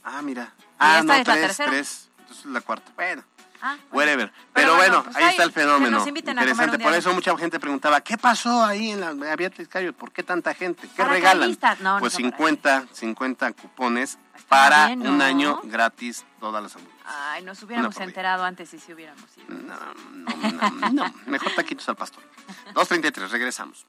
Ah, 0.03 0.21
mira. 0.21 0.53
Ah, 0.77 0.99
esta 0.99 1.03
no, 1.03 1.13
es 1.13 1.27
la 1.27 1.33
tres, 1.33 1.45
tercera. 1.47 1.69
tres. 1.71 2.09
Entonces 2.19 2.45
la 2.47 2.59
cuarta. 2.61 2.91
Bueno, 2.95 3.23
Ah, 3.63 3.77
whatever. 3.91 4.31
Pero, 4.31 4.43
Pero 4.53 4.75
bueno, 4.75 4.97
bueno, 4.97 5.03
pues 5.03 5.15
ahí 5.17 5.23
ahí, 5.23 5.29
está 5.31 5.43
el 5.43 5.51
fenómeno. 5.51 5.85
que 5.85 5.91
nos 5.91 6.07
inviten 6.07 6.37
a 6.37 6.41
comer 6.41 6.49
Interesante. 6.49 6.75
un 6.75 6.79
día 6.79 6.87
Por 6.89 6.97
eso 6.97 7.13
mucha 7.13 7.37
gente 7.37 7.59
preguntaba, 7.59 8.01
¿qué 8.01 8.17
pasó 8.17 8.63
ahí 8.65 8.91
en 8.91 9.01
la 9.01 9.35
Vía 9.35 9.49
Tliscayo? 9.49 9.93
¿Por 9.93 10.11
qué 10.11 10.23
tanta 10.23 10.53
gente? 10.53 10.87
¿Qué 10.87 11.03
Paracaidistas. 11.03 11.77
regalan? 11.79 11.83
No, 11.83 11.93
no 11.95 11.99
pues 11.99 12.13
son 12.13 12.23
50, 12.23 12.85
50 12.91 13.51
cupones 13.53 14.17
para 14.47 14.87
bien, 14.87 15.07
un 15.07 15.17
¿no? 15.19 15.23
año 15.23 15.59
gratis 15.63 16.25
todas 16.39 16.63
las 16.63 16.75
hamburguesas. 16.75 17.01
Ay, 17.05 17.43
nos 17.43 17.61
hubiéramos 17.63 17.97
enterado 17.99 18.43
antes 18.43 18.73
y 18.73 18.79
si 18.79 18.93
hubiéramos 18.93 19.25
ido. 19.37 19.47
No, 19.49 19.75
no, 20.11 20.69
no, 20.71 20.89
no. 20.91 21.13
Mejor 21.27 21.51
taquitos 21.55 21.87
al 21.89 21.95
pastor. 21.95 22.23
2.33, 22.73 23.29
regresamos. 23.29 23.85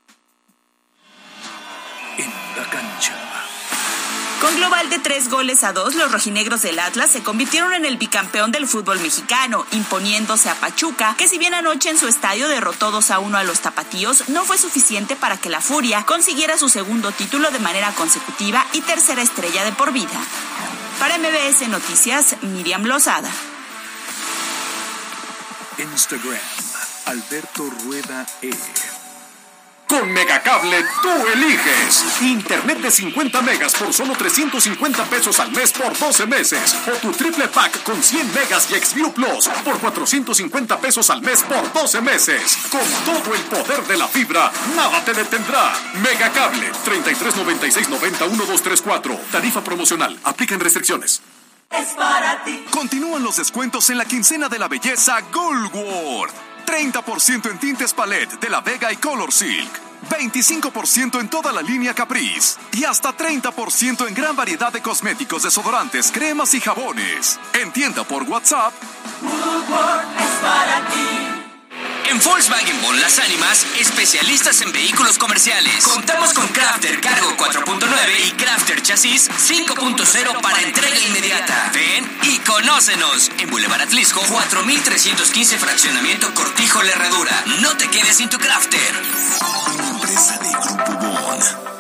En 2.19 2.31
la 2.57 2.69
cancha. 2.69 3.15
Con 4.43 4.57
global 4.57 4.91
de 4.91 4.99
tres 4.99 5.31
goles 5.31 5.63
a 5.63 5.73
dos, 5.73 5.95
los 5.95 6.11
rojinegros 6.11 6.63
del 6.63 6.81
Atlas 6.81 7.13
se 7.13 7.23
convirtieron 7.23 7.75
en 7.75 7.85
el 7.85 7.97
bicampeón 7.97 8.51
del 8.51 8.67
fútbol 8.67 8.99
mexicano, 8.99 9.65
imponiéndose 9.71 10.51
a 10.51 10.57
Pachuca, 10.57 11.15
que 11.17 11.29
si 11.29 11.39
bien 11.39 11.55
anoche 11.55 11.91
en 11.91 11.97
su 11.97 12.09
estadio 12.09 12.49
derrotó 12.49 12.91
2 12.91 13.13
a 13.13 13.21
1 13.21 13.39
a 13.39 13.45
los 13.45 13.61
tapatíos, 13.61 14.29
no 14.31 14.45
fue 14.45 14.59
suficiente 14.59 15.15
para 15.15 15.37
que 15.37 15.49
la 15.49 15.61
Furia 15.61 16.05
consiguiera 16.07 16.59
su 16.59 16.69
segundo 16.69 17.13
título 17.13 17.53
de 17.53 17.61
manera 17.61 17.93
consecutiva 17.93 18.67
y 18.73 18.81
tercera 18.81 19.23
estrella 19.23 19.63
de 19.63 19.71
por 19.71 19.93
vida. 19.93 20.21
Para 20.99 21.19
MBS 21.19 21.69
Noticias, 21.69 22.35
Miriam 22.43 22.83
Lozada. 22.83 23.31
Instagram. 25.79 26.41
Alberto 27.07 27.71
Rueda 27.85 28.27
E. 28.43 28.51
Con 29.93 30.11
Megacable 30.11 30.83
tú 31.03 31.11
eliges. 31.35 32.23
Internet 32.23 32.79
de 32.79 32.91
50 32.91 33.43
megas 33.43 33.75
por 33.75 33.93
solo 33.93 34.15
350 34.15 35.05
pesos 35.05 35.39
al 35.39 35.53
mes 35.53 35.71
por 35.71 35.99
12 35.99 36.27
meses. 36.29 36.75
O 36.87 36.93
tu 36.93 37.13
triple 37.13 37.47
pack 37.49 37.83
con 37.83 38.03
100 38.03 38.33
megas 38.33 38.71
y 38.71 38.75
Xview 38.75 39.13
Plus 39.13 39.49
por 39.63 39.79
450 39.79 40.79
pesos 40.79 41.11
al 41.11 41.21
mes 41.21 41.43
por 41.43 41.71
12 41.75 42.01
meses. 42.01 42.57
Con 42.71 42.81
todo 43.05 43.35
el 43.35 43.43
poder 43.43 43.87
de 43.87 43.99
la 43.99 44.09
fibra, 44.09 44.51
nada 44.75 45.05
te 45.05 45.13
detendrá. 45.13 45.75
Megacable 46.03 46.73
33 46.87 47.37
96 47.37 47.91
90 47.91 48.29
1234. 48.29 49.21
Tarifa 49.31 49.63
promocional. 49.63 50.19
Aplican 50.25 50.59
restricciones. 50.59 51.21
Es 51.71 51.89
para 51.99 52.43
ti. 52.45 52.65
Continúan 52.71 53.23
los 53.23 53.37
descuentos 53.37 53.91
en 53.91 53.99
la 53.99 54.07
quincena 54.07 54.49
de 54.49 54.59
la 54.59 54.69
belleza 54.69 55.21
Gold 55.31 55.75
World. 55.75 56.52
30% 56.65 57.51
en 57.51 57.59
tintes 57.59 57.95
palette 57.95 58.41
de 58.41 58.49
La 58.49 58.61
Vega 58.61 58.93
y 58.93 58.97
Color 58.97 59.33
Silk. 59.33 59.81
25% 60.09 61.21
en 61.21 61.29
toda 61.29 61.53
la 61.53 61.63
línea 61.63 61.95
Caprice. 61.95 62.59
Y 62.73 62.85
hasta 62.85 63.17
30% 63.17 64.09
en 64.09 64.15
gran 64.15 64.37
variedad 64.37 64.73
de 64.73 64.83
cosméticos, 64.83 65.43
desodorantes, 65.43 66.11
cremas 66.13 66.55
y 66.55 66.61
jabones. 66.61 67.39
En 67.61 67.73
tienda 67.73 68.05
por 68.05 68.25
WhatsApp. 68.25 68.73
es 68.83 70.31
para 70.41 70.89
ti. 70.89 71.32
En 72.09 72.21
Volkswagen 72.21 72.83
Bon 72.83 73.01
Las 73.01 73.19
Ánimas, 73.19 73.67
especialistas 73.79 74.61
en 74.61 74.73
vehículos 74.73 75.19
comerciales. 75.19 75.85
Contamos 75.85 76.33
con 76.33 76.47
Crafter 76.49 77.01
Cargo 77.01 77.37
4.9 77.37 78.27
y 78.27 78.31
Crafter 78.33 78.83
Chasis 78.83 79.31
5.0 79.31 80.41
para 80.41 80.61
entrega 80.61 80.99
inmediata. 80.99 81.71
Ven 81.73 82.11
y 82.23 82.39
conócenos. 82.41 83.31
En 83.39 83.51
Boulevard 83.51 83.83
Atlisco, 83.83 84.21
4315 84.21 85.59
Fraccionamiento 85.59 86.33
Cortijo 86.35 86.83
La 86.83 86.93
Herradura. 86.93 87.45
No 87.61 87.77
te 87.77 87.89
quedes 87.89 88.17
sin 88.17 88.29
tu 88.29 88.39
Crafter. 88.39 89.03
Una 89.75 89.89
empresa 89.89 90.39
de 90.39 90.51
Grupo 90.51 90.93
Bon. 90.93 91.72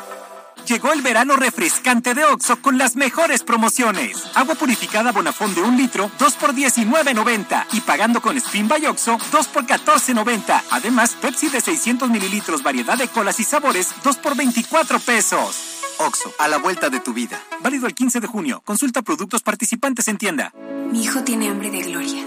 Llegó 0.66 0.92
el 0.92 1.02
verano 1.02 1.36
refrescante 1.36 2.14
de 2.14 2.24
Oxo 2.24 2.62
con 2.62 2.78
las 2.78 2.94
mejores 2.94 3.42
promociones. 3.42 4.22
Agua 4.34 4.54
purificada 4.54 5.10
Bonafón 5.10 5.54
de 5.54 5.60
un 5.60 5.76
litro, 5.76 6.10
2 6.18 6.34
por 6.34 6.54
19.90. 6.54 7.66
Y 7.72 7.80
pagando 7.80 8.22
con 8.22 8.36
Spin 8.36 8.68
by 8.68 8.86
Oxo, 8.86 9.18
2 9.32 9.48
por 9.48 9.66
14.90. 9.66 10.62
Además, 10.70 11.16
Pepsi 11.20 11.48
de 11.48 11.60
600 11.60 12.08
mililitros, 12.10 12.62
variedad 12.62 12.96
de 12.96 13.08
colas 13.08 13.40
y 13.40 13.44
sabores, 13.44 13.92
2 14.04 14.16
por 14.18 14.36
24 14.36 15.00
pesos. 15.00 15.80
Oxo, 15.98 16.32
a 16.38 16.48
la 16.48 16.58
vuelta 16.58 16.90
de 16.90 17.00
tu 17.00 17.12
vida. 17.12 17.40
Válido 17.60 17.86
el 17.86 17.94
15 17.94 18.20
de 18.20 18.26
junio. 18.26 18.62
Consulta 18.64 19.02
productos 19.02 19.42
participantes 19.42 20.06
en 20.08 20.18
tienda. 20.18 20.52
Mi 20.90 21.02
hijo 21.02 21.24
tiene 21.24 21.48
hambre 21.48 21.70
de 21.70 21.82
gloria. 21.82 22.24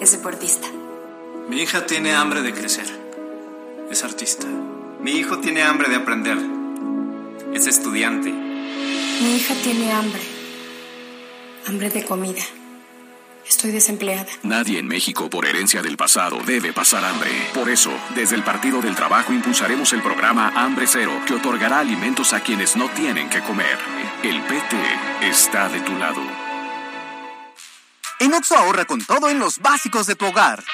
Es 0.00 0.12
deportista. 0.12 0.66
Mi 1.48 1.62
hija 1.62 1.86
tiene 1.86 2.14
hambre 2.14 2.42
de 2.42 2.52
crecer. 2.52 2.86
Es 3.90 4.02
artista. 4.02 4.46
Mi 5.00 5.12
hijo 5.12 5.38
tiene 5.38 5.62
hambre 5.62 5.88
de 5.88 5.96
aprender. 5.96 6.61
Es 7.54 7.66
estudiante. 7.66 8.30
Mi 8.30 9.36
hija 9.36 9.54
tiene 9.62 9.92
hambre. 9.92 10.22
Hambre 11.66 11.90
de 11.90 12.02
comida. 12.04 12.42
Estoy 13.46 13.72
desempleada. 13.72 14.26
Nadie 14.42 14.78
en 14.78 14.86
México 14.86 15.28
por 15.28 15.44
herencia 15.44 15.82
del 15.82 15.98
pasado 15.98 16.38
debe 16.46 16.72
pasar 16.72 17.04
hambre. 17.04 17.30
Por 17.52 17.68
eso, 17.68 17.90
desde 18.14 18.36
el 18.36 18.42
Partido 18.42 18.80
del 18.80 18.96
Trabajo 18.96 19.34
impulsaremos 19.34 19.92
el 19.92 20.00
programa 20.00 20.52
Hambre 20.56 20.86
Cero, 20.86 21.12
que 21.26 21.34
otorgará 21.34 21.80
alimentos 21.80 22.32
a 22.32 22.40
quienes 22.40 22.74
no 22.74 22.88
tienen 22.90 23.28
que 23.28 23.42
comer. 23.42 23.78
El 24.22 24.40
PT 24.42 24.76
está 25.22 25.68
de 25.68 25.80
tu 25.80 25.92
lado. 25.98 26.22
En 28.18 28.32
Oxo 28.32 28.56
ahorra 28.56 28.86
con 28.86 29.04
todo 29.04 29.28
en 29.28 29.38
los 29.38 29.58
básicos 29.58 30.06
de 30.06 30.14
tu 30.14 30.24
hogar. 30.24 30.64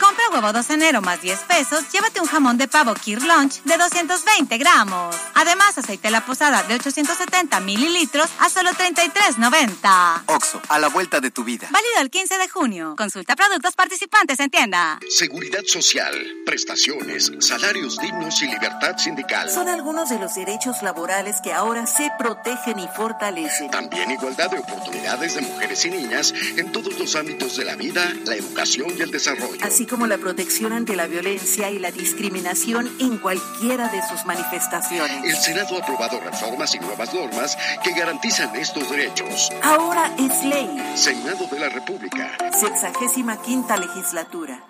Compra 0.00 0.30
huevo 0.32 0.50
2 0.50 0.70
enero 0.70 1.02
más 1.02 1.20
10 1.20 1.40
pesos, 1.40 1.84
llévate 1.92 2.22
un 2.22 2.26
jamón 2.26 2.56
de 2.56 2.66
pavo 2.66 2.94
Kir 2.94 3.22
Lunch 3.22 3.62
de 3.64 3.76
220 3.76 4.56
gramos. 4.56 5.14
Además, 5.34 5.76
aceite 5.76 6.10
La 6.10 6.24
Posada 6.24 6.62
de 6.62 6.76
870 6.76 7.60
mililitros 7.60 8.26
a 8.38 8.48
solo 8.48 8.70
33.90. 8.70 10.22
Oxo, 10.26 10.62
a 10.68 10.78
la 10.78 10.88
vuelta 10.88 11.20
de 11.20 11.30
tu 11.30 11.44
vida. 11.44 11.68
Válido 11.70 12.00
el 12.00 12.08
15 12.08 12.38
de 12.38 12.48
junio. 12.48 12.94
Consulta 12.96 13.36
productos 13.36 13.74
participantes 13.74 14.40
en 14.40 14.48
tienda. 14.48 14.98
Seguridad 15.10 15.64
social, 15.66 16.14
prestaciones, 16.46 17.30
salarios 17.40 17.98
dignos 17.98 18.40
y 18.40 18.46
libertad 18.46 18.96
sindical. 18.96 19.50
Son 19.50 19.68
algunos 19.68 20.08
de 20.08 20.18
los 20.18 20.34
derechos 20.34 20.82
laborales 20.82 21.36
que 21.44 21.52
ahora 21.52 21.86
se 21.86 22.10
protegen 22.18 22.78
y 22.78 22.88
fortalecen. 22.88 23.70
También 23.70 24.10
igualdad 24.10 24.50
de 24.50 24.60
oportunidades 24.60 25.34
de 25.34 25.42
mujeres 25.42 25.84
y 25.84 25.90
niñas 25.90 26.32
en 26.56 26.72
todos 26.72 26.98
los 26.98 27.14
ámbitos 27.16 27.58
de 27.58 27.64
la 27.66 27.76
vida, 27.76 28.14
la 28.24 28.34
educación 28.34 28.94
y 28.96 29.02
el 29.02 29.10
desarrollo. 29.10 29.62
Así 29.62 29.89
como 29.90 30.06
la 30.06 30.18
protección 30.18 30.72
ante 30.72 30.94
la 30.94 31.08
violencia 31.08 31.68
y 31.68 31.80
la 31.80 31.90
discriminación 31.90 32.88
en 33.00 33.18
cualquiera 33.18 33.88
de 33.88 34.00
sus 34.08 34.24
manifestaciones. 34.24 35.24
El 35.24 35.36
Senado 35.36 35.76
ha 35.76 35.82
aprobado 35.82 36.20
reformas 36.20 36.74
y 36.76 36.78
nuevas 36.78 37.12
normas 37.12 37.58
que 37.82 37.92
garantizan 37.92 38.54
estos 38.54 38.88
derechos. 38.88 39.50
Ahora 39.62 40.14
es 40.16 40.44
ley. 40.44 40.68
Senado 40.94 41.46
de 41.48 41.58
la 41.58 41.68
República. 41.68 42.38
Sexagésima 42.58 43.42
quinta 43.42 43.76
legislatura. 43.76 44.62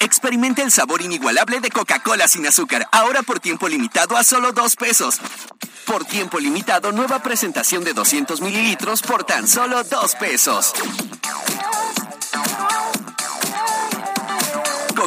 Experimenta 0.00 0.62
el 0.62 0.72
sabor 0.72 1.00
inigualable 1.02 1.60
de 1.60 1.70
Coca-Cola 1.70 2.26
sin 2.26 2.46
azúcar, 2.46 2.88
ahora 2.90 3.22
por 3.22 3.38
tiempo 3.38 3.68
limitado 3.68 4.16
a 4.16 4.24
solo 4.24 4.52
dos 4.52 4.74
pesos. 4.74 5.20
Por 5.86 6.04
tiempo 6.04 6.40
limitado, 6.40 6.90
nueva 6.90 7.22
presentación 7.22 7.84
de 7.84 7.92
200 7.92 8.40
mililitros 8.40 9.02
por 9.02 9.22
tan 9.24 9.46
solo 9.46 9.84
dos 9.84 10.16
pesos. 10.16 10.74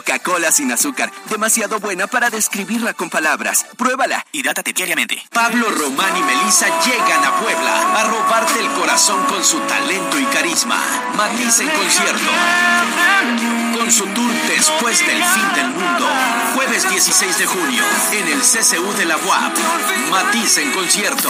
Coca-Cola 0.08 0.54
sin 0.54 0.72
azúcar, 0.72 1.12
demasiado 1.30 1.82
buena 1.82 2.08
para 2.08 2.30
describirla 2.30 2.94
con 2.94 3.10
palabras. 3.10 3.66
Pruébala. 3.78 4.26
Hidrátate 4.32 4.72
diariamente. 4.72 5.22
Pablo 5.34 5.70
Román 5.70 6.16
y 6.16 6.22
Melissa 6.22 6.68
llegan 6.86 7.26
a 7.26 7.36
Puebla 7.42 8.00
a 8.00 8.04
robarte 8.06 8.58
el 8.62 8.70
corazón 8.80 9.22
con 9.26 9.44
su 9.44 9.60
talento 9.62 10.18
y 10.18 10.24
carisma. 10.28 10.82
Matiz 11.18 11.60
en 11.60 11.70
concierto. 11.70 12.32
Con 13.78 13.92
su 13.92 14.06
tour 14.08 14.34
después 14.48 15.06
del 15.06 15.24
fin 15.24 15.54
del 15.54 15.68
mundo. 15.68 16.08
Jueves 16.56 16.90
16 16.90 17.38
de 17.38 17.46
junio 17.46 17.84
en 18.12 18.28
el 18.28 18.40
CCU 18.40 18.92
de 18.98 19.06
la 19.06 19.18
UAP. 19.18 19.58
Matiz 20.10 20.58
en 20.58 20.72
concierto. 20.72 21.30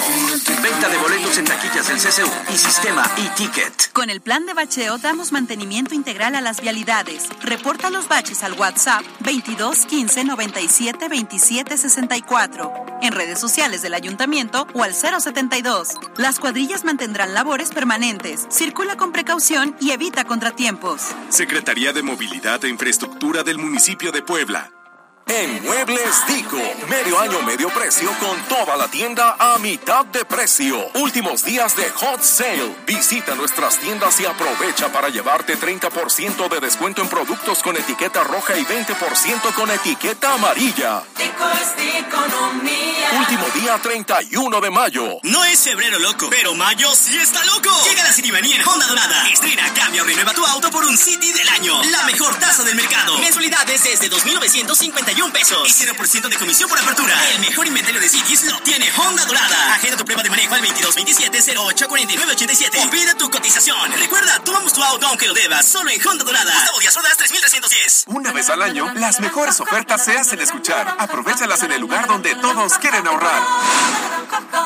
Venta 0.63 0.87
de 0.87 0.97
boletos 0.97 1.37
en 1.37 1.45
taquillas 1.45 1.87
del 1.89 1.97
CCU 1.97 2.53
y 2.53 2.57
sistema 2.57 3.03
e-ticket. 3.17 3.91
Con 3.91 4.09
el 4.09 4.21
plan 4.21 4.45
de 4.45 4.53
bacheo 4.53 4.97
damos 4.97 5.33
mantenimiento 5.33 5.93
integral 5.93 6.35
a 6.35 6.41
las 6.41 6.61
vialidades. 6.61 7.27
Reporta 7.41 7.89
los 7.89 8.07
baches 8.07 8.43
al 8.43 8.53
WhatsApp 8.53 9.03
22 9.19 9.85
15 9.85 10.23
97 10.23 11.09
27 11.09 11.77
64. 11.77 12.85
En 13.01 13.11
redes 13.11 13.39
sociales 13.39 13.81
del 13.81 13.93
ayuntamiento 13.93 14.67
o 14.73 14.83
al 14.83 14.93
072. 14.93 15.95
Las 16.15 16.39
cuadrillas 16.39 16.85
mantendrán 16.85 17.33
labores 17.33 17.71
permanentes. 17.71 18.47
Circula 18.49 18.95
con 18.95 19.11
precaución 19.11 19.75
y 19.81 19.91
evita 19.91 20.23
contratiempos. 20.23 21.01
Secretaría 21.29 21.91
de 21.91 22.03
Movilidad 22.03 22.36
e 22.45 22.69
Infraestructura 22.69 23.41
del 23.41 23.57
municipio 23.57 24.11
de 24.11 24.21
Puebla. 24.21 24.76
En 25.29 25.61
Muebles 25.63 26.25
Dico, 26.27 26.57
medio 26.87 27.19
año, 27.19 27.41
medio 27.41 27.69
precio 27.69 28.09
con 28.19 28.41
toda 28.43 28.77
la 28.77 28.87
tienda 28.87 29.35
a 29.37 29.57
mitad 29.57 30.05
de 30.05 30.23
precio. 30.23 30.89
Últimos 30.95 31.43
días 31.43 31.75
de 31.75 31.89
Hot 31.89 32.23
Sale. 32.23 32.73
Visita 32.85 33.35
nuestras 33.35 33.77
tiendas 33.77 34.17
y 34.21 34.25
aprovecha 34.25 34.89
para 34.91 35.09
llevarte 35.09 35.57
30% 35.57 36.47
de 36.47 36.59
descuento 36.61 37.01
en 37.01 37.09
productos 37.09 37.61
con 37.61 37.75
etiqueta 37.75 38.23
roja 38.23 38.57
y 38.57 38.63
20% 38.63 39.53
con 39.53 39.69
etiqueta 39.69 40.33
amarilla. 40.33 41.03
Dico 41.17 41.43
es 41.49 42.05
economía. 42.05 43.11
Último 43.19 43.45
día 43.53 43.77
31 43.81 44.61
de 44.61 44.69
mayo. 44.69 45.19
No 45.23 45.43
es 45.43 45.59
febrero 45.59 45.99
loco, 45.99 46.29
pero 46.29 46.55
mayo 46.55 46.95
sí 46.95 47.17
está 47.17 47.43
loco. 47.43 47.69
Llega 47.83 48.03
la 48.03 48.13
Citibanía 48.13 48.55
en 48.55 48.65
Honda 48.65 48.87
Dorada. 48.87 49.27
Estrena, 49.29 49.73
cambia 49.73 50.03
o 50.03 50.05
renueva 50.05 50.33
tu 50.33 50.45
auto 50.45 50.69
por 50.71 50.85
un 50.85 50.97
City 50.97 51.33
del 51.33 51.49
año. 51.49 51.83
La 51.83 52.03
mejor 52.03 52.33
tasa 52.35 52.63
del 52.63 52.75
mercado. 52.75 53.16
Mensualidades 53.47 53.83
desde 53.83 54.09
2.951 54.09 55.31
pesos. 55.31 55.69
Y 55.69 55.73
0% 55.85 56.27
de 56.27 56.35
comisión 56.35 56.69
por 56.69 56.77
apertura. 56.77 57.13
El 57.33 57.39
mejor 57.39 57.65
inventario 57.65 58.01
de 58.01 58.09
Cities 58.09 58.43
lo 58.43 58.59
tiene 58.59 58.85
Honda 58.97 59.23
Dorada. 59.25 59.73
Agenda 59.73 59.95
tu 59.95 60.03
prueba 60.03 60.21
de 60.21 60.29
manejo 60.29 60.53
al 60.53 60.61
2227-084987 60.63 62.83
y 62.83 62.87
pide 62.89 63.15
tu 63.15 63.29
cotización. 63.29 63.89
Recuerda, 63.93 64.37
tomamos 64.43 64.73
tu 64.73 64.83
auto 64.83 65.07
aunque 65.07 65.27
lo 65.27 65.33
debas. 65.33 65.65
Solo 65.65 65.89
en 65.89 66.05
Honda 66.05 66.25
Dorada. 66.25 66.53
Gustavo 66.53 66.79
Díaz 66.79 66.97
Ordaz 66.97 67.15
3310. 67.17 68.03
Una 68.07 68.33
vez 68.33 68.49
al 68.49 68.61
año, 68.61 68.91
las 68.95 69.21
mejores 69.21 69.61
ofertas 69.61 70.03
se 70.03 70.17
hacen 70.17 70.41
escuchar. 70.41 70.97
Aprovechalas 70.99 71.63
en 71.63 71.71
el 71.71 71.79
lugar 71.79 72.05
donde 72.07 72.35
todos 72.35 72.77
quieren 72.79 73.07
ahorrar. 73.07 73.43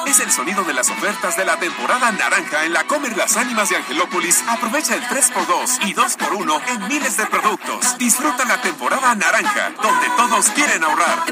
Es 0.07 0.19
el 0.19 0.31
sonido 0.31 0.63
de 0.63 0.73
las 0.73 0.89
ofertas 0.89 1.37
de 1.37 1.45
la 1.45 1.59
temporada 1.59 2.11
naranja 2.11 2.65
en 2.65 2.73
la 2.73 2.85
Comer 2.85 3.15
Las 3.15 3.37
Ánimas 3.37 3.69
de 3.69 3.75
Angelópolis. 3.75 4.43
Aprovecha 4.47 4.95
el 4.95 5.03
3x2 5.03 5.87
y 5.87 5.93
2x1 5.93 6.61
en 6.69 6.87
miles 6.87 7.17
de 7.17 7.27
productos. 7.27 7.95
Disfruta 7.99 8.43
la 8.45 8.59
temporada 8.59 8.70
naranja, 9.15 9.71
donde 9.81 10.07
todos 10.17 10.49
quieren 10.51 10.83
ahorrar. 10.83 11.23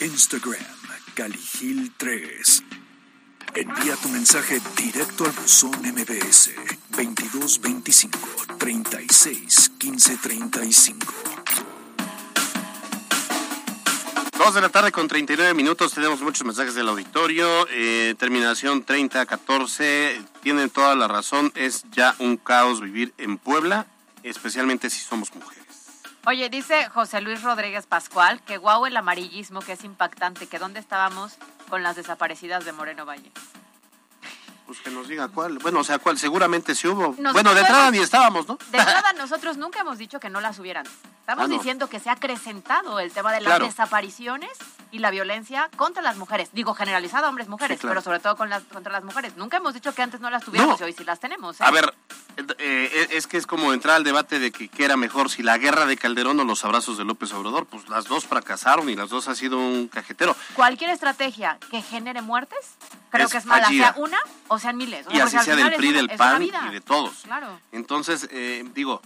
Instagram, 0.00 0.64
Caligil3. 1.14 2.64
Envía 3.54 3.96
tu 3.96 4.08
mensaje 4.08 4.60
directo 4.76 5.24
al 5.24 5.32
buzón 5.32 5.70
MBS 5.82 6.50
2225 6.90 8.18
36 8.58 9.70
15 9.78 10.16
35. 10.16 11.06
Dos 14.36 14.54
de 14.54 14.60
la 14.60 14.68
tarde 14.68 14.90
con 14.90 15.06
39 15.06 15.54
minutos, 15.54 15.94
tenemos 15.94 16.20
muchos 16.20 16.44
mensajes 16.44 16.74
del 16.74 16.88
auditorio. 16.88 17.68
Eh, 17.70 18.16
terminación 18.18 18.82
3014, 18.82 20.20
tienen 20.42 20.70
toda 20.70 20.96
la 20.96 21.06
razón, 21.06 21.52
es 21.54 21.84
ya 21.92 22.16
un 22.18 22.36
caos 22.36 22.80
vivir 22.80 23.14
en 23.18 23.38
Puebla, 23.38 23.86
especialmente 24.30 24.90
si 24.90 25.00
somos 25.00 25.34
mujeres. 25.34 25.64
Oye, 26.26 26.48
dice 26.48 26.88
José 26.88 27.20
Luis 27.20 27.42
Rodríguez 27.42 27.86
Pascual 27.86 28.42
que 28.42 28.56
guau 28.56 28.86
el 28.86 28.96
amarillismo, 28.96 29.60
que 29.60 29.72
es 29.72 29.84
impactante, 29.84 30.46
que 30.46 30.58
dónde 30.58 30.80
estábamos 30.80 31.34
con 31.68 31.82
las 31.82 31.96
desaparecidas 31.96 32.64
de 32.64 32.72
Moreno 32.72 33.04
Valle. 33.04 33.30
Pues 34.66 34.78
que 34.80 34.88
nos 34.88 35.06
diga 35.08 35.28
cuál. 35.28 35.58
Bueno, 35.58 35.80
o 35.80 35.84
sea, 35.84 35.98
cuál, 35.98 36.16
seguramente 36.16 36.74
sí 36.74 36.88
hubo. 36.88 37.08
Nosotros 37.08 37.32
bueno, 37.34 37.52
de 37.54 37.60
entrada 37.60 37.90
ni 37.90 37.98
estábamos, 37.98 38.48
¿no? 38.48 38.56
De 38.70 38.78
entrada, 38.78 39.12
nosotros 39.18 39.58
nunca 39.58 39.80
hemos 39.80 39.98
dicho 39.98 40.18
que 40.20 40.30
no 40.30 40.40
las 40.40 40.58
hubieran. 40.58 40.86
Estamos 41.20 41.44
Ah, 41.44 41.48
no. 41.48 41.54
diciendo 41.54 41.88
que 41.90 42.00
se 42.00 42.08
ha 42.08 42.14
acrecentado 42.14 42.98
el 42.98 43.12
tema 43.12 43.30
de 43.30 43.40
las 43.42 43.50
Claro. 43.50 43.66
desapariciones 43.66 44.48
y 44.90 45.00
la 45.00 45.10
violencia 45.10 45.68
contra 45.76 46.02
las 46.02 46.16
mujeres. 46.16 46.48
Digo, 46.54 46.72
generalizado 46.72 47.28
hombres, 47.28 47.48
mujeres, 47.48 47.76
Sí, 47.76 47.82
claro. 47.82 47.92
pero 47.96 48.02
sobre 48.02 48.20
todo 48.20 48.36
con 48.36 48.48
las, 48.48 48.62
contra 48.64 48.90
las 48.90 49.04
mujeres. 49.04 49.36
Nunca 49.36 49.58
hemos 49.58 49.74
dicho 49.74 49.94
que 49.94 50.00
antes 50.00 50.20
no 50.22 50.30
las 50.30 50.42
tuviéramos 50.42 50.80
No. 50.80 50.86
y 50.86 50.88
hoy 50.90 50.94
sí 50.96 51.04
las 51.04 51.20
tenemos. 51.20 51.60
¿eh? 51.60 51.64
A 51.64 51.70
ver, 51.70 51.92
eh, 52.58 53.08
es 53.12 53.26
que 53.26 53.36
es 53.36 53.46
como 53.46 53.72
entrar 53.72 53.96
al 53.96 54.04
debate 54.04 54.38
de 54.38 54.50
que, 54.50 54.68
qué 54.68 54.84
era 54.84 54.96
mejor, 54.96 55.30
si 55.30 55.42
la 55.42 55.58
guerra 55.58 55.86
de 55.86 55.96
Calderón 55.96 56.40
o 56.40 56.44
los 56.44 56.64
abrazos 56.64 56.98
de 56.98 57.04
López 57.04 57.32
Obrador. 57.32 57.66
Pues 57.66 57.88
las 57.88 58.06
dos 58.06 58.26
fracasaron 58.26 58.88
y 58.88 58.96
las 58.96 59.10
dos 59.10 59.28
ha 59.28 59.34
sido 59.34 59.58
un 59.58 59.88
cajetero. 59.88 60.36
Cualquier 60.54 60.90
estrategia 60.90 61.58
que 61.70 61.82
genere 61.82 62.22
muertes, 62.22 62.58
creo 63.10 63.28
que 63.28 63.38
es 63.38 63.46
mala, 63.46 63.68
sea 63.68 63.94
una 63.96 64.18
o 64.48 64.58
sean 64.58 64.76
miles. 64.76 65.06
y 65.10 65.20
así 65.20 65.38
sea 65.38 65.56
del 65.56 65.74
PRI, 65.74 65.92
del 65.92 66.10
PAN 66.10 66.42
y 66.42 66.50
de 66.50 66.80
todos. 66.80 67.22
Claro. 67.24 67.60
Entonces, 67.72 68.28
eh, 68.30 68.64
digo, 68.74 69.00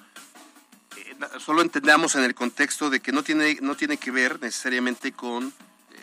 eh, 0.96 1.16
solo 1.38 1.62
entendamos 1.62 2.14
en 2.14 2.24
el 2.24 2.34
contexto 2.34 2.90
de 2.90 3.00
que 3.00 3.12
no 3.12 3.22
tiene, 3.22 3.58
no 3.60 3.76
tiene 3.76 3.96
que 3.96 4.10
ver 4.10 4.40
necesariamente 4.40 5.12
con 5.12 5.52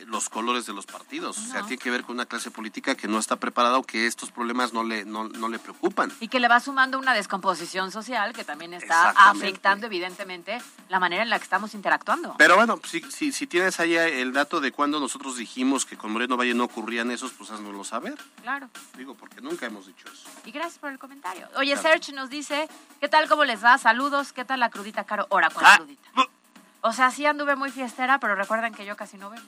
los 0.08 0.30
colores 0.30 0.66
de 0.66 0.74
los 0.74 0.86
partidos. 0.86 1.38
O 1.38 1.42
sea, 1.42 1.62
tiene 1.62 1.78
que 1.78 1.90
ver 1.90 2.04
con 2.04 2.16
una 2.16 2.26
clase 2.26 2.52
política 2.52 2.96
que 2.96 3.08
no 3.08 3.20
está 3.20 3.36
preparada 3.36 3.78
o 3.78 3.84
que 3.84 4.08
estos 4.08 4.32
problemas 4.32 4.74
no 4.74 4.84
le, 4.84 5.06
no, 5.06 5.28
le 5.28 5.60
preocupan. 5.60 6.12
Y 6.20 6.28
que 6.28 6.40
le 6.40 6.48
va 6.48 6.60
sumando 6.60 6.98
una 7.00 7.14
descomposición 7.14 7.92
social 7.92 8.34
que 8.34 8.44
también 8.44 8.74
está 8.74 9.10
afectando 9.10 9.88
evidentemente 9.88 10.62
la 10.90 11.00
manera 11.00 11.24
en 11.24 11.30
la 11.30 11.38
que 11.38 11.44
estamos 11.44 11.74
interactuando. 11.74 12.36
Pero 12.38 12.56
bueno, 12.56 12.80
si, 12.86 13.02
si, 13.12 13.32
si 13.32 13.48
tienes 13.48 13.80
ahí 13.80 13.96
el 13.96 14.34
dato 14.34 14.62
de 14.62 14.72
cuando 14.72 15.00
nosotros 15.00 15.38
dijimos 15.38 15.86
que 15.86 15.98
con 15.98 16.12
Moreno 16.12 16.38
Valle 16.38 16.54
no 16.54 16.66
ocurrían 16.66 17.12
esos, 17.12 17.32
pues 17.34 17.52
haznoslo 17.52 17.84
saber. 17.84 18.16
Claro. 18.42 18.70
Digo, 18.98 19.16
porque 19.16 19.42
nunca 19.42 19.66
hemos 19.66 19.88
dicho 19.88 20.08
eso. 20.08 20.28
Y 20.46 20.52
gracias 20.52 20.80
por 20.80 20.92
el 20.92 21.00
comentario. 21.00 21.48
Oye, 21.58 21.76
Serge 21.78 22.12
nos 22.14 22.30
dice, 22.30 22.68
¿qué 23.00 23.10
tal, 23.10 23.28
cómo 23.28 23.44
les 23.44 23.64
va? 23.64 23.78
Saludos, 23.78 24.34
¿qué 24.34 24.46
tal 24.46 24.60
la 24.60 24.70
crudita, 24.70 25.04
Caro? 25.04 25.28
Ahora 25.30 25.50
con 25.50 25.64
la 25.64 25.74
ah, 25.74 25.78
crudita. 25.78 26.10
O 26.82 26.94
sea, 26.94 27.10
sí 27.10 27.26
anduve 27.26 27.56
muy 27.56 27.72
fiestera, 27.72 28.20
pero 28.20 28.36
recuerden 28.36 28.74
que 28.74 28.86
yo 28.86 28.96
casi 28.96 29.18
no 29.18 29.32
bebo. 29.32 29.44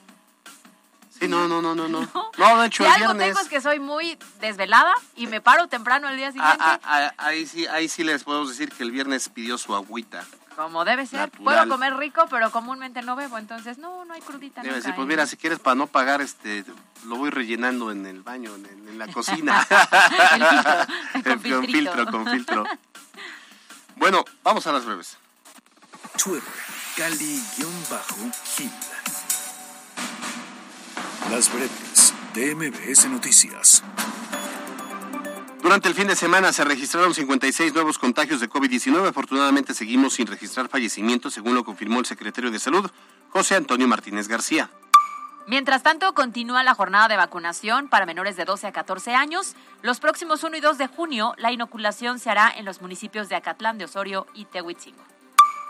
Sí, 1.18 1.28
no, 1.28 1.48
no, 1.48 1.60
no, 1.60 1.74
no, 1.74 1.88
no. 1.88 2.08
No, 2.38 2.60
de 2.60 2.68
hecho, 2.68 2.84
el 2.84 2.90
algo 2.90 3.14
tengo 3.16 3.40
es 3.40 3.48
que 3.48 3.60
soy 3.60 3.80
muy 3.80 4.16
desvelada 4.40 4.94
y 5.16 5.26
me 5.26 5.40
paro 5.40 5.66
temprano 5.66 6.08
el 6.08 6.16
día 6.16 6.30
siguiente. 6.30 6.56
Ah, 6.60 6.78
ah, 6.84 7.12
ah, 7.18 7.26
ahí 7.26 7.46
sí, 7.46 7.66
ahí 7.66 7.88
sí 7.88 8.04
les 8.04 8.22
podemos 8.22 8.48
decir 8.48 8.70
que 8.70 8.84
el 8.84 8.92
viernes 8.92 9.28
pidió 9.28 9.58
su 9.58 9.74
agüita. 9.74 10.24
Como 10.54 10.84
debe 10.84 11.06
ser. 11.06 11.30
Puedo 11.30 11.68
comer 11.68 11.96
rico, 11.96 12.26
pero 12.30 12.50
comúnmente 12.50 13.00
no 13.02 13.14
bebo, 13.14 13.38
entonces 13.38 13.78
no, 13.78 14.04
no 14.04 14.14
hay 14.14 14.20
crudita. 14.20 14.62
Debe 14.62 14.82
ser, 14.82 14.94
pues 14.94 15.06
mira, 15.06 15.26
si 15.26 15.36
quieres 15.36 15.60
para 15.60 15.76
no 15.76 15.86
pagar, 15.86 16.20
este, 16.20 16.64
lo 17.06 17.16
voy 17.16 17.30
rellenando 17.30 17.92
en 17.92 18.06
el 18.06 18.22
baño, 18.22 18.54
en, 18.54 18.98
la 18.98 19.06
cocina. 19.12 19.64
el 21.14 21.38
filtro, 21.38 21.58
con, 21.60 21.66
filtro, 21.66 22.06
con 22.06 22.26
filtro. 22.26 22.64
Bueno, 23.96 24.24
vamos 24.42 24.66
a 24.66 24.72
las 24.72 24.84
breves. 24.84 25.16
Twitter, 26.16 26.42
Cali-Gil. 26.96 28.72
Las 31.30 31.52
breves 31.52 32.14
de 32.32 32.54
MBS 32.54 33.06
Noticias. 33.10 33.82
Durante 35.62 35.88
el 35.88 35.94
fin 35.94 36.06
de 36.06 36.16
semana 36.16 36.54
se 36.54 36.64
registraron 36.64 37.12
56 37.12 37.74
nuevos 37.74 37.98
contagios 37.98 38.40
de 38.40 38.48
COVID-19. 38.48 39.06
Afortunadamente 39.06 39.74
seguimos 39.74 40.14
sin 40.14 40.26
registrar 40.26 40.68
fallecimientos, 40.68 41.34
según 41.34 41.54
lo 41.54 41.64
confirmó 41.64 42.00
el 42.00 42.06
secretario 42.06 42.50
de 42.50 42.58
Salud, 42.58 42.90
José 43.28 43.56
Antonio 43.56 43.86
Martínez 43.86 44.26
García. 44.26 44.70
Mientras 45.46 45.82
tanto, 45.82 46.14
continúa 46.14 46.62
la 46.62 46.74
jornada 46.74 47.08
de 47.08 47.16
vacunación 47.16 47.88
para 47.88 48.06
menores 48.06 48.36
de 48.36 48.46
12 48.46 48.66
a 48.66 48.72
14 48.72 49.14
años. 49.14 49.54
Los 49.82 50.00
próximos 50.00 50.42
1 50.44 50.56
y 50.56 50.60
2 50.60 50.78
de 50.78 50.86
junio, 50.86 51.34
la 51.36 51.52
inoculación 51.52 52.18
se 52.18 52.30
hará 52.30 52.50
en 52.56 52.64
los 52.64 52.80
municipios 52.80 53.28
de 53.28 53.36
Acatlán 53.36 53.76
de 53.76 53.84
Osorio 53.84 54.26
y 54.32 54.46
Tehuitzingo. 54.46 55.17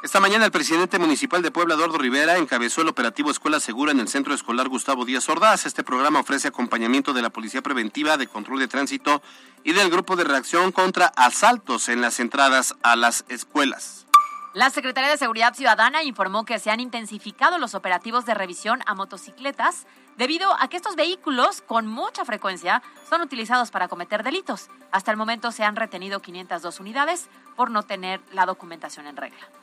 Esta 0.01 0.21
mañana 0.21 0.45
el 0.45 0.53
presidente 0.53 0.97
municipal 1.01 1.43
de 1.43 1.51
Puebla, 1.51 1.75
Eduardo 1.75 1.99
Rivera, 1.99 2.37
encabezó 2.37 2.83
el 2.83 2.89
operativo 2.89 3.33
Escuela 3.33 3.59
Segura 3.59 3.91
en 3.91 3.99
el 3.99 4.07
Centro 4.07 4.33
Escolar 4.33 4.69
Gustavo 4.69 5.05
Díaz 5.05 5.29
Ordaz. 5.29 5.67
Este 5.67 5.83
programa 5.83 6.21
ofrece 6.21 6.47
acompañamiento 6.47 7.13
de 7.13 7.21
la 7.21 7.31
Policía 7.31 7.63
Preventiva 7.63 8.17
de 8.17 8.29
Control 8.29 8.61
de 8.61 8.69
Tránsito 8.69 9.23
y 9.65 9.73
del 9.73 9.91
Grupo 9.91 10.15
de 10.15 10.23
Reacción 10.23 10.71
contra 10.71 11.07
Asaltos 11.17 11.89
en 11.89 12.01
las 12.01 12.21
entradas 12.21 12.77
a 12.83 12.95
las 12.95 13.25
escuelas. 13.29 14.07
La 14.55 14.71
Secretaría 14.71 15.11
de 15.11 15.19
Seguridad 15.19 15.55
Ciudadana 15.55 16.05
informó 16.05 16.45
que 16.45 16.61
se 16.61 16.71
han 16.71 16.79
intensificado 16.79 17.59
los 17.59 17.75
operativos 17.75 18.25
de 18.25 18.35
revisión 18.35 18.81
a 18.87 18.95
motocicletas 18.95 19.85
debido 20.17 20.53
a 20.61 20.69
que 20.69 20.77
estos 20.77 20.95
vehículos 20.95 21.61
con 21.61 21.89
mucha 21.89 22.25
frecuencia 22.25 22.83
son 23.11 23.21
utilizados 23.21 23.73
para 23.73 23.89
cometer 23.89 24.23
delitos. 24.23 24.69
Hasta 24.93 25.11
el 25.11 25.17
momento 25.17 25.51
se 25.51 25.65
han 25.65 25.75
retenido 25.75 26.21
502 26.21 26.79
unidades 26.79 27.29
por 27.57 27.73
no 27.73 27.83
tener 27.83 28.21
la 28.33 28.47
documentación 28.47 29.09
en 29.09 29.17
regla. 29.17 29.58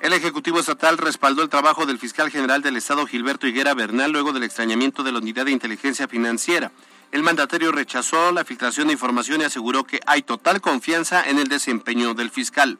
El 0.00 0.14
Ejecutivo 0.14 0.60
Estatal 0.60 0.96
respaldó 0.96 1.42
el 1.42 1.50
trabajo 1.50 1.84
del 1.84 1.98
fiscal 1.98 2.30
general 2.30 2.62
del 2.62 2.78
Estado 2.78 3.06
Gilberto 3.06 3.46
Higuera 3.46 3.74
Bernal 3.74 4.10
luego 4.10 4.32
del 4.32 4.44
extrañamiento 4.44 5.02
de 5.02 5.12
la 5.12 5.18
Unidad 5.18 5.44
de 5.44 5.50
Inteligencia 5.50 6.08
Financiera. 6.08 6.72
El 7.12 7.22
mandatario 7.22 7.70
rechazó 7.70 8.32
la 8.32 8.46
filtración 8.46 8.86
de 8.86 8.94
información 8.94 9.42
y 9.42 9.44
aseguró 9.44 9.84
que 9.84 10.00
hay 10.06 10.22
total 10.22 10.62
confianza 10.62 11.22
en 11.28 11.38
el 11.38 11.48
desempeño 11.48 12.14
del 12.14 12.30
fiscal. 12.30 12.78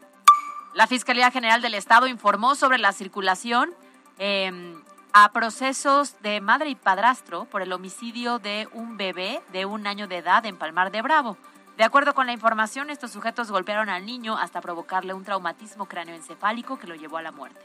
La 0.72 0.86
Fiscalía 0.86 1.30
General 1.30 1.60
del 1.60 1.74
Estado 1.74 2.06
informó 2.06 2.54
sobre 2.54 2.78
la 2.78 2.92
circulación 2.92 3.70
em, 4.18 4.80
a 5.12 5.30
procesos 5.32 6.14
de 6.22 6.40
madre 6.40 6.70
y 6.70 6.74
padrastro 6.74 7.44
por 7.44 7.60
el 7.60 7.72
homicidio 7.74 8.38
de 8.38 8.66
un 8.72 8.96
bebé 8.96 9.42
de 9.52 9.66
un 9.66 9.86
año 9.86 10.08
de 10.08 10.18
edad 10.18 10.46
en 10.46 10.56
Palmar 10.56 10.90
de 10.90 11.02
Bravo. 11.02 11.36
De 11.80 11.86
acuerdo 11.86 12.14
con 12.14 12.26
la 12.26 12.34
información, 12.34 12.90
estos 12.90 13.10
sujetos 13.10 13.50
golpearon 13.50 13.88
al 13.88 14.04
niño 14.04 14.36
hasta 14.36 14.60
provocarle 14.60 15.14
un 15.14 15.24
traumatismo 15.24 15.86
cráneoencefálico 15.86 16.78
que 16.78 16.86
lo 16.86 16.94
llevó 16.94 17.16
a 17.16 17.22
la 17.22 17.32
muerte. 17.32 17.58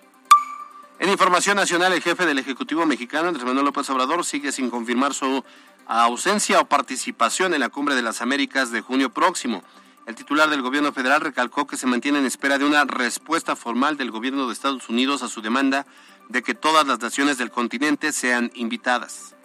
En 1.00 1.10
información 1.10 1.58
nacional, 1.58 1.92
el 1.92 2.02
jefe 2.02 2.26
del 2.26 2.40
Ejecutivo 2.40 2.86
mexicano, 2.86 3.28
Andrés 3.28 3.46
Manuel 3.46 3.66
López 3.66 3.90
Obrador, 3.90 4.24
sigue 4.24 4.54
sin 4.54 4.70
confirmar 4.70 5.14
su 5.14 5.44
ausencia 5.86 6.62
o 6.62 6.66
participación 6.66 7.54
en 7.54 7.60
la 7.60 7.68
Cumbre 7.68 7.94
de 7.94 8.04
las 8.04 8.22
Américas 8.22 8.72
de 8.72 8.80
junio 8.80 9.10
próximo. 9.10 9.64
El 10.06 10.16
titular 10.16 10.50
del 10.50 10.62
gobierno 10.62 10.94
federal 10.94 11.20
recalcó 11.20 11.68
que 11.68 11.76
se 11.76 11.86
mantiene 11.86 12.20
en 12.20 12.26
espera 12.26 12.58
de 12.58 12.64
una 12.64 12.86
respuesta 12.86 13.58
formal 13.58 13.98
del 13.98 14.12
gobierno 14.12 14.48
de 14.48 14.54
Estados 14.54 14.88
Unidos 14.88 15.24
a 15.24 15.28
su 15.28 15.42
demanda 15.42 15.86
de 16.30 16.42
que 16.42 16.54
todas 16.54 16.88
las 16.88 17.02
naciones 17.02 17.38
del 17.38 17.52
continente 17.52 18.14
sean 18.14 18.50
invitadas. 18.56 19.36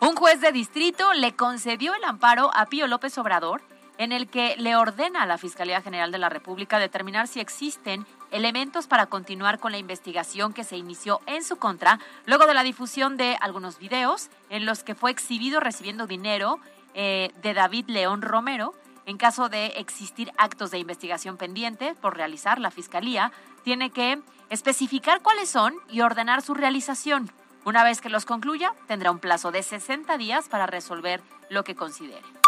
Un 0.00 0.16
juez 0.16 0.40
de 0.40 0.50
distrito 0.50 1.12
le 1.12 1.36
concedió 1.36 1.92
el 1.94 2.04
amparo 2.04 2.50
a 2.54 2.64
Pío 2.64 2.86
López 2.86 3.18
Obrador 3.18 3.60
en 4.02 4.10
el 4.10 4.26
que 4.28 4.56
le 4.58 4.74
ordena 4.74 5.22
a 5.22 5.26
la 5.26 5.38
Fiscalía 5.38 5.80
General 5.80 6.10
de 6.10 6.18
la 6.18 6.28
República 6.28 6.80
determinar 6.80 7.28
si 7.28 7.38
existen 7.38 8.04
elementos 8.32 8.88
para 8.88 9.06
continuar 9.06 9.60
con 9.60 9.70
la 9.70 9.78
investigación 9.78 10.52
que 10.52 10.64
se 10.64 10.76
inició 10.76 11.20
en 11.26 11.44
su 11.44 11.56
contra 11.56 12.00
luego 12.26 12.46
de 12.46 12.54
la 12.54 12.64
difusión 12.64 13.16
de 13.16 13.36
algunos 13.40 13.78
videos 13.78 14.28
en 14.50 14.66
los 14.66 14.82
que 14.82 14.96
fue 14.96 15.12
exhibido 15.12 15.60
recibiendo 15.60 16.08
dinero 16.08 16.58
eh, 16.94 17.30
de 17.42 17.54
David 17.54 17.86
León 17.88 18.22
Romero. 18.22 18.74
En 19.06 19.18
caso 19.18 19.48
de 19.48 19.66
existir 19.76 20.32
actos 20.36 20.72
de 20.72 20.78
investigación 20.78 21.36
pendientes 21.36 21.96
por 21.96 22.16
realizar, 22.16 22.58
la 22.58 22.72
Fiscalía 22.72 23.30
tiene 23.62 23.90
que 23.90 24.20
especificar 24.50 25.22
cuáles 25.22 25.48
son 25.48 25.74
y 25.88 26.00
ordenar 26.00 26.42
su 26.42 26.54
realización. 26.54 27.30
Una 27.64 27.84
vez 27.84 28.00
que 28.00 28.08
los 28.08 28.24
concluya, 28.24 28.74
tendrá 28.88 29.12
un 29.12 29.20
plazo 29.20 29.52
de 29.52 29.62
60 29.62 30.18
días 30.18 30.48
para 30.48 30.66
resolver 30.66 31.20
lo 31.50 31.62
que 31.62 31.76
considere. 31.76 32.41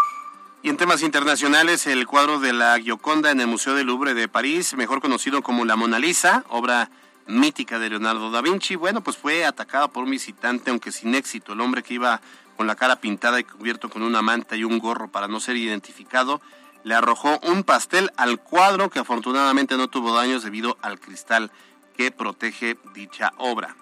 Y 0.65 0.69
en 0.69 0.77
temas 0.77 1.03
internacionales, 1.03 1.85
el 1.85 2.07
cuadro 2.07 2.39
de 2.39 2.51
la 2.51 2.79
Gioconda 2.79 3.29
en 3.29 3.39
el 3.39 3.45
Museo 3.45 3.75
del 3.75 3.85
Louvre 3.85 4.15
de 4.15 4.27
París, 4.27 4.73
mejor 4.73 4.99
conocido 4.99 5.43
como 5.43 5.63
la 5.63 5.75
Mona 5.75 5.99
Lisa, 5.99 6.43
obra 6.49 6.89
mítica 7.27 7.77
de 7.77 7.91
Leonardo 7.91 8.31
da 8.31 8.41
Vinci, 8.41 8.75
bueno, 8.75 9.01
pues 9.01 9.15
fue 9.15 9.45
atacado 9.45 9.89
por 9.89 10.05
un 10.05 10.09
visitante, 10.09 10.71
aunque 10.71 10.91
sin 10.91 11.13
éxito. 11.13 11.53
El 11.53 11.61
hombre 11.61 11.83
que 11.83 11.93
iba 11.93 12.19
con 12.57 12.65
la 12.65 12.75
cara 12.75 12.95
pintada 12.95 13.39
y 13.39 13.43
cubierto 13.43 13.91
con 13.91 14.01
una 14.01 14.23
manta 14.23 14.55
y 14.55 14.63
un 14.63 14.79
gorro 14.79 15.07
para 15.07 15.27
no 15.27 15.39
ser 15.39 15.55
identificado, 15.55 16.41
le 16.83 16.95
arrojó 16.95 17.39
un 17.43 17.63
pastel 17.63 18.11
al 18.17 18.39
cuadro 18.39 18.89
que 18.89 18.97
afortunadamente 18.97 19.77
no 19.77 19.87
tuvo 19.87 20.15
daños 20.15 20.41
debido 20.41 20.79
al 20.81 20.99
cristal 20.99 21.51
que 21.95 22.09
protege 22.09 22.79
dicha 22.95 23.33
obra. 23.37 23.75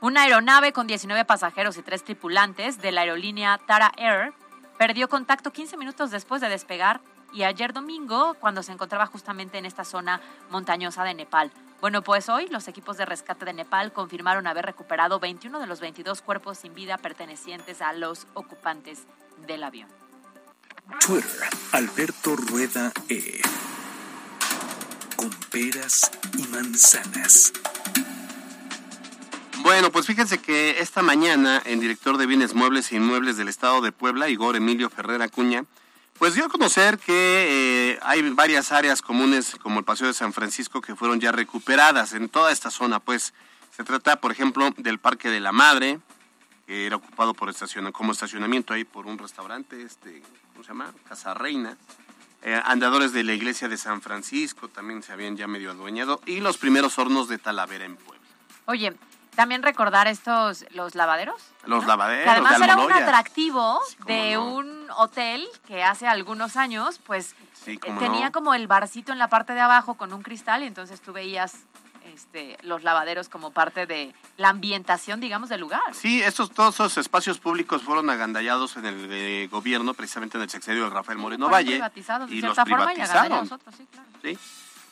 Una 0.00 0.22
aeronave 0.22 0.72
con 0.72 0.86
19 0.86 1.26
pasajeros 1.26 1.76
y 1.76 1.82
tres 1.82 2.04
tripulantes 2.04 2.80
de 2.80 2.90
la 2.90 3.02
aerolínea 3.02 3.60
Tara 3.66 3.92
Air 3.98 4.32
perdió 4.78 5.08
contacto 5.08 5.52
15 5.52 5.76
minutos 5.76 6.10
después 6.10 6.40
de 6.40 6.48
despegar 6.48 7.00
y 7.32 7.42
ayer 7.42 7.72
domingo 7.72 8.34
cuando 8.34 8.62
se 8.62 8.72
encontraba 8.72 9.06
justamente 9.06 9.58
en 9.58 9.66
esta 9.66 9.84
zona 9.84 10.20
montañosa 10.50 11.04
de 11.04 11.14
Nepal. 11.14 11.50
Bueno, 11.80 12.02
pues 12.02 12.28
hoy 12.28 12.46
los 12.46 12.68
equipos 12.68 12.96
de 12.96 13.04
rescate 13.04 13.44
de 13.44 13.52
Nepal 13.52 13.92
confirmaron 13.92 14.46
haber 14.46 14.64
recuperado 14.64 15.18
21 15.18 15.58
de 15.60 15.66
los 15.66 15.80
22 15.80 16.22
cuerpos 16.22 16.58
sin 16.58 16.74
vida 16.74 16.96
pertenecientes 16.96 17.82
a 17.82 17.92
los 17.92 18.26
ocupantes 18.34 19.02
del 19.46 19.64
avión. 19.64 19.88
Twitter, 21.04 21.48
Alberto 21.72 22.36
Rueda 22.36 22.92
E. 23.08 23.40
Con 25.16 25.30
peras 25.50 26.10
y 26.38 26.42
manzanas. 26.48 27.52
Bueno, 29.64 29.90
pues 29.90 30.06
fíjense 30.06 30.42
que 30.42 30.80
esta 30.80 31.00
mañana 31.00 31.62
el 31.64 31.80
director 31.80 32.18
de 32.18 32.26
bienes 32.26 32.52
muebles 32.52 32.92
e 32.92 32.96
inmuebles 32.96 33.38
del 33.38 33.48
estado 33.48 33.80
de 33.80 33.92
Puebla, 33.92 34.28
Igor 34.28 34.56
Emilio 34.56 34.90
Ferrer 34.90 35.22
Acuña, 35.22 35.64
pues 36.18 36.34
dio 36.34 36.44
a 36.44 36.48
conocer 36.50 36.98
que 36.98 37.92
eh, 37.92 37.98
hay 38.02 38.28
varias 38.28 38.72
áreas 38.72 39.00
comunes 39.00 39.56
como 39.62 39.78
el 39.78 39.86
Paseo 39.86 40.06
de 40.06 40.12
San 40.12 40.34
Francisco 40.34 40.82
que 40.82 40.94
fueron 40.94 41.18
ya 41.18 41.32
recuperadas 41.32 42.12
en 42.12 42.28
toda 42.28 42.52
esta 42.52 42.70
zona. 42.70 43.00
Pues 43.00 43.32
se 43.74 43.84
trata, 43.84 44.20
por 44.20 44.32
ejemplo, 44.32 44.70
del 44.76 44.98
Parque 44.98 45.30
de 45.30 45.40
la 45.40 45.50
Madre, 45.50 45.98
que 46.66 46.84
era 46.84 46.96
ocupado 46.96 47.32
por 47.32 47.48
estacion 47.48 47.90
como 47.90 48.12
estacionamiento 48.12 48.74
ahí 48.74 48.84
por 48.84 49.06
un 49.06 49.16
restaurante, 49.16 49.80
este, 49.80 50.22
¿cómo 50.52 50.62
se 50.62 50.68
llama? 50.68 50.92
Casa 51.08 51.32
Reina. 51.32 51.78
eh, 52.42 52.60
andadores 52.66 53.14
de 53.14 53.24
la 53.24 53.32
iglesia 53.32 53.68
de 53.68 53.78
San 53.78 54.02
Francisco 54.02 54.68
también 54.68 55.02
se 55.02 55.14
habían 55.14 55.38
ya 55.38 55.46
medio 55.46 55.70
adueñado 55.70 56.20
y 56.26 56.40
los 56.40 56.58
primeros 56.58 56.98
hornos 56.98 57.28
de 57.28 57.38
Talavera 57.38 57.86
en 57.86 57.96
Puebla. 57.96 58.22
Oye, 58.66 58.94
también 59.34 59.62
recordar 59.62 60.06
estos, 60.08 60.64
los 60.70 60.94
lavaderos. 60.94 61.40
Los 61.66 61.86
lavaderos. 61.86 62.24
Que 62.24 62.30
además 62.30 62.58
de 62.58 62.64
era 62.64 62.76
un 62.76 62.92
atractivo 62.92 63.80
de 64.06 64.34
no. 64.34 64.44
un 64.54 64.86
hotel 64.96 65.46
que 65.66 65.82
hace 65.82 66.06
algunos 66.06 66.56
años, 66.56 67.00
pues 67.04 67.34
Sí, 67.64 67.72
eh, 67.82 67.94
tenía 67.98 68.26
no. 68.26 68.32
como 68.32 68.54
el 68.54 68.66
barcito 68.66 69.12
en 69.12 69.18
la 69.18 69.28
parte 69.28 69.54
de 69.54 69.60
abajo 69.60 69.94
con 69.94 70.12
un 70.12 70.22
cristal 70.22 70.62
y 70.62 70.66
entonces 70.66 71.00
tú 71.00 71.12
veías 71.12 71.54
este, 72.12 72.58
los 72.62 72.82
lavaderos 72.82 73.28
como 73.30 73.50
parte 73.50 73.86
de 73.86 74.14
la 74.36 74.50
ambientación, 74.50 75.20
digamos, 75.20 75.48
del 75.48 75.60
lugar. 75.60 75.80
Sí, 75.92 76.22
estos, 76.22 76.50
todos 76.50 76.74
esos 76.74 76.98
espacios 76.98 77.38
públicos 77.38 77.82
fueron 77.82 78.10
agandallados 78.10 78.76
en 78.76 78.84
el 78.84 79.08
eh, 79.10 79.48
gobierno, 79.50 79.94
precisamente 79.94 80.36
en 80.36 80.42
el 80.42 80.50
sexenio 80.50 80.84
de 80.84 80.90
Rafael 80.90 81.18
Moreno 81.18 81.48
Valle. 81.48 81.70
privatizados 81.72 82.28
de 82.28 82.36
y 82.36 82.40
los 82.42 82.52
cierta 82.54 82.66
forma 82.70 82.92
y 82.92 82.94
privatizaron. 82.96 83.32
agandallados 83.32 83.52
otros, 83.52 83.74
sí, 83.76 83.86
claro. 83.90 84.08
¿sí? 84.22 84.38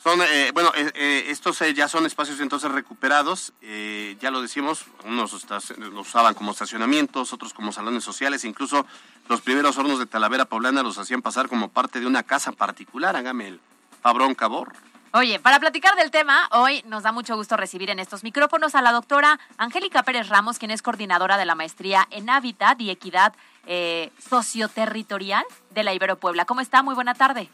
Son, 0.02 0.20
eh, 0.20 0.50
bueno, 0.52 0.72
eh, 0.74 0.90
eh, 0.94 1.24
estos 1.28 1.62
eh, 1.62 1.74
ya 1.74 1.86
son 1.86 2.06
espacios 2.06 2.40
entonces 2.40 2.72
recuperados, 2.72 3.52
eh, 3.62 4.16
ya 4.20 4.32
lo 4.32 4.42
decimos, 4.42 4.84
unos 5.04 5.46
los 5.78 6.08
usaban 6.08 6.34
como 6.34 6.50
estacionamientos, 6.50 7.32
otros 7.32 7.54
como 7.54 7.70
salones 7.70 8.02
sociales, 8.02 8.44
incluso 8.44 8.84
los 9.28 9.42
primeros 9.42 9.78
hornos 9.78 10.00
de 10.00 10.06
Talavera 10.06 10.46
Poblana 10.46 10.82
los 10.82 10.98
hacían 10.98 11.22
pasar 11.22 11.48
como 11.48 11.68
parte 11.68 12.00
de 12.00 12.06
una 12.06 12.24
casa 12.24 12.50
particular, 12.50 13.14
hágame 13.14 13.46
el 13.46 13.60
Fabrón 14.02 14.34
Cabor. 14.34 14.72
Oye, 15.12 15.38
para 15.38 15.60
platicar 15.60 15.94
del 15.94 16.10
tema, 16.10 16.48
hoy 16.50 16.82
nos 16.86 17.04
da 17.04 17.12
mucho 17.12 17.36
gusto 17.36 17.56
recibir 17.56 17.88
en 17.88 18.00
estos 18.00 18.24
micrófonos 18.24 18.74
a 18.74 18.82
la 18.82 18.90
doctora 18.90 19.38
Angélica 19.56 20.02
Pérez 20.02 20.28
Ramos, 20.28 20.58
quien 20.58 20.72
es 20.72 20.82
coordinadora 20.82 21.36
de 21.36 21.44
la 21.44 21.54
maestría 21.54 22.08
en 22.10 22.28
Hábitat 22.28 22.80
y 22.80 22.90
Equidad 22.90 23.34
Socioterritorial 24.18 25.44
de 25.70 25.84
la 25.84 25.94
Ibero 25.94 26.16
Puebla. 26.16 26.44
¿Cómo 26.44 26.60
está? 26.60 26.82
Muy 26.82 26.96
buena 26.96 27.14
tarde. 27.14 27.48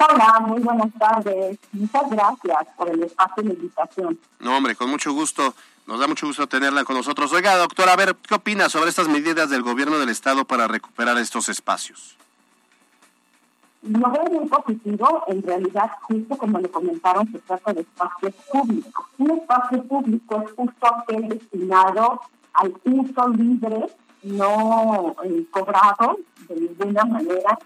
Hola, 0.00 0.40
muy 0.46 0.60
buenas 0.60 0.92
tardes. 0.96 1.58
Muchas 1.72 2.10
gracias 2.10 2.66
por 2.76 2.88
el 2.88 3.02
espacio 3.02 3.42
la 3.42 3.52
invitación. 3.52 4.18
No, 4.38 4.56
hombre, 4.56 4.76
con 4.76 4.88
mucho 4.88 5.12
gusto. 5.12 5.54
Nos 5.86 5.98
da 5.98 6.06
mucho 6.06 6.26
gusto 6.26 6.46
tenerla 6.46 6.84
con 6.84 6.96
nosotros. 6.96 7.32
Oiga, 7.32 7.56
doctora, 7.56 7.94
a 7.94 7.96
ver, 7.96 8.14
¿qué 8.16 8.34
opina 8.34 8.68
sobre 8.68 8.90
estas 8.90 9.08
medidas 9.08 9.50
del 9.50 9.62
gobierno 9.62 9.98
del 9.98 10.10
Estado 10.10 10.44
para 10.44 10.68
recuperar 10.68 11.18
estos 11.18 11.48
espacios? 11.48 12.16
Lo 13.82 14.10
veo 14.10 14.24
muy 14.24 14.48
positivo. 14.48 15.24
En 15.26 15.42
realidad, 15.42 15.90
justo 16.02 16.36
como 16.36 16.60
le 16.60 16.70
comentaron, 16.70 17.30
se 17.32 17.38
trata 17.40 17.72
de 17.72 17.80
espacios 17.80 18.34
públicos. 18.52 19.06
Un 19.18 19.30
espacio 19.32 19.82
público 19.84 20.44
es 20.46 20.52
justo 20.52 20.86
aquel 20.94 21.28
destinado 21.28 22.20
al 22.54 22.74
uso 22.84 23.28
libre, 23.30 23.86
no 24.22 25.16
eh, 25.24 25.44
cobrado 25.50 26.18
de 26.48 26.54
ninguna 26.60 27.04
manera 27.04 27.58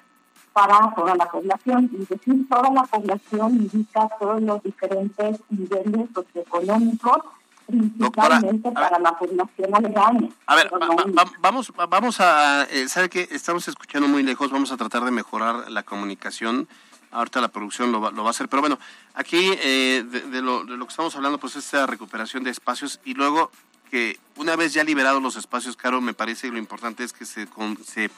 para 0.53 0.95
toda 0.95 1.15
la 1.17 1.27
población. 1.31 1.91
Y 1.93 2.05
decir 2.05 2.49
toda 2.49 2.71
la 2.71 2.83
población 2.85 3.55
indica 3.57 4.09
todos 4.21 4.41
los 4.43 4.63
diferentes 4.63 5.39
niveles 5.51 6.09
socioeconómicos, 6.15 7.19
principalmente 7.67 8.71
para 8.73 8.99
la 8.99 9.17
población 9.19 9.75
aledaña. 9.75 10.29
A 10.47 10.57
ver, 10.57 10.73
va- 10.73 10.79
va- 10.79 11.05
va- 11.25 11.33
vamos, 11.41 11.73
va- 11.79 11.87
vamos 11.87 12.21
a, 12.21 12.65
eh, 12.71 12.89
¿sabe 12.89 13.09
qué? 13.09 13.29
Estamos 13.31 13.67
escuchando 13.69 14.09
muy 14.09 14.23
lejos, 14.23 14.51
vamos 14.51 14.73
a 14.73 14.77
tratar 14.77 15.05
de 15.05 15.11
mejorar 15.11 15.71
la 15.71 15.83
comunicación. 15.83 16.69
Ahorita 17.11 17.41
la 17.43 17.49
producción 17.49 17.93
lo 17.93 18.01
va, 18.01 18.11
lo 18.11 18.23
va 18.23 18.29
a 18.29 18.31
hacer, 18.31 18.49
pero 18.49 18.63
bueno, 18.63 18.79
aquí 19.15 19.51
eh, 19.61 20.03
de, 20.07 20.21
de 20.23 20.41
lo, 20.43 20.65
de 20.65 20.77
lo 20.79 20.87
que 20.87 20.91
estamos 20.91 21.15
hablando, 21.15 21.39
pues 21.39 21.57
es 21.57 21.65
esta 21.67 21.87
recuperación 21.87 22.43
de 22.43 22.51
espacios 22.51 23.01
y 23.05 23.13
luego 23.15 23.51
que 23.91 24.19
una 24.37 24.57
vez 24.57 24.73
ya 24.73 24.83
liberados 24.83 25.23
los 25.23 25.37
espacios, 25.37 25.77
Caro, 25.77 26.01
me 26.01 26.15
parece 26.15 26.47
que 26.49 26.53
lo 26.55 26.59
importante 26.59 27.05
es 27.05 27.13
que 27.13 27.27
se, 27.27 27.47
con- 27.47 27.77
se 27.85 28.11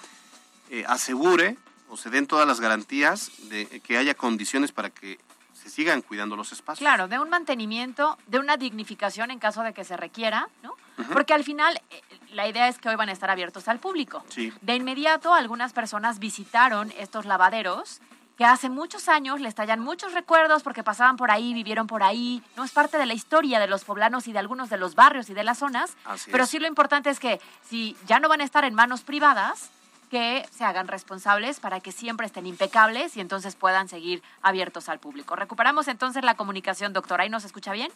eh, 0.71 0.85
asegure 0.87 1.57
o 1.95 1.97
se 1.97 2.11
den 2.11 2.27
todas 2.27 2.45
las 2.45 2.61
garantías 2.61 3.31
de 3.49 3.81
que 3.81 3.97
haya 3.97 4.15
condiciones 4.15 4.73
para 4.73 4.91
que 4.91 5.21
se 5.53 5.71
sigan 5.71 6.03
cuidando 6.03 6.35
los 6.35 6.51
espacios. 6.51 6.81
Claro, 6.81 7.07
de 7.07 7.21
un 7.21 7.31
mantenimiento, 7.31 8.19
de 8.27 8.41
una 8.41 8.57
dignificación 8.57 9.31
en 9.31 9.39
caso 9.39 9.63
de 9.63 9.73
que 9.73 9.85
se 9.85 9.97
requiera, 9.97 10.49
¿no? 10.65 10.75
Porque 11.13 11.35
al 11.35 11.45
final 11.45 11.81
eh, 11.91 12.03
la 12.33 12.49
idea 12.49 12.67
es 12.67 12.79
que 12.79 12.89
hoy 12.89 12.97
van 12.97 13.11
a 13.11 13.13
estar 13.13 13.31
abiertos 13.31 13.69
al 13.69 13.79
público. 13.79 14.25
Sí. 14.29 14.53
De 14.61 14.75
inmediato, 14.75 15.33
algunas 15.33 15.73
personas 15.73 16.19
visitaron 16.19 16.93
estos 16.99 17.27
lavaderos 17.27 18.01
que 18.37 18.45
hace 18.45 18.69
muchos 18.69 19.09
años 19.09 19.41
les 19.41 19.55
tallan 19.55 19.79
muchos 19.79 20.13
recuerdos 20.15 20.65
porque 20.65 20.83
pasaban 20.83 21.17
por 21.17 21.31
ahí, 21.31 21.55
vivieron 21.55 21.87
por 21.87 22.03
ahí. 22.03 22.43
No 22.57 22.65
es 22.65 22.73
parte 22.73 22.99
de 22.99 23.07
la 23.07 23.15
historia 23.15 23.61
de 23.61 23.69
los 23.69 23.85
poblanos 23.85 24.27
y 24.27 24.33
de 24.33 24.41
algunos 24.41 24.69
de 24.69 24.79
los 24.79 24.97
barrios 24.97 25.31
y 25.31 25.35
de 25.35 25.45
las 25.45 25.59
zonas. 25.59 25.97
Así 26.05 26.33
pero 26.33 26.43
es. 26.43 26.51
sí 26.51 26.59
lo 26.59 26.67
importante 26.67 27.09
es 27.11 27.21
que 27.21 27.41
si 27.63 27.97
ya 28.05 28.19
no 28.19 28.29
van 28.29 28.41
a 28.41 28.45
estar 28.45 28.65
en 28.65 28.75
manos 28.75 29.03
privadas, 29.03 29.71
que 30.15 30.47
se 30.53 30.63
hagan 30.63 30.87
responsables 30.87 31.59
para 31.59 31.81
que 31.81 31.91
siempre 31.91 32.25
estén 32.25 32.47
impecables 32.47 33.17
y 33.17 33.21
entonces 33.21 33.57
puedan 33.57 33.89
seguir 33.89 34.23
abiertos 34.43 34.89
al 34.89 35.01
público. 35.01 35.35
Recuperamos 35.35 35.89
entonces 35.89 36.23
la 36.23 36.37
comunicación, 36.37 36.93
doctora. 36.93 37.25
¿Ahí 37.25 37.31
nos 37.31 37.45
escucha 37.45 37.73
bien? 37.73 37.91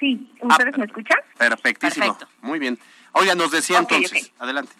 Sí, 0.00 0.32
¿ustedes 0.40 0.78
me 0.78 0.86
escuchan? 0.86 1.18
Perfectísimo. 1.36 2.16
Muy 2.40 2.58
bien. 2.58 2.78
Oiga, 3.12 3.34
nos 3.34 3.50
decía 3.50 3.80
entonces, 3.80 4.32
adelante. 4.38 4.72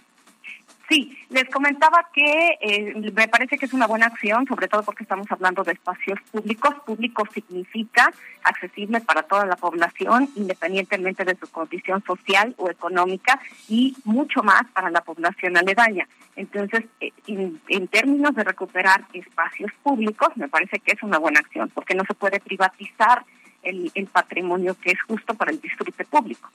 Sí, 0.88 1.16
les 1.30 1.48
comentaba 1.48 2.08
que 2.12 2.58
eh, 2.60 3.12
me 3.14 3.28
parece 3.28 3.56
que 3.56 3.66
es 3.66 3.72
una 3.72 3.86
buena 3.86 4.06
acción, 4.06 4.46
sobre 4.46 4.68
todo 4.68 4.82
porque 4.82 5.04
estamos 5.04 5.26
hablando 5.30 5.62
de 5.62 5.72
espacios 5.72 6.18
públicos. 6.30 6.74
Público 6.84 7.26
significa 7.32 8.12
accesible 8.44 9.00
para 9.00 9.22
toda 9.22 9.46
la 9.46 9.56
población, 9.56 10.28
independientemente 10.34 11.24
de 11.24 11.36
su 11.36 11.50
condición 11.50 12.02
social 12.04 12.54
o 12.58 12.68
económica, 12.68 13.40
y 13.68 13.96
mucho 14.04 14.42
más 14.42 14.64
para 14.74 14.90
la 14.90 15.00
población 15.00 15.56
aledaña. 15.56 16.06
Entonces, 16.36 16.84
eh, 17.00 17.12
en, 17.26 17.60
en 17.68 17.88
términos 17.88 18.34
de 18.34 18.44
recuperar 18.44 19.04
espacios 19.12 19.72
públicos, 19.82 20.28
me 20.36 20.48
parece 20.48 20.78
que 20.80 20.92
es 20.92 21.02
una 21.02 21.18
buena 21.18 21.40
acción, 21.40 21.70
porque 21.74 21.94
no 21.94 22.04
se 22.04 22.14
puede 22.14 22.40
privatizar 22.40 23.24
el, 23.62 23.90
el 23.94 24.06
patrimonio 24.08 24.76
que 24.82 24.90
es 24.90 25.02
justo 25.02 25.34
para 25.34 25.52
el 25.52 25.60
disfrute 25.60 26.04
público. 26.04 26.50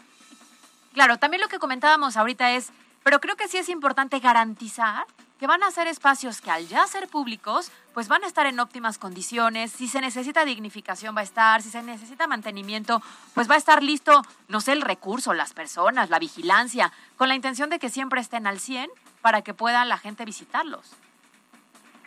Claro, 0.93 1.17
también 1.17 1.41
lo 1.41 1.47
que 1.47 1.59
comentábamos 1.59 2.17
ahorita 2.17 2.53
es, 2.53 2.71
pero 3.03 3.19
creo 3.19 3.35
que 3.35 3.47
sí 3.47 3.57
es 3.57 3.69
importante 3.69 4.19
garantizar 4.19 5.05
que 5.39 5.47
van 5.47 5.63
a 5.63 5.71
ser 5.71 5.87
espacios 5.87 6.41
que 6.41 6.49
al 6.49 6.67
ya 6.67 6.85
ser 6.87 7.07
públicos, 7.07 7.71
pues 7.93 8.07
van 8.07 8.23
a 8.23 8.27
estar 8.27 8.47
en 8.47 8.59
óptimas 8.59 8.97
condiciones, 8.97 9.71
si 9.71 9.87
se 9.87 10.01
necesita 10.01 10.45
dignificación 10.45 11.15
va 11.15 11.21
a 11.21 11.23
estar, 11.23 11.61
si 11.61 11.69
se 11.69 11.83
necesita 11.83 12.27
mantenimiento, 12.27 13.01
pues 13.33 13.49
va 13.49 13.55
a 13.55 13.57
estar 13.57 13.83
listo, 13.83 14.23
no 14.47 14.61
sé, 14.61 14.73
el 14.73 14.81
recurso, 14.81 15.33
las 15.33 15.53
personas, 15.53 16.09
la 16.09 16.19
vigilancia, 16.19 16.91
con 17.17 17.27
la 17.27 17.35
intención 17.35 17.69
de 17.69 17.79
que 17.79 17.89
siempre 17.89 18.19
estén 18.19 18.47
al 18.47 18.59
100 18.59 18.89
para 19.21 19.41
que 19.41 19.53
pueda 19.53 19.85
la 19.85 19.97
gente 19.97 20.25
visitarlos. 20.25 20.95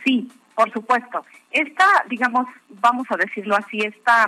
Sí, 0.04 0.30
por 0.54 0.72
supuesto. 0.72 1.24
Esta, 1.50 2.04
digamos, 2.08 2.46
vamos 2.68 3.06
a 3.10 3.16
decirlo 3.16 3.56
así, 3.56 3.78
esta 3.80 4.26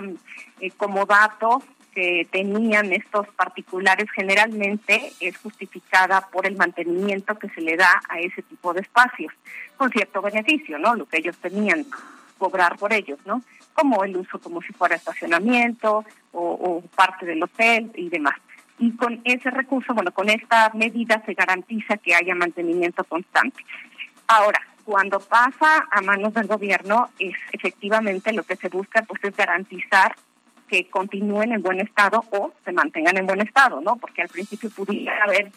eh, 0.59 0.71
como 0.71 1.05
dato 1.05 1.61
que 1.93 2.27
tenían 2.31 2.91
estos 2.91 3.27
particulares 3.29 4.09
generalmente 4.15 5.13
es 5.19 5.37
justificada 5.37 6.27
por 6.31 6.45
el 6.45 6.55
mantenimiento 6.55 7.37
que 7.37 7.49
se 7.49 7.61
le 7.61 7.77
da 7.77 8.01
a 8.09 8.19
ese 8.19 8.41
tipo 8.41 8.73
de 8.73 8.81
espacios, 8.81 9.33
con 9.77 9.89
cierto 9.91 10.21
beneficio, 10.21 10.77
¿no? 10.79 10.95
Lo 10.95 11.05
que 11.05 11.17
ellos 11.17 11.37
tenían 11.37 11.85
cobrar 12.37 12.77
por 12.77 12.91
ellos, 12.91 13.19
¿no? 13.25 13.41
Como 13.73 14.03
el 14.03 14.17
uso 14.17 14.39
como 14.39 14.61
si 14.61 14.73
fuera 14.73 14.95
estacionamiento 14.95 16.03
o, 16.33 16.83
parte 16.95 17.25
del 17.25 17.41
hotel 17.41 17.91
y 17.95 18.09
demás. 18.09 18.35
Y 18.79 18.95
con 18.97 19.21
ese 19.23 19.49
recurso, 19.49 19.93
bueno, 19.93 20.11
con 20.11 20.29
esta 20.29 20.71
medida 20.73 21.23
se 21.25 21.33
garantiza 21.35 21.97
que 21.97 22.15
haya 22.15 22.35
mantenimiento 22.35 23.03
constante. 23.03 23.63
Ahora, 24.27 24.59
cuando 24.83 25.19
pasa 25.19 25.87
a 25.89 26.01
manos 26.01 26.33
del 26.33 26.47
gobierno, 26.47 27.09
es 27.17 27.35
efectivamente 27.53 28.33
lo 28.33 28.43
que 28.43 28.57
se 28.57 28.67
busca 28.67 29.03
pues 29.03 29.23
es 29.23 29.35
garantizar 29.37 30.15
que 30.73 30.89
continúen 30.89 31.51
en 31.51 31.61
buen 31.61 31.79
estado 31.79 32.23
o 32.31 32.51
se 32.65 32.71
mantengan 32.71 33.15
en 33.15 33.27
buen 33.27 33.41
estado, 33.41 33.79
¿no? 33.79 33.95
Porque 33.97 34.23
al 34.23 34.27
principio 34.27 34.71
pudiera 34.71 35.23
haber, 35.23 35.51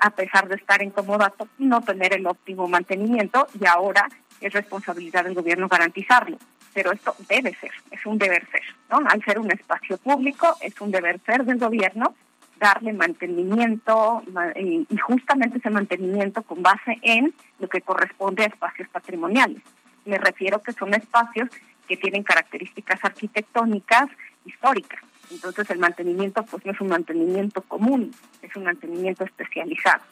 a 0.00 0.10
pesar 0.10 0.46
de 0.46 0.54
estar 0.54 0.80
en 0.80 0.90
comodato, 0.90 1.48
no 1.58 1.80
tener 1.80 2.14
el 2.14 2.24
óptimo 2.24 2.68
mantenimiento 2.68 3.48
y 3.60 3.66
ahora 3.66 4.08
es 4.40 4.52
responsabilidad 4.52 5.24
del 5.24 5.34
gobierno 5.34 5.66
garantizarlo. 5.66 6.38
Pero 6.72 6.92
esto 6.92 7.16
debe 7.28 7.52
ser, 7.56 7.72
es 7.90 8.06
un 8.06 8.16
deber 8.16 8.48
ser, 8.52 8.62
¿no? 8.90 8.98
Al 9.08 9.24
ser 9.24 9.40
un 9.40 9.50
espacio 9.50 9.98
público, 9.98 10.56
es 10.60 10.80
un 10.80 10.92
deber 10.92 11.18
ser 11.26 11.44
del 11.44 11.58
gobierno 11.58 12.14
darle 12.60 12.92
mantenimiento 12.92 14.22
ma- 14.32 14.52
y 14.54 14.86
y 14.88 14.96
justamente 14.98 15.58
ese 15.58 15.70
mantenimiento 15.70 16.42
con 16.42 16.62
base 16.62 16.98
en 17.02 17.34
lo 17.58 17.68
que 17.68 17.80
corresponde 17.80 18.44
a 18.44 18.46
espacios 18.46 18.88
patrimoniales. 18.90 19.62
Me 20.04 20.16
refiero 20.18 20.62
que 20.62 20.72
son 20.72 20.94
espacios 20.94 21.48
que 21.88 21.96
tienen 21.96 22.22
características 22.22 23.04
arquitectónicas 23.04 24.06
históricas. 24.44 25.00
Entonces 25.30 25.68
el 25.70 25.78
mantenimiento 25.78 26.44
pues 26.44 26.64
no 26.64 26.72
es 26.72 26.80
un 26.80 26.88
mantenimiento 26.88 27.62
común, 27.62 28.14
es 28.42 28.54
un 28.56 28.64
mantenimiento 28.64 29.24
especializado. 29.24 30.02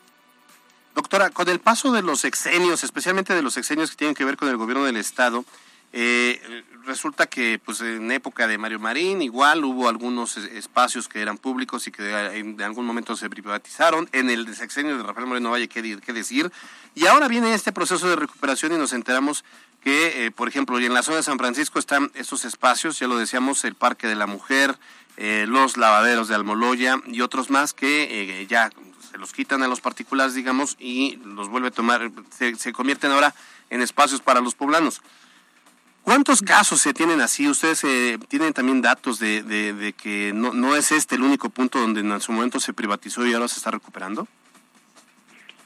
Doctora, 0.95 1.31
con 1.31 1.49
el 1.49 1.59
paso 1.59 1.93
de 1.93 2.03
los 2.03 2.21
sexenios, 2.21 2.85
especialmente 2.85 3.35
de 3.35 3.43
los 3.43 3.55
sexenios 3.55 3.91
que 3.91 3.97
tienen 3.97 4.15
que 4.15 4.25
ver 4.25 4.37
con 4.37 4.49
el 4.49 4.57
gobierno 4.57 4.85
del 4.85 4.97
Estado, 4.97 5.45
Eh, 5.95 6.65
resulta 6.85 7.27
que 7.27 7.61
pues 7.63 7.81
en 7.83 8.11
época 8.11 8.47
de 8.47 8.57
Mario 8.57 8.81
Marín 8.81 9.21
igual 9.21 9.65
hubo 9.65 9.89
algunos 9.89 10.37
espacios 10.37 11.07
que 11.07 11.21
eran 11.21 11.37
públicos 11.37 11.87
y 11.87 11.93
que 11.93 12.39
en, 12.39 12.61
algún 12.63 12.87
momento 12.87 13.17
se 13.17 13.29
privatizaron. 13.29 14.09
En 14.13 14.31
el 14.31 14.55
sexenio 14.55 14.97
de 14.97 15.03
Rafael 15.03 15.27
Moreno 15.27 15.51
Valle, 15.51 15.69
¿qué, 15.69 15.99
qué 16.05 16.13
decir? 16.13 16.51
Y 16.95 17.07
ahora 17.07 17.29
viene 17.29 17.55
este 17.55 17.73
proceso 17.73 18.09
de 18.09 18.17
recuperación 18.17 18.73
y 18.73 18.77
nos 18.77 18.93
enteramos 18.93 19.45
que, 19.83 20.27
eh, 20.27 20.31
por 20.31 20.49
ejemplo, 20.49 20.79
en 20.79 20.95
la 20.95 21.03
zona 21.03 21.19
de 21.19 21.23
San 21.23 21.39
Francisco 21.39 21.79
están 21.79 22.11
estos 22.15 22.45
espacios, 22.45 22.99
ya 22.99 23.09
lo 23.09 23.17
decíamos, 23.17 23.65
el 23.65 23.75
Parque 23.75 24.07
de 24.07 24.15
la 24.15 24.27
Mujer, 24.27 24.79
eh, 25.17 25.45
los 25.49 25.77
lavaderos 25.77 26.29
de 26.29 26.35
Almoloya 26.35 26.97
y 27.07 27.21
otros 27.21 27.51
más 27.51 27.75
que 27.75 28.41
eh, 28.41 28.47
ya 28.47 28.71
se 29.11 29.19
los 29.19 29.33
quitan 29.33 29.63
a 29.63 29.69
los 29.69 29.81
particulares, 29.81 30.35
digamos, 30.35 30.77
y 30.79 31.17
los 31.25 31.49
vuelve 31.49 31.69
a 31.69 31.73
tomar, 31.73 32.11
se, 32.31 32.55
se 32.55 32.73
convierten 32.73 33.11
ahora 33.11 33.35
en 33.71 33.83
espacios 33.83 34.21
para 34.21 34.41
los 34.41 34.55
poblanos. 34.55 35.03
¿Cuántos 36.03 36.43
casos 36.43 36.81
se 36.81 36.93
tienen 36.93 37.21
así? 37.21 37.49
¿Ustedes 37.49 37.85
eh, 37.85 38.19
tienen 38.29 38.53
también 38.53 38.83
datos 38.83 39.21
de, 39.21 39.43
de, 39.43 39.93
que 39.93 40.33
no, 40.35 40.53
no, 40.53 40.75
es 40.75 40.91
este 40.91 41.15
el 41.15 41.23
único 41.23 41.49
punto 41.49 41.79
donde 41.79 42.01
en 42.01 42.21
su 42.21 42.33
momento 42.33 42.59
se 42.59 42.73
privatizó 42.73 43.25
y 43.25 43.33
ahora 43.33 43.47
se 43.47 43.59
está 43.59 43.71
recuperando? 43.71 44.27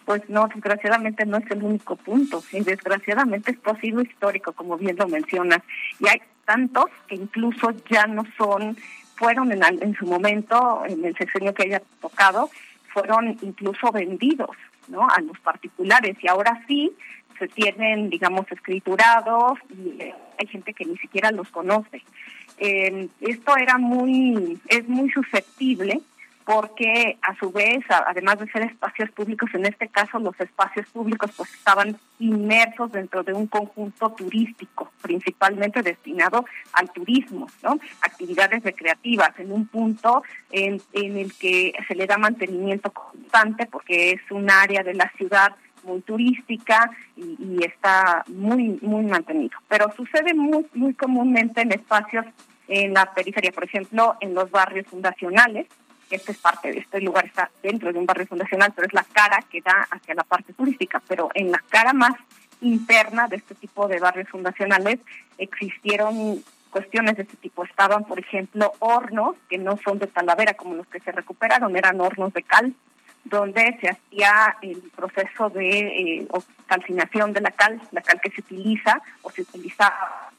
Pues 0.04 0.22
no, 0.28 0.46
desgraciadamente 0.54 1.24
no 1.24 1.38
es 1.38 1.50
el 1.50 1.62
único 1.62 1.96
punto. 1.96 2.44
Y 2.52 2.60
desgraciadamente 2.60 3.52
esto 3.52 3.70
ha 3.70 3.80
sido 3.80 4.02
histórico, 4.02 4.52
como 4.52 4.76
bien 4.76 4.96
lo 4.96 5.08
mencionas. 5.08 5.62
Y 5.98 6.06
hay 6.06 6.20
tantos 6.44 6.86
que 7.08 7.14
incluso 7.14 7.72
ya 7.90 8.06
no 8.06 8.24
son, 8.36 8.76
fueron 9.16 9.50
en, 9.52 9.62
en 9.64 9.94
su 9.96 10.06
momento, 10.06 10.82
en 10.86 11.04
el 11.04 11.16
sexenio 11.16 11.54
que 11.54 11.64
haya 11.64 11.82
tocado, 12.00 12.50
fueron 12.92 13.36
incluso 13.42 13.90
vendidos 13.90 14.56
¿no? 14.88 15.08
a 15.08 15.20
los 15.22 15.38
particulares. 15.40 16.16
Y 16.22 16.28
ahora 16.28 16.62
sí, 16.68 16.92
se 17.38 17.48
tienen, 17.48 18.10
digamos, 18.10 18.50
escriturados 18.50 19.58
y 19.70 20.02
eh, 20.02 20.14
hay 20.38 20.46
gente 20.46 20.72
que 20.74 20.84
ni 20.84 20.96
siquiera 20.96 21.30
los 21.30 21.48
conoce. 21.50 22.02
Eh, 22.58 23.08
esto 23.20 23.56
era 23.56 23.78
muy, 23.78 24.58
es 24.68 24.88
muy 24.88 25.10
susceptible 25.10 26.00
porque 26.46 27.18
a 27.22 27.34
su 27.40 27.50
vez, 27.50 27.84
además 27.88 28.38
de 28.38 28.48
ser 28.52 28.62
espacios 28.62 29.10
públicos, 29.10 29.50
en 29.52 29.66
este 29.66 29.88
caso 29.88 30.20
los 30.20 30.38
espacios 30.38 30.86
públicos 30.90 31.32
pues 31.36 31.52
estaban 31.52 31.98
inmersos 32.20 32.92
dentro 32.92 33.24
de 33.24 33.32
un 33.32 33.48
conjunto 33.48 34.10
turístico, 34.10 34.92
principalmente 35.02 35.82
destinado 35.82 36.46
al 36.72 36.92
turismo, 36.92 37.48
¿no? 37.64 37.80
Actividades 38.00 38.62
recreativas 38.62 39.36
en 39.40 39.50
un 39.50 39.66
punto 39.66 40.22
en, 40.52 40.80
en 40.92 41.16
el 41.16 41.34
que 41.34 41.72
se 41.88 41.96
le 41.96 42.06
da 42.06 42.16
mantenimiento 42.16 42.92
constante 42.92 43.66
porque 43.66 44.12
es 44.12 44.20
un 44.30 44.48
área 44.48 44.84
de 44.84 44.94
la 44.94 45.10
ciudad 45.16 45.56
muy 45.86 46.00
turística 46.02 46.90
y, 47.16 47.64
está 47.64 48.24
muy 48.28 48.78
muy 48.82 49.04
mantenido. 49.04 49.56
Pero 49.68 49.92
sucede 49.96 50.34
muy 50.34 50.66
muy 50.74 50.94
comúnmente 50.94 51.62
en 51.62 51.72
espacios 51.72 52.26
en 52.68 52.94
la 52.94 53.12
periferia, 53.14 53.52
por 53.52 53.64
ejemplo, 53.64 54.16
en 54.20 54.34
los 54.34 54.50
barrios 54.50 54.86
fundacionales. 54.86 55.66
Este 56.10 56.32
es 56.32 56.38
parte 56.38 56.70
de 56.70 56.78
este 56.78 57.00
lugar 57.00 57.24
está 57.24 57.50
dentro 57.62 57.92
de 57.92 57.98
un 57.98 58.06
barrio 58.06 58.26
fundacional, 58.26 58.72
pero 58.74 58.86
es 58.86 58.94
la 58.94 59.04
cara 59.04 59.42
que 59.50 59.60
da 59.60 59.86
hacia 59.90 60.14
la 60.14 60.24
parte 60.24 60.52
turística. 60.52 61.02
Pero 61.08 61.30
en 61.34 61.50
la 61.50 61.62
cara 61.68 61.92
más 61.92 62.14
interna 62.60 63.28
de 63.28 63.36
este 63.36 63.54
tipo 63.54 63.88
de 63.88 63.98
barrios 63.98 64.28
fundacionales 64.28 65.00
existieron 65.38 66.42
cuestiones 66.70 67.16
de 67.16 67.22
este 67.22 67.36
tipo. 67.36 67.64
Estaban, 67.64 68.04
por 68.04 68.18
ejemplo, 68.18 68.72
hornos 68.80 69.36
que 69.48 69.58
no 69.58 69.78
son 69.84 69.98
de 69.98 70.06
talavera 70.06 70.54
como 70.54 70.74
los 70.74 70.86
que 70.86 71.00
se 71.00 71.12
recuperaron, 71.12 71.76
eran 71.76 72.00
hornos 72.00 72.32
de 72.32 72.42
cal 72.42 72.74
donde 73.28 73.76
se 73.80 73.88
hacía 73.88 74.56
el 74.62 74.82
proceso 74.94 75.50
de 75.50 75.78
eh, 75.78 76.28
calcinación 76.66 77.32
de 77.32 77.40
la 77.40 77.50
cal, 77.50 77.80
la 77.92 78.00
cal 78.00 78.20
que 78.20 78.30
se 78.30 78.40
utiliza 78.40 79.00
o 79.22 79.30
se 79.30 79.42
utiliza 79.42 79.92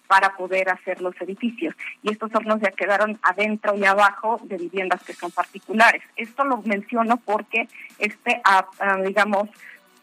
para 0.08 0.36
poder 0.36 0.70
hacer 0.70 1.02
los 1.02 1.20
edificios. 1.22 1.76
Y 2.02 2.12
estos 2.12 2.34
hornos 2.34 2.62
ya 2.62 2.72
quedaron 2.72 3.20
adentro 3.22 3.76
y 3.76 3.86
abajo 3.86 4.40
de 4.44 4.58
viviendas 4.58 5.04
que 5.04 5.14
son 5.14 5.32
particulares. 5.32 6.02
Esto 6.16 6.46
lo 6.46 6.62
menciono 6.62 7.18
porque 7.18 7.68
este, 8.00 8.42
digamos, 9.06 9.50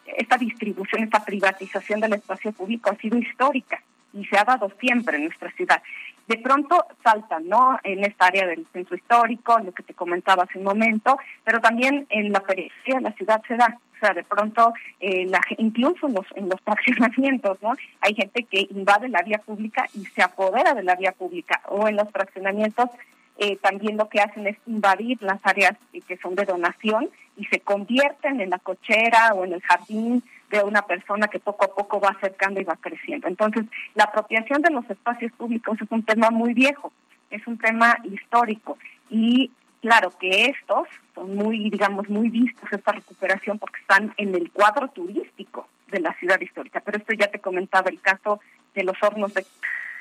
esta 0.05 0.37
distribución, 0.37 1.03
esta 1.03 1.25
privatización 1.25 1.99
del 1.99 2.13
espacio 2.13 2.51
público 2.51 2.91
ha 2.91 2.95
sido 2.97 3.17
histórica 3.17 3.81
y 4.13 4.25
se 4.25 4.37
ha 4.37 4.43
dado 4.43 4.71
siempre 4.79 5.17
en 5.17 5.25
nuestra 5.25 5.51
ciudad 5.51 5.81
de 6.27 6.37
pronto 6.37 6.85
saltan, 7.03 7.47
¿no? 7.47 7.79
En 7.83 8.03
esta 8.03 8.27
área 8.27 8.47
del 8.47 8.65
centro 8.73 8.95
histórico, 8.95 9.59
lo 9.59 9.71
que 9.73 9.83
te 9.83 9.93
comentaba 9.93 10.43
hace 10.43 10.57
un 10.57 10.65
momento, 10.65 11.17
pero 11.43 11.59
también 11.59 12.07
en 12.09 12.31
la 12.31 12.39
periferia 12.39 12.99
la 12.99 13.11
ciudad 13.13 13.41
se 13.47 13.55
da. 13.55 13.77
O 13.95 13.97
sea, 13.99 14.13
de 14.13 14.23
pronto, 14.23 14.73
eh, 14.99 15.25
la, 15.27 15.39
incluso 15.57 16.07
en 16.07 16.15
los, 16.15 16.25
en 16.35 16.49
los 16.49 16.59
fraccionamientos, 16.65 17.61
¿no? 17.61 17.73
Hay 18.01 18.15
gente 18.15 18.43
que 18.43 18.67
invade 18.71 19.07
la 19.09 19.21
vía 19.21 19.37
pública 19.37 19.85
y 19.93 20.05
se 20.05 20.21
apodera 20.21 20.73
de 20.73 20.83
la 20.83 20.95
vía 20.95 21.11
pública. 21.11 21.61
O 21.67 21.87
en 21.87 21.95
los 21.95 22.09
fraccionamientos 22.11 22.89
eh, 23.37 23.57
también 23.57 23.97
lo 23.97 24.07
que 24.09 24.21
hacen 24.21 24.47
es 24.47 24.57
invadir 24.65 25.21
las 25.21 25.39
áreas 25.43 25.77
que 26.07 26.17
son 26.17 26.35
de 26.35 26.45
donación 26.45 27.09
y 27.37 27.45
se 27.45 27.59
convierten 27.59 28.39
en 28.39 28.49
la 28.49 28.59
cochera 28.59 29.33
o 29.33 29.43
en 29.43 29.53
el 29.53 29.61
jardín 29.61 30.23
de 30.49 30.63
una 30.63 30.83
persona 30.83 31.27
que 31.27 31.39
poco 31.39 31.65
a 31.65 31.73
poco 31.75 31.99
va 31.99 32.09
acercando 32.09 32.61
y 32.61 32.63
va 32.63 32.75
creciendo. 32.75 33.27
Entonces, 33.27 33.65
la 33.93 34.05
apropiación 34.05 34.61
de 34.61 34.71
los 34.71 34.89
espacios 34.89 35.31
públicos 35.33 35.77
es 35.81 35.91
un 35.91 36.03
tema 36.03 36.29
muy 36.29 36.53
viejo, 36.53 36.91
es 37.29 37.45
un 37.47 37.57
tema 37.57 37.97
histórico 38.03 38.77
y 39.09 39.51
claro 39.81 40.11
que 40.19 40.45
estos 40.45 40.87
son 41.13 41.35
muy, 41.35 41.69
digamos, 41.69 42.09
muy 42.09 42.29
vistos 42.29 42.71
esta 42.71 42.91
recuperación 42.91 43.59
porque 43.59 43.79
están 43.81 44.13
en 44.17 44.35
el 44.35 44.51
cuadro 44.51 44.87
turístico 44.89 45.67
de 45.87 45.99
la 45.99 46.13
ciudad 46.15 46.39
histórica. 46.39 46.81
Pero 46.81 46.97
esto 46.97 47.13
ya 47.13 47.27
te 47.27 47.39
comentaba 47.39 47.89
el 47.89 48.01
caso 48.01 48.39
de 48.73 48.83
los 48.83 48.97
hornos 49.01 49.33
de 49.33 49.45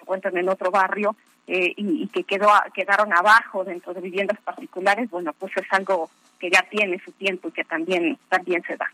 encuentran 0.05 0.37
en 0.37 0.49
otro 0.49 0.71
barrio 0.71 1.17
eh, 1.47 1.73
y, 1.77 2.07
que 2.09 2.25
quedó 2.25 2.49
quedaron 2.73 3.13
abajo 3.13 3.65
dentro 3.65 3.93
de 3.95 4.01
viviendas 4.01 4.39
particulares, 4.41 5.11
bueno, 5.11 5.33
pues 5.39 5.53
es 5.57 5.67
algo 5.71 6.11
que 6.39 6.51
ya 6.51 6.63
tiene 6.71 7.01
su 7.05 7.13
tiempo 7.13 7.49
y 7.49 7.53
que 7.53 7.65
también 7.65 8.19
también 8.29 8.63
se 8.67 8.77
da. 8.77 8.91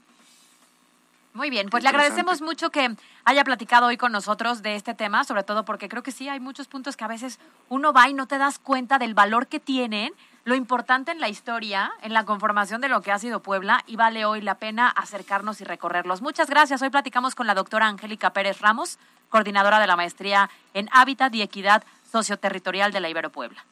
Muy 1.32 1.48
bien, 1.48 1.68
pues 1.68 1.84
le 1.84 1.88
agradecemos 1.88 2.42
mucho 2.42 2.70
que 2.70 2.90
haya 3.24 3.44
platicado 3.44 3.86
hoy 3.86 3.96
con 3.96 4.10
nosotros 4.10 4.62
de 4.62 4.74
este 4.74 4.94
tema, 4.94 5.22
sobre 5.22 5.44
todo 5.44 5.64
porque 5.64 5.88
creo 5.88 6.02
que 6.02 6.10
sí 6.10 6.28
hay 6.28 6.40
muchos 6.40 6.66
puntos 6.66 6.96
que 6.96 7.04
a 7.04 7.08
veces 7.08 7.38
uno 7.68 7.92
va 7.92 8.08
y 8.08 8.14
no 8.14 8.26
te 8.26 8.36
das 8.36 8.58
cuenta 8.58 8.98
del 8.98 9.14
valor 9.14 9.46
que 9.46 9.60
tienen, 9.60 10.12
lo 10.44 10.56
importante 10.56 11.12
en 11.12 11.20
la 11.20 11.28
historia, 11.28 11.92
en 12.02 12.14
la 12.14 12.24
conformación 12.24 12.80
de 12.80 12.88
lo 12.88 13.00
que 13.02 13.12
ha 13.12 13.18
sido 13.20 13.42
Puebla 13.42 13.84
y 13.86 13.94
vale 13.94 14.24
hoy 14.24 14.40
la 14.40 14.56
pena 14.56 14.88
acercarnos 14.88 15.60
y 15.60 15.64
recorrerlos. 15.64 16.20
Muchas 16.20 16.50
gracias. 16.50 16.82
Hoy 16.82 16.90
platicamos 16.90 17.36
con 17.36 17.46
la 17.46 17.54
doctora 17.54 17.86
Angélica 17.86 18.32
Pérez 18.32 18.60
Ramos, 18.60 18.98
coordinadora 19.28 19.78
de 19.78 19.86
la 19.86 19.94
maestría 19.94 20.50
en 20.74 20.88
Hábitat 20.90 21.32
y 21.34 21.42
Equidad 21.42 21.84
Socioterritorial 22.10 22.90
de 22.90 23.00
la 23.00 23.08
Ibero 23.08 23.30
Puebla. 23.30 23.64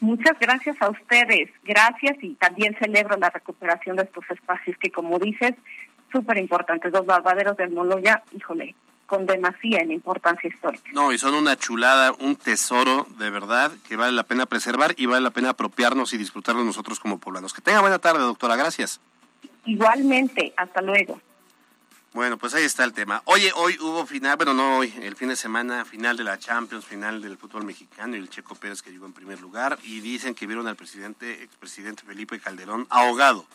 Muchas 0.00 0.38
gracias 0.38 0.80
a 0.80 0.90
ustedes, 0.90 1.50
gracias 1.64 2.16
y 2.22 2.34
también 2.34 2.76
celebro 2.78 3.16
la 3.16 3.30
recuperación 3.30 3.96
de 3.96 4.04
estos 4.04 4.24
espacios 4.30 4.76
que, 4.78 4.92
como 4.92 5.18
dices, 5.18 5.54
súper 6.10 6.38
importantes. 6.38 6.92
Los 6.92 7.06
lavaderos 7.06 7.56
del 7.56 7.70
Moloya, 7.70 8.22
híjole, 8.32 8.74
con 9.06 9.26
demasía 9.26 9.80
en 9.80 9.92
importancia 9.92 10.48
histórica. 10.48 10.90
No, 10.92 11.12
y 11.12 11.18
son 11.18 11.34
una 11.34 11.56
chulada, 11.56 12.12
un 12.12 12.36
tesoro 12.36 13.06
de 13.18 13.30
verdad 13.30 13.72
que 13.88 13.96
vale 13.96 14.12
la 14.12 14.24
pena 14.24 14.46
preservar 14.46 14.94
y 14.96 15.06
vale 15.06 15.22
la 15.22 15.30
pena 15.30 15.50
apropiarnos 15.50 16.12
y 16.12 16.18
disfrutarlo 16.18 16.62
nosotros 16.62 17.00
como 17.00 17.18
poblanos. 17.18 17.54
Que 17.54 17.62
tenga 17.62 17.80
buena 17.80 17.98
tarde, 17.98 18.20
doctora. 18.20 18.56
Gracias. 18.56 19.00
Igualmente, 19.64 20.52
hasta 20.56 20.82
luego. 20.82 21.20
Bueno, 22.14 22.38
pues 22.38 22.54
ahí 22.54 22.64
está 22.64 22.84
el 22.84 22.94
tema. 22.94 23.22
Oye, 23.26 23.52
hoy 23.54 23.76
hubo 23.80 24.06
final, 24.06 24.36
bueno, 24.36 24.54
no 24.54 24.78
hoy, 24.78 24.92
el 25.02 25.14
fin 25.14 25.28
de 25.28 25.36
semana, 25.36 25.84
final 25.84 26.16
de 26.16 26.24
la 26.24 26.38
Champions, 26.38 26.86
final 26.86 27.20
del 27.20 27.36
fútbol 27.36 27.64
mexicano 27.64 28.16
y 28.16 28.18
el 28.18 28.30
Checo 28.30 28.54
Pérez 28.54 28.82
que 28.82 28.90
llegó 28.90 29.06
en 29.06 29.12
primer 29.12 29.40
lugar 29.40 29.78
y 29.84 30.00
dicen 30.00 30.34
que 30.34 30.46
vieron 30.46 30.66
al 30.66 30.76
presidente, 30.76 31.42
expresidente 31.42 32.02
Felipe 32.04 32.40
Calderón 32.40 32.86
ahogado. 32.88 33.46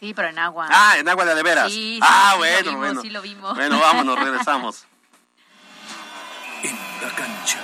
Sí, 0.00 0.12
pero 0.14 0.28
en 0.28 0.38
agua. 0.38 0.68
Ah, 0.70 0.98
en 0.98 1.08
agua 1.08 1.24
de, 1.24 1.34
de 1.34 1.42
veras. 1.42 1.72
Sí, 1.72 1.98
ah, 2.02 2.32
sí, 2.32 2.38
bueno, 2.38 2.56
lo 2.56 2.62
vimos, 2.64 2.78
bueno. 2.78 3.02
Sí, 3.02 3.10
lo 3.10 3.22
vimos. 3.22 3.54
Bueno, 3.54 3.80
vámonos, 3.80 4.18
regresamos. 4.18 4.84
En 6.62 6.76
la 7.02 7.14
cancha. 7.14 7.58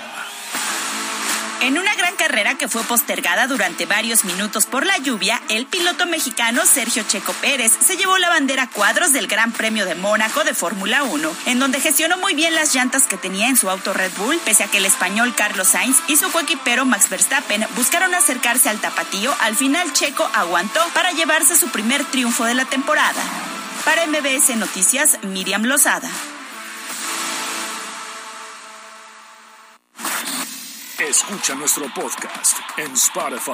En 1.63 1.77
una 1.77 1.95
gran 1.95 2.13
carrera 2.17 2.55
que 2.55 2.67
fue 2.67 2.83
postergada 2.83 3.47
durante 3.47 3.85
varios 3.85 4.25
minutos 4.25 4.65
por 4.65 4.85
la 4.85 4.97
lluvia, 4.97 5.41
el 5.47 5.65
piloto 5.65 6.05
mexicano 6.05 6.65
Sergio 6.65 7.03
Checo 7.07 7.31
Pérez 7.39 7.71
se 7.79 7.95
llevó 7.95 8.17
la 8.17 8.27
bandera 8.27 8.67
cuadros 8.67 9.13
del 9.13 9.27
Gran 9.27 9.53
Premio 9.53 9.85
de 9.85 9.95
Mónaco 9.95 10.43
de 10.43 10.53
Fórmula 10.53 11.03
1, 11.03 11.33
en 11.45 11.59
donde 11.59 11.79
gestionó 11.79 12.17
muy 12.17 12.33
bien 12.33 12.53
las 12.53 12.75
llantas 12.75 13.07
que 13.07 13.15
tenía 13.15 13.47
en 13.47 13.55
su 13.55 13.69
auto 13.69 13.93
Red 13.93 14.11
Bull, 14.17 14.41
pese 14.43 14.65
a 14.65 14.67
que 14.67 14.79
el 14.79 14.85
español 14.85 15.35
Carlos 15.35 15.69
Sainz 15.69 15.99
y 16.09 16.17
su 16.17 16.29
coequipero 16.33 16.83
Max 16.83 17.09
Verstappen 17.09 17.65
buscaron 17.77 18.13
acercarse 18.13 18.67
al 18.67 18.81
tapatío, 18.81 19.33
al 19.39 19.55
final 19.55 19.93
Checo 19.93 20.29
aguantó 20.33 20.81
para 20.93 21.13
llevarse 21.13 21.55
su 21.55 21.69
primer 21.69 22.03
triunfo 22.03 22.43
de 22.43 22.55
la 22.55 22.65
temporada. 22.65 23.23
Para 23.85 24.05
MBS 24.05 24.57
Noticias, 24.57 25.17
Miriam 25.23 25.63
Lozada. 25.63 26.09
Escucha 31.13 31.53
nuestro 31.53 31.85
podcast 31.93 32.57
en 32.75 32.91
Spotify. 32.93 33.51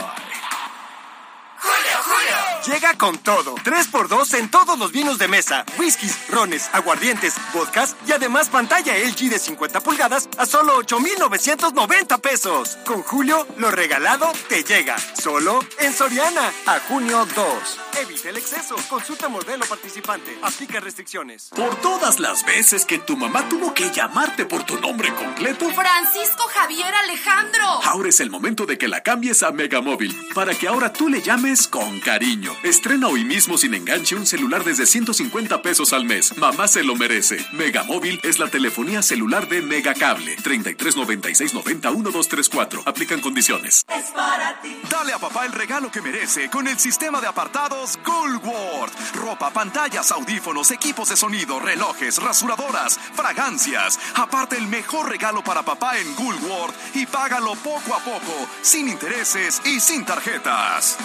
Julio, 1.59 1.97
Julio. 2.05 2.73
llega 2.73 2.93
con 2.93 3.17
todo. 3.17 3.55
3x2 3.55 4.39
en 4.39 4.49
todos 4.49 4.79
los 4.79 4.93
vinos 4.93 5.17
de 5.17 5.27
mesa, 5.27 5.65
whiskies, 5.77 6.29
rones, 6.29 6.69
aguardientes, 6.71 7.33
vodkas 7.53 7.97
y 8.07 8.13
además 8.13 8.47
pantalla 8.47 8.93
LG 8.97 9.29
de 9.29 9.39
50 9.39 9.81
pulgadas 9.81 10.29
a 10.37 10.45
solo 10.45 10.77
8,990 10.77 12.19
pesos. 12.19 12.77
Con 12.85 13.03
Julio, 13.03 13.45
lo 13.57 13.71
regalado 13.71 14.31
te 14.47 14.63
llega. 14.63 14.95
Solo 15.21 15.59
en 15.79 15.93
Soriana. 15.93 16.53
A 16.65 16.79
junio 16.87 17.25
2. 17.25 17.79
Evita 18.01 18.29
el 18.29 18.37
exceso. 18.37 18.75
Consulta 18.89 19.27
modelo 19.27 19.65
participante. 19.65 20.37
Aplica 20.41 20.79
restricciones. 20.79 21.49
Por 21.53 21.75
todas 21.81 22.19
las 22.19 22.45
veces 22.45 22.85
que 22.85 22.97
tu 22.97 23.17
mamá 23.17 23.49
tuvo 23.49 23.73
que 23.73 23.91
llamarte 23.91 24.45
por 24.45 24.63
tu 24.63 24.79
nombre 24.79 25.13
completo. 25.13 25.69
Francisco 25.71 26.43
Javier 26.53 26.93
Alejandro. 26.95 27.63
Ahora 27.83 28.07
es 28.07 28.21
el 28.21 28.29
momento 28.29 28.65
de 28.65 28.77
que 28.77 28.87
la 28.87 29.03
cambies 29.03 29.43
a 29.43 29.51
Megamóvil 29.51 30.15
para 30.33 30.53
que 30.53 30.69
ahora 30.69 30.93
tú 30.93 31.09
le 31.09 31.21
llames 31.21 31.67
con 31.67 31.99
cariño. 31.99 32.55
Estrena 32.63 33.09
hoy 33.09 33.25
mismo 33.25 33.57
sin 33.57 33.73
enganche 33.73 34.15
un 34.15 34.25
celular 34.25 34.63
desde 34.63 34.85
150 34.85 35.61
pesos 35.61 35.91
al 35.91 36.05
mes. 36.05 36.37
Mamá 36.37 36.69
se 36.69 36.83
lo 36.83 36.95
merece. 36.95 37.45
Megamóvil 37.51 38.21
es 38.23 38.39
la 38.39 38.47
telefonía 38.47 39.01
celular 39.01 39.49
de 39.49 39.61
Megacable. 39.61 40.37
33 40.37 40.95
96 40.95 41.53
90 41.53 41.91
1234. 41.91 42.83
Aplican 42.85 43.19
condiciones. 43.19 43.83
Es 43.89 44.05
para 44.11 44.61
ti. 44.61 44.79
Dale 44.89 45.11
a 45.11 45.19
papá 45.19 45.45
el 45.45 45.51
regalo 45.51 45.91
que 45.91 46.01
merece 46.01 46.49
con 46.49 46.65
el 46.67 46.79
sistema 46.79 47.19
de 47.19 47.27
apartados 47.27 47.88
Goldward. 48.05 48.91
Ropa, 49.15 49.49
pantallas, 49.51 50.11
audífonos, 50.11 50.71
equipos 50.71 51.09
de 51.09 51.17
sonido, 51.17 51.59
relojes, 51.59 52.21
rasuradoras, 52.21 52.99
fragancias. 53.13 53.99
Aparte 54.15 54.57
el 54.57 54.67
mejor 54.67 55.09
regalo 55.09 55.43
para 55.43 55.63
papá 55.63 55.97
en 55.97 56.15
Goldward 56.15 56.73
y 56.93 57.05
págalo 57.05 57.55
poco 57.55 57.95
a 57.95 57.99
poco, 57.99 58.47
sin 58.61 58.89
intereses 58.89 59.61
y 59.65 59.79
sin 59.79 60.05
tarjetas. 60.05 60.97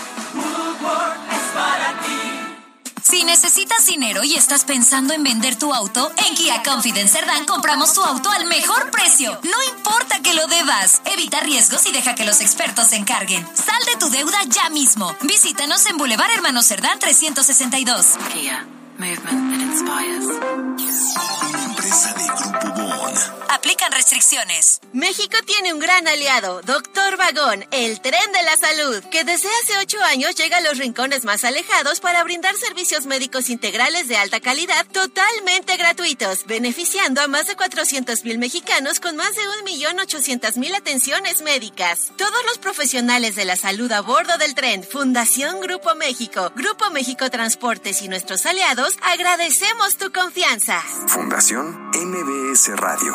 es 1.31 1.43
para 1.55 2.01
ti. 2.01 2.54
Si 3.15 3.23
necesitas 3.23 3.87
dinero 3.87 4.25
y 4.25 4.35
estás 4.35 4.65
pensando 4.65 5.15
en 5.15 5.23
vender 5.23 5.57
tu 5.57 5.73
auto, 5.73 6.11
en 6.27 6.35
Kia 6.35 6.65
Confidence 6.65 7.17
Cerdán 7.17 7.47
compramos 7.47 7.95
tu 7.95 8.03
auto 8.03 8.29
al 8.29 8.45
mejor 8.47 8.91
precio. 8.91 9.39
No 9.45 9.77
importa 9.77 10.21
que 10.21 10.35
lo 10.35 10.49
debas. 10.49 11.01
Evita 11.05 11.39
riesgos 11.39 11.87
y 11.87 11.93
deja 11.93 12.17
que 12.17 12.25
los 12.25 12.41
expertos 12.41 12.89
se 12.89 12.97
encarguen. 12.97 13.47
Sal 13.55 13.85
de 13.87 14.01
tu 14.01 14.11
deuda 14.11 14.39
ya 14.49 14.69
mismo. 14.69 15.15
Visítanos 15.21 15.87
en 15.87 15.97
Boulevard 15.97 16.33
Hermano 16.33 16.65
Cerdán 16.65 16.99
362. 16.99 18.17
Kia. 18.33 18.67
Movement 18.99 19.51
that 19.51 19.61
inspires. 19.61 20.25
Una 21.51 21.65
empresa 21.65 22.15
de 22.15 22.27
Grupo 22.27 22.73
Bon. 22.75 23.15
Aplican 23.51 23.93
restricciones. 23.93 24.81
México 24.93 25.37
tiene 25.47 25.73
un 25.73 25.79
gran 25.79 26.07
aliado, 26.07 26.61
Doctor 26.63 27.17
Vagón, 27.17 27.65
el 27.71 28.01
tren 28.01 28.33
de 28.33 28.43
la 28.43 28.57
salud, 28.57 29.03
que 29.11 29.25
desde 29.25 29.49
hace 29.63 29.79
ocho 29.79 30.03
años 30.03 30.35
llega 30.35 30.59
a 30.59 30.61
los 30.61 30.79
rincones 30.79 31.25
más 31.25 31.45
alejados 31.45 32.01
para 32.01 32.23
brindar 32.25 32.57
servicios 32.57 33.07
médicos 33.07 33.51
integrales 33.51 34.09
de 34.09 34.17
alta 34.17 34.41
calidad 34.41 34.87
totalmente 34.93 35.77
gratuitos, 35.77 36.45
beneficiando 36.47 37.21
a 37.23 37.29
más 37.29 37.47
de 37.47 37.57
400 37.57 38.25
mil 38.25 38.39
mexicanos 38.39 39.01
con 39.01 39.17
más 39.17 39.35
de 39.35 39.43
1.800.000 39.65 40.77
atenciones 40.77 41.43
médicas. 41.43 42.13
Todos 42.17 42.45
los 42.47 42.59
profesionales 42.59 43.35
de 43.35 43.45
la 43.45 43.57
salud 43.57 43.91
a 43.93 44.01
bordo 44.01 44.37
del 44.37 44.55
tren, 44.55 44.85
Fundación 44.85 45.61
Grupo 45.61 45.95
México, 45.95 46.53
Grupo 46.55 46.91
México 46.91 47.31
Transportes 47.31 48.03
y 48.03 48.09
nuestros 48.09 48.45
aliados, 48.47 48.84
agradecemos 49.03 49.97
tu 49.97 50.13
confianza. 50.13 50.81
Fundación 51.07 51.91
MBS 51.95 52.77
Radio. 52.77 53.15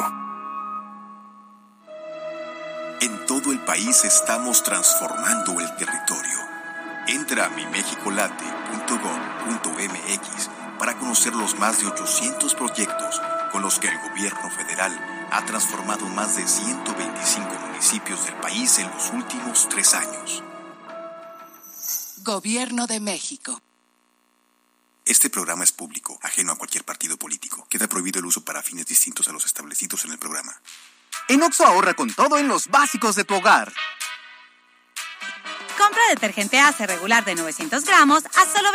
En 3.01 3.27
todo 3.27 3.51
el 3.51 3.59
país 3.59 4.03
estamos 4.03 4.63
transformando 4.63 5.59
el 5.59 5.75
territorio. 5.75 6.39
Entra 7.07 7.45
a 7.45 7.49
mimexicolate.gov.mx 7.49 10.49
para 10.79 10.97
conocer 10.97 11.35
los 11.35 11.59
más 11.59 11.81
de 11.81 11.87
800 11.87 12.55
proyectos 12.55 13.21
con 13.51 13.61
los 13.61 13.77
que 13.79 13.87
el 13.87 13.97
gobierno 14.09 14.49
federal 14.51 15.27
ha 15.31 15.45
transformado 15.45 16.07
más 16.07 16.35
de 16.35 16.47
125 16.47 17.47
municipios 17.67 18.25
del 18.25 18.35
país 18.35 18.79
en 18.79 18.89
los 18.89 19.11
últimos 19.11 19.69
tres 19.69 19.93
años. 19.93 20.43
Gobierno 22.23 22.87
de 22.87 22.99
México. 22.99 23.61
Este 25.09 25.31
programa 25.31 25.63
es 25.63 25.71
público, 25.71 26.19
ajeno 26.21 26.51
a 26.51 26.55
cualquier 26.55 26.83
partido 26.83 27.17
político. 27.17 27.65
Queda 27.67 27.87
prohibido 27.87 28.19
el 28.19 28.27
uso 28.27 28.45
para 28.45 28.61
fines 28.61 28.85
distintos 28.85 29.27
a 29.27 29.31
los 29.31 29.43
establecidos 29.43 30.05
en 30.05 30.11
el 30.11 30.19
programa. 30.19 30.61
En 31.29 31.41
Oxo 31.41 31.65
ahorra 31.65 31.95
con 31.95 32.13
todo 32.13 32.37
en 32.37 32.47
los 32.47 32.67
básicos 32.67 33.15
de 33.15 33.23
tu 33.23 33.33
hogar. 33.33 33.73
Compra 35.79 36.01
detergente 36.09 36.59
Ace 36.59 36.85
regular 36.85 37.23
de 37.23 37.35
900 37.35 37.85
gramos 37.85 38.25
a 38.25 38.45
solo 38.45 38.69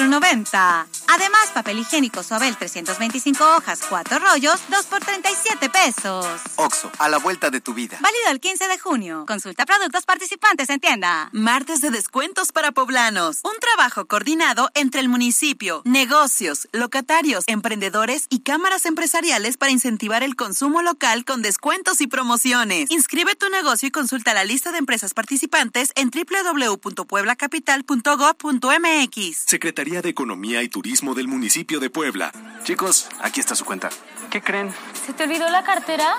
24.90. 0.00 0.86
Además, 1.08 1.50
papel 1.52 1.78
higiénico 1.78 2.22
Suabel 2.22 2.56
325 2.56 3.44
hojas, 3.56 3.80
4 3.88 4.18
rollos, 4.18 4.58
2 4.70 4.86
por 4.86 5.00
37 5.00 5.68
pesos. 5.68 6.26
Oxo, 6.56 6.90
a 6.98 7.10
la 7.10 7.18
vuelta 7.18 7.50
de 7.50 7.60
tu 7.60 7.74
vida. 7.74 7.98
Válido 8.00 8.30
el 8.30 8.40
15 8.40 8.66
de 8.66 8.78
junio. 8.78 9.24
Consulta 9.26 9.66
productos 9.66 10.06
participantes 10.06 10.70
en 10.70 10.80
tienda. 10.80 11.28
Martes 11.32 11.82
de 11.82 11.90
descuentos 11.90 12.50
para 12.52 12.72
poblanos. 12.72 13.40
Un 13.44 13.58
trabajo 13.60 14.06
coordinado 14.06 14.70
entre 14.74 15.00
el 15.02 15.10
municipio, 15.10 15.82
negocios, 15.84 16.66
locatarios, 16.72 17.44
emprendedores 17.46 18.26
y 18.30 18.40
cámaras 18.40 18.86
empresariales 18.86 19.58
para 19.58 19.72
incentivar 19.72 20.22
el 20.22 20.34
consumo 20.34 20.80
local 20.80 21.26
con 21.26 21.42
descuentos 21.42 22.00
y 22.00 22.06
promociones. 22.06 22.90
Inscribe 22.90 23.34
tu 23.34 23.50
negocio 23.50 23.88
y 23.88 23.90
consulta 23.90 24.32
la 24.32 24.44
lista 24.44 24.72
de 24.72 24.78
empresas 24.78 25.12
participantes 25.12 25.92
en 25.94 26.10
www.pueblacapital.gov.mx. 26.42 29.36
Secretaría 29.46 30.02
de 30.02 30.08
Economía 30.10 30.62
y 30.62 30.68
Turismo 30.68 31.14
del 31.14 31.28
municipio 31.28 31.78
de 31.80 31.88
Puebla. 31.90 32.32
Chicos, 32.64 33.08
aquí 33.20 33.40
está 33.40 33.54
su 33.54 33.64
cuenta. 33.64 33.88
¿Qué 34.30 34.42
creen? 34.42 34.74
¿Se 35.06 35.12
te 35.12 35.24
olvidó 35.24 35.50
la 35.50 35.64
cartera? 35.64 36.16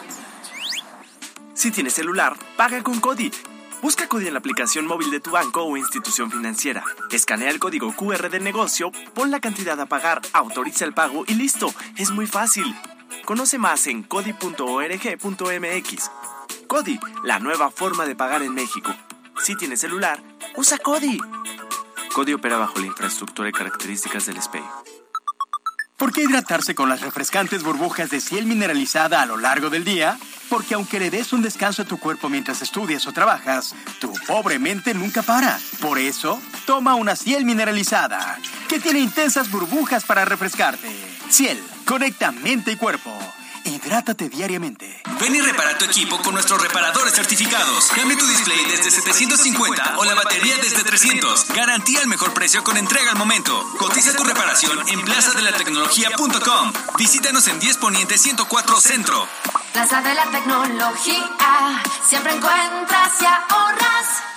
Si 1.54 1.72
tienes 1.72 1.94
celular, 1.94 2.36
paga 2.58 2.84
con 2.84 3.00
CODI. 3.00 3.32
Busca 3.82 4.08
CODI 4.08 4.28
en 4.28 4.34
la 4.34 4.40
aplicación 4.40 4.86
móvil 4.88 5.10
de 5.12 5.22
tu 5.22 5.32
banco 5.32 5.64
o 5.64 5.78
institución 5.78 6.30
financiera. 6.32 6.84
Escanea 7.12 7.50
el 7.50 7.60
código 7.60 7.96
QR 7.96 8.30
del 8.30 8.44
negocio, 8.44 8.92
pon 9.14 9.32
la 9.32 9.40
cantidad 9.40 9.80
a 9.80 9.86
pagar, 9.86 10.22
autoriza 10.34 10.84
el 10.86 10.94
pago 10.94 11.24
y 11.28 11.36
listo. 11.36 11.74
Es 11.98 12.12
muy 12.12 12.28
fácil. 12.28 12.76
Conoce 13.26 13.58
más 13.58 13.88
en 13.88 14.04
codi.org.mx. 14.04 16.12
CODI, 16.68 17.00
la 17.24 17.40
nueva 17.40 17.72
forma 17.72 18.06
de 18.06 18.16
pagar 18.16 18.44
en 18.44 18.54
México. 18.54 18.94
Si 19.42 19.56
tienes 19.56 19.80
celular, 19.80 20.22
usa 20.56 20.78
CODI. 20.78 21.18
CODI 22.14 22.34
opera 22.34 22.58
bajo 22.58 22.80
la 22.80 22.88
infraestructura 22.88 23.50
y 23.50 23.52
características 23.54 24.26
del 24.26 24.42
SPEI. 24.42 24.64
¿Por 25.98 26.12
qué 26.14 26.24
hidratarse 26.24 26.76
con 26.76 26.90
las 26.90 27.02
refrescantes 27.02 27.64
burbujas 27.64 28.10
de 28.10 28.22
ciel 28.22 28.46
mineralizada 28.46 29.22
a 29.22 29.26
lo 29.26 29.38
largo 29.38 29.70
del 29.70 29.84
día? 29.84 30.18
Porque 30.50 30.74
aunque 30.74 31.00
le 31.00 31.10
des 31.10 31.34
un 31.34 31.42
descanso 31.42 31.84
a 31.84 31.86
tu 31.86 32.00
cuerpo 32.00 32.30
mientras 32.30 32.62
estudias 32.62 33.06
o 33.08 33.12
trabajas, 33.12 33.76
tu 34.00 34.12
pobre 34.28 34.60
mente 34.60 34.94
nunca 34.94 35.22
para. 35.22 35.60
Por 35.82 36.00
eso, 36.00 36.42
toma 36.66 36.96
una 36.96 37.16
ciel 37.16 37.46
mineralizada, 37.46 38.40
que 38.68 38.80
tiene 38.80 39.00
intensas 39.00 39.52
burbujas 39.52 40.06
para 40.06 40.26
refrescarte. 40.26 40.90
Ciel, 41.30 41.62
conecta 41.86 42.32
mente 42.32 42.72
y 42.72 42.76
cuerpo. 42.76 43.18
Hidrátate 43.66 44.30
diariamente. 44.30 45.02
Ven 45.20 45.36
y 45.36 45.42
repara 45.42 45.78
tu 45.78 45.86
equipo 45.86 46.22
con 46.22 46.34
nuestros 46.34 46.62
reparadores 46.62 47.14
certificados. 47.14 47.88
Cambia 47.96 48.18
tu 48.18 48.26
display 48.26 48.64
desde 48.66 48.90
750 48.90 49.98
o 49.98 50.06
la 50.06 50.16
batería 50.16 50.56
desde 50.58 50.84
300. 50.84 51.48
Garantía 51.50 52.02
el 52.02 52.08
mejor 52.08 52.34
precio 52.34 52.64
con 52.64 52.78
entrega 52.78 53.12
al 53.12 53.18
momento. 53.18 53.66
Cotiza 53.78 54.16
tu 54.16 54.24
reparación 54.24 54.80
en 54.88 55.02
plazadelatecnología.com. 55.02 56.74
Visítanos 56.98 57.48
en 57.48 57.60
10 57.60 57.78
Poniente 57.78 58.18
104 58.18 58.80
Centro. 58.80 59.28
Plaza 59.74 60.02
de 60.02 60.14
la 60.14 60.26
Tecnología. 60.26 61.84
Siempre 62.08 62.34
encuentras 62.34 63.22
y 63.22 63.26
ahorras. 63.26 64.29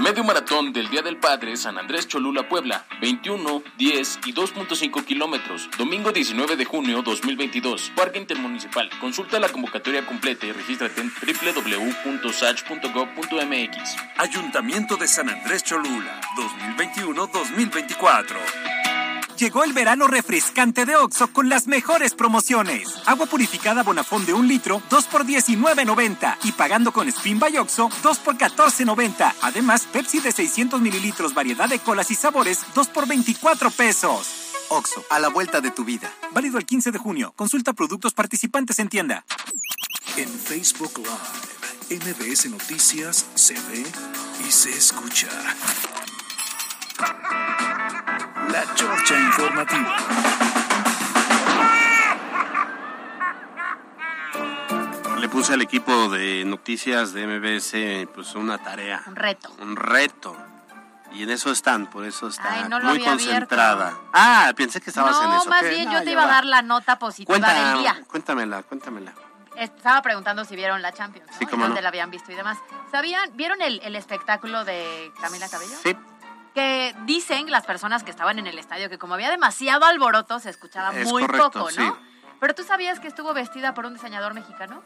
Medio 0.00 0.24
maratón 0.24 0.72
del 0.72 0.88
Día 0.88 1.02
del 1.02 1.18
Padre 1.18 1.58
San 1.58 1.76
Andrés 1.76 2.08
Cholula 2.08 2.48
Puebla, 2.48 2.86
21, 3.02 3.62
10 3.76 4.20
y 4.24 4.32
2.5 4.32 5.04
kilómetros, 5.04 5.68
domingo 5.76 6.10
19 6.10 6.56
de 6.56 6.64
junio 6.64 7.02
2022, 7.02 7.92
Parque 7.94 8.18
Intermunicipal. 8.18 8.88
Consulta 8.98 9.38
la 9.38 9.50
convocatoria 9.50 10.06
completa 10.06 10.46
y 10.46 10.52
regístrate 10.52 11.02
en 11.02 11.10
www.sach.gov.mx. 11.10 13.96
Ayuntamiento 14.16 14.96
de 14.96 15.06
San 15.06 15.28
Andrés 15.28 15.64
Cholula, 15.64 16.18
2021-2024. 16.78 18.99
Llegó 19.40 19.64
el 19.64 19.72
verano 19.72 20.06
refrescante 20.06 20.84
de 20.84 20.96
Oxo 20.96 21.32
con 21.32 21.48
las 21.48 21.66
mejores 21.66 22.12
promociones. 22.12 22.90
Agua 23.06 23.24
purificada 23.24 23.82
Bonafón 23.82 24.26
de 24.26 24.34
un 24.34 24.46
litro, 24.46 24.82
2 24.90 25.06
por 25.06 25.24
19.90. 25.24 26.36
Y 26.44 26.52
pagando 26.52 26.92
con 26.92 27.08
Spin 27.08 27.38
by 27.38 27.56
Oxo, 27.56 27.88
2 28.02 28.18
por 28.18 28.36
14.90. 28.36 29.32
Además, 29.40 29.88
Pepsi 29.90 30.20
de 30.20 30.32
600 30.32 30.82
mililitros, 30.82 31.32
variedad 31.32 31.70
de 31.70 31.78
colas 31.78 32.10
y 32.10 32.16
sabores, 32.16 32.58
2 32.74 32.88
por 32.88 33.08
24 33.08 33.70
pesos. 33.70 34.28
Oxo, 34.68 35.02
a 35.08 35.18
la 35.18 35.28
vuelta 35.28 35.62
de 35.62 35.70
tu 35.70 35.86
vida. 35.86 36.12
Válido 36.32 36.58
el 36.58 36.66
15 36.66 36.92
de 36.92 36.98
junio. 36.98 37.32
Consulta 37.34 37.72
productos 37.72 38.12
participantes 38.12 38.78
en 38.78 38.90
tienda. 38.90 39.24
En 40.18 40.28
Facebook 40.28 40.98
Live, 40.98 42.04
MBS 42.04 42.50
Noticias 42.50 43.24
se 43.34 43.54
ve 43.54 43.86
y 44.46 44.52
se 44.52 44.68
escucha. 44.68 45.28
La 48.52 48.64
Chorcha 48.74 49.18
Informativa. 49.18 49.96
Le 55.18 55.28
puse 55.28 55.52
al 55.54 55.60
equipo 55.62 56.08
de 56.08 56.44
noticias 56.44 57.12
de 57.12 57.26
MBS 57.26 58.08
pues 58.14 58.34
una 58.34 58.58
tarea. 58.58 59.02
Un 59.06 59.16
reto. 59.16 59.50
Un 59.60 59.76
reto. 59.76 60.36
Y 61.12 61.24
en 61.24 61.30
eso 61.30 61.50
están, 61.50 61.88
por 61.90 62.04
eso 62.04 62.28
está 62.28 62.68
no 62.68 62.80
muy 62.80 63.00
concentrada. 63.04 63.88
abierto. 63.88 64.10
Ah, 64.12 64.52
pensé 64.56 64.80
que 64.80 64.90
estabas 64.90 65.16
en 65.22 65.28
No, 65.28 65.40
eso. 65.40 65.50
más 65.50 65.62
¿qué? 65.62 65.70
bien 65.70 65.86
No, 65.86 65.92
yo 65.94 66.02
te 66.04 66.12
iba 66.12 66.22
a 66.22 66.26
dar 66.28 66.44
la 66.44 66.62
nota 66.62 66.98
positiva 66.98 67.26
Cuenta- 67.36 67.52
del 67.72 67.78
día. 67.80 68.00
Cuéntamela, 68.06 68.62
cuéntamela. 68.62 69.12
Estaba 69.56 70.00
preguntando 70.02 70.44
si 70.44 70.54
vieron 70.56 70.80
la 70.80 70.92
Champions, 70.92 71.26
¿no? 71.30 71.36
Sí, 71.36 71.44
Y 71.44 71.46
cómo 71.48 71.64
dónde 71.64 71.80
no. 71.80 71.82
la 71.82 71.88
habían 71.88 72.10
visto 72.10 72.30
y 72.32 72.36
demás. 72.36 72.56
¿Sabían, 72.92 73.28
vieron 73.34 73.60
el, 73.60 73.80
el 73.82 73.96
espectáculo 73.96 74.64
de 74.64 75.12
Camila 75.20 75.48
Cabello? 75.48 75.74
Sí. 75.82 75.94
Que 76.54 76.94
dicen 77.04 77.50
las 77.50 77.64
personas 77.64 78.02
que 78.02 78.10
estaban 78.10 78.38
en 78.38 78.46
el 78.46 78.58
estadio 78.58 78.88
que 78.90 78.98
como 78.98 79.14
había 79.14 79.30
demasiado 79.30 79.84
alboroto 79.84 80.40
se 80.40 80.50
escuchaba 80.50 80.92
Es 80.98 81.08
muy 81.08 81.22
correcto, 81.22 81.50
poco, 81.50 81.70
¿no? 81.70 81.94
sí. 81.94 82.00
Pero 82.40 82.54
tú 82.54 82.64
sabías 82.64 82.98
que 82.98 83.08
estuvo 83.08 83.34
vestida 83.34 83.74
por 83.74 83.86
un 83.86 83.94
diseñador 83.94 84.34
mexicano? 84.34 84.82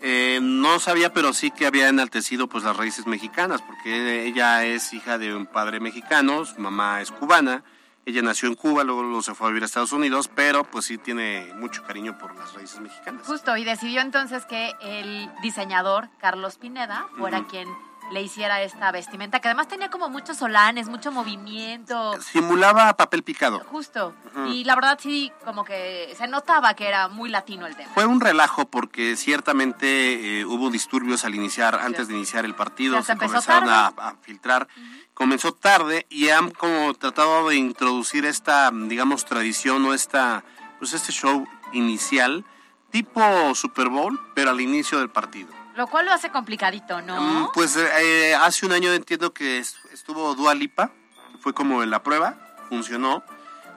Eh, 0.00 0.40
no 0.42 0.80
sabía, 0.80 1.12
pero 1.12 1.32
sí 1.32 1.50
que 1.50 1.66
había 1.66 1.88
enaltecido 1.88 2.48
pues 2.48 2.64
las 2.64 2.76
raíces 2.76 3.06
mexicanas, 3.06 3.62
porque 3.62 4.26
ella 4.26 4.64
es 4.64 4.92
hija 4.92 5.18
de 5.18 5.34
un 5.34 5.46
padre 5.46 5.78
mexicano, 5.78 6.44
su 6.44 6.60
mamá 6.60 7.00
es 7.00 7.12
cubana, 7.12 7.62
ella 8.04 8.20
nació 8.20 8.48
en 8.48 8.56
Cuba, 8.56 8.82
luego, 8.82 9.04
luego 9.04 9.22
se 9.22 9.32
fue 9.34 9.46
a 9.46 9.50
vivir 9.50 9.62
a 9.62 9.66
Estados 9.66 9.92
Unidos, 9.92 10.28
pero 10.34 10.64
pues 10.64 10.86
sí 10.86 10.98
tiene 10.98 11.52
mucho 11.54 11.84
cariño 11.84 12.18
por 12.18 12.34
las 12.34 12.52
raíces 12.52 12.80
mexicanas. 12.80 13.24
Justo, 13.24 13.56
y 13.56 13.62
decidió 13.62 14.00
entonces 14.00 14.44
que 14.44 14.72
el 14.80 15.30
diseñador 15.40 16.08
Carlos 16.18 16.58
Pineda 16.58 17.06
fuera 17.16 17.44
quien 17.46 17.68
le 18.10 18.22
hiciera 18.22 18.62
esta 18.62 18.90
vestimenta, 18.92 19.40
que 19.40 19.48
además 19.48 19.68
tenía 19.68 19.90
como 19.90 20.08
muchos 20.08 20.36
solanes, 20.36 20.88
mucho 20.88 21.12
movimiento. 21.12 22.20
Simulaba 22.20 22.94
papel 22.96 23.22
picado. 23.22 23.60
Justo. 23.60 24.14
Y 24.48 24.64
la 24.64 24.74
verdad 24.74 24.98
sí, 25.00 25.32
como 25.44 25.64
que 25.64 26.14
se 26.16 26.26
notaba 26.26 26.74
que 26.74 26.88
era 26.88 27.08
muy 27.08 27.30
latino 27.30 27.66
el 27.66 27.76
tema. 27.76 27.90
Fue 27.94 28.06
un 28.06 28.20
relajo 28.20 28.66
porque 28.66 29.16
ciertamente 29.16 30.40
eh, 30.40 30.44
hubo 30.44 30.70
disturbios 30.70 31.24
al 31.24 31.34
iniciar, 31.34 31.76
antes 31.76 32.08
de 32.08 32.14
iniciar 32.14 32.44
el 32.44 32.54
partido, 32.54 33.02
se 33.02 33.16
comenzaron 33.16 33.68
a 33.68 34.16
filtrar. 34.22 34.68
Comenzó 35.14 35.52
tarde 35.52 36.06
y 36.08 36.30
han 36.30 36.50
como 36.50 36.94
tratado 36.94 37.48
de 37.48 37.56
introducir 37.56 38.24
esta, 38.24 38.70
digamos, 38.72 39.24
tradición 39.24 39.84
o 39.84 39.94
esta, 39.94 40.42
pues 40.78 40.94
este 40.94 41.12
show 41.12 41.46
inicial, 41.72 42.44
tipo 42.90 43.54
Super 43.54 43.88
Bowl, 43.88 44.18
pero 44.34 44.50
al 44.50 44.60
inicio 44.60 44.98
del 44.98 45.10
partido. 45.10 45.61
Lo 45.76 45.86
cual 45.86 46.06
lo 46.06 46.12
hace 46.12 46.30
complicadito, 46.30 47.00
¿no? 47.02 47.20
Mm, 47.20 47.48
Pues 47.54 47.76
eh, 47.76 48.34
hace 48.34 48.66
un 48.66 48.72
año 48.72 48.92
entiendo 48.92 49.32
que 49.32 49.58
est- 49.58 49.76
estuvo 49.92 50.34
Dua 50.34 50.54
Lipa, 50.54 50.90
fue 51.40 51.54
como 51.54 51.82
la 51.84 52.02
prueba, 52.02 52.36
funcionó. 52.68 53.22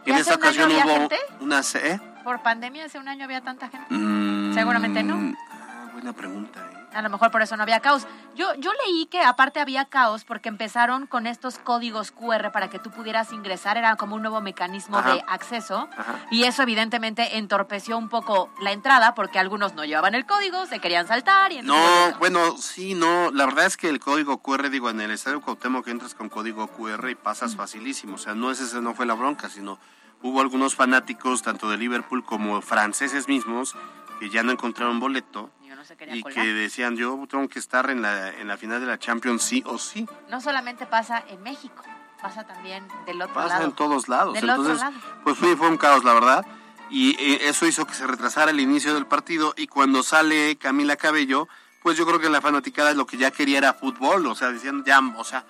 ¿Y 0.05 0.11
en 0.11 0.17
esta 0.17 0.35
ocasión 0.35 0.71
hubo 0.71 0.81
gente? 0.83 1.17
una... 1.39 1.61
¿eh? 1.75 1.99
Por 2.23 2.41
pandemia 2.41 2.85
hace 2.85 2.99
un 2.99 3.07
año 3.07 3.23
había 3.25 3.41
tanta 3.41 3.69
gente. 3.69 3.87
Mm, 3.93 4.53
Seguramente 4.53 5.03
no. 5.03 5.35
ah, 5.51 5.89
buena 5.93 6.11
pregunta. 6.13 6.59
A 6.95 7.01
lo 7.01 7.09
mejor 7.09 7.29
por 7.29 7.41
eso 7.41 7.57
no 7.57 7.63
había 7.63 7.81
caos. 7.81 8.07
Yo, 8.35 8.53
yo 8.55 8.71
leí 8.85 9.05
que 9.07 9.21
aparte 9.21 9.59
había 9.59 9.83
caos 9.83 10.23
porque 10.23 10.47
empezaron 10.47 11.07
con 11.07 11.27
estos 11.27 11.59
códigos 11.59 12.11
QR 12.11 12.51
para 12.51 12.69
que 12.69 12.79
tú 12.79 12.89
pudieras 12.89 13.33
ingresar. 13.33 13.77
Era 13.77 13.97
como 13.97 14.15
un 14.15 14.21
nuevo 14.21 14.39
mecanismo 14.39 14.97
Ajá. 14.97 15.15
de 15.15 15.23
acceso. 15.27 15.89
Ajá. 15.97 16.25
Y 16.31 16.45
eso 16.45 16.63
evidentemente 16.63 17.37
entorpeció 17.37 17.97
un 17.97 18.07
poco 18.07 18.49
la 18.61 18.71
entrada 18.71 19.13
porque 19.13 19.39
algunos 19.39 19.73
no 19.73 19.83
llevaban 19.83 20.15
el 20.15 20.25
código, 20.25 20.65
se 20.67 20.79
querían 20.79 21.05
saltar 21.05 21.51
y 21.51 21.61
No, 21.61 21.75
bueno, 22.19 22.57
sí, 22.57 22.93
no. 22.95 23.29
La 23.31 23.45
verdad 23.45 23.65
es 23.65 23.75
que 23.75 23.89
el 23.89 23.99
código 23.99 24.37
QR, 24.37 24.69
digo, 24.69 24.89
en 24.89 25.01
el 25.01 25.11
Estadio 25.11 25.41
Cuauhtémoc 25.41 25.83
que 25.83 25.91
entras 25.91 26.15
con 26.15 26.29
código 26.29 26.67
QR 26.67 27.09
y 27.09 27.15
pasas 27.15 27.57
facilísimo. 27.57 28.15
O 28.15 28.19
sea, 28.19 28.35
no 28.35 28.51
es 28.51 28.61
ese, 28.61 28.79
no 28.81 28.93
fue 28.93 29.05
la 29.05 29.15
bronca, 29.15 29.49
sino 29.49 29.79
hubo 30.21 30.39
algunos 30.39 30.75
fanáticos, 30.75 31.41
tanto 31.41 31.69
de 31.69 31.77
Liverpool 31.77 32.23
como 32.23 32.61
franceses 32.61 33.27
mismos, 33.27 33.75
que 34.19 34.29
ya 34.29 34.43
no 34.43 34.53
encontraron 34.53 34.99
boleto 34.99 35.51
se 35.85 35.95
querían 35.95 36.17
y 36.17 36.23
que 36.23 36.43
decían, 36.53 36.95
yo 36.95 37.25
tengo 37.29 37.47
que 37.47 37.59
estar 37.59 37.89
en 37.89 38.01
la, 38.01 38.29
en 38.29 38.47
la 38.47 38.57
final 38.57 38.79
de 38.81 38.87
la 38.87 38.97
Champions 38.99 39.43
sí 39.43 39.63
o 39.65 39.77
sí. 39.77 40.07
No 40.29 40.41
solamente 40.41 40.85
pasa 40.85 41.23
en 41.29 41.41
México, 41.43 41.83
pasa 42.21 42.43
también 42.45 42.87
del 43.05 43.21
otro 43.21 43.33
Pasa 43.35 43.55
lado. 43.55 43.65
en 43.65 43.71
todos 43.73 44.07
lados. 44.09 44.33
Del 44.33 44.49
Entonces, 44.49 44.75
otro 44.75 44.89
lado. 44.91 45.21
pues 45.23 45.37
fue, 45.37 45.55
fue 45.55 45.69
un 45.69 45.77
caos, 45.77 46.03
la 46.03 46.13
verdad. 46.13 46.45
Y 46.89 47.11
eh, 47.19 47.47
eso 47.49 47.65
hizo 47.65 47.85
que 47.85 47.93
se 47.93 48.05
retrasara 48.05 48.51
el 48.51 48.59
inicio 48.59 48.93
del 48.93 49.05
partido. 49.07 49.53
Y 49.57 49.67
cuando 49.67 50.03
sale 50.03 50.55
Camila 50.57 50.95
Cabello, 50.95 51.47
pues 51.81 51.97
yo 51.97 52.05
creo 52.05 52.19
que 52.19 52.29
la 52.29 52.41
fanaticada 52.41 52.93
lo 52.93 53.05
que 53.07 53.17
ya 53.17 53.31
quería 53.31 53.57
era 53.57 53.73
fútbol. 53.73 54.25
O 54.27 54.35
sea, 54.35 54.51
diciendo 54.51 54.83
ya, 54.85 54.99
o 55.17 55.23
sea, 55.23 55.45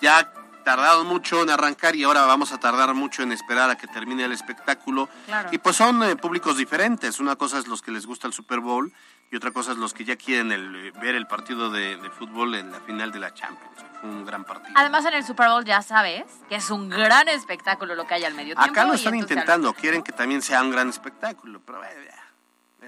ya 0.00 0.32
tardaron 0.64 1.06
mucho 1.06 1.42
en 1.42 1.50
arrancar 1.50 1.94
y 1.94 2.04
ahora 2.04 2.24
vamos 2.24 2.52
a 2.52 2.58
tardar 2.58 2.94
mucho 2.94 3.22
en 3.22 3.32
esperar 3.32 3.68
a 3.68 3.76
que 3.76 3.86
termine 3.86 4.24
el 4.24 4.32
espectáculo. 4.32 5.08
Claro. 5.26 5.50
Y 5.52 5.58
pues 5.58 5.76
son 5.76 6.02
eh, 6.02 6.16
públicos 6.16 6.56
diferentes. 6.56 7.20
Una 7.20 7.36
cosa 7.36 7.58
es 7.58 7.66
los 7.66 7.82
que 7.82 7.90
les 7.90 8.06
gusta 8.06 8.26
el 8.26 8.32
Super 8.32 8.60
Bowl 8.60 8.92
y 9.34 9.36
otra 9.36 9.50
cosa 9.50 9.72
es 9.72 9.78
los 9.78 9.92
que 9.92 10.04
ya 10.04 10.14
quieren 10.14 10.52
el, 10.52 10.76
eh, 10.76 10.92
ver 11.02 11.16
el 11.16 11.26
partido 11.26 11.68
de, 11.68 11.96
de 11.96 12.08
fútbol 12.08 12.54
en 12.54 12.70
la 12.70 12.78
final 12.78 13.10
de 13.10 13.18
la 13.18 13.34
Champions. 13.34 13.84
Fue 14.00 14.08
un 14.08 14.24
gran 14.24 14.44
partido. 14.44 14.72
Además 14.76 15.04
en 15.06 15.14
el 15.14 15.24
Super 15.24 15.48
Bowl 15.48 15.64
ya 15.64 15.82
sabes 15.82 16.22
que 16.48 16.54
es 16.54 16.70
un 16.70 16.88
gran 16.88 17.26
espectáculo 17.28 17.96
lo 17.96 18.06
que 18.06 18.14
hay 18.14 18.22
al 18.22 18.34
medio 18.34 18.54
tiempo. 18.54 18.70
Acá 18.70 18.84
lo 18.84 18.94
están 18.94 19.14
al- 19.14 19.18
intentando, 19.18 19.72
quieren 19.74 20.04
que 20.04 20.12
también 20.12 20.40
sea 20.40 20.62
un 20.62 20.70
gran 20.70 20.88
espectáculo, 20.88 21.60
pero 21.66 21.82
eh, 21.84 22.10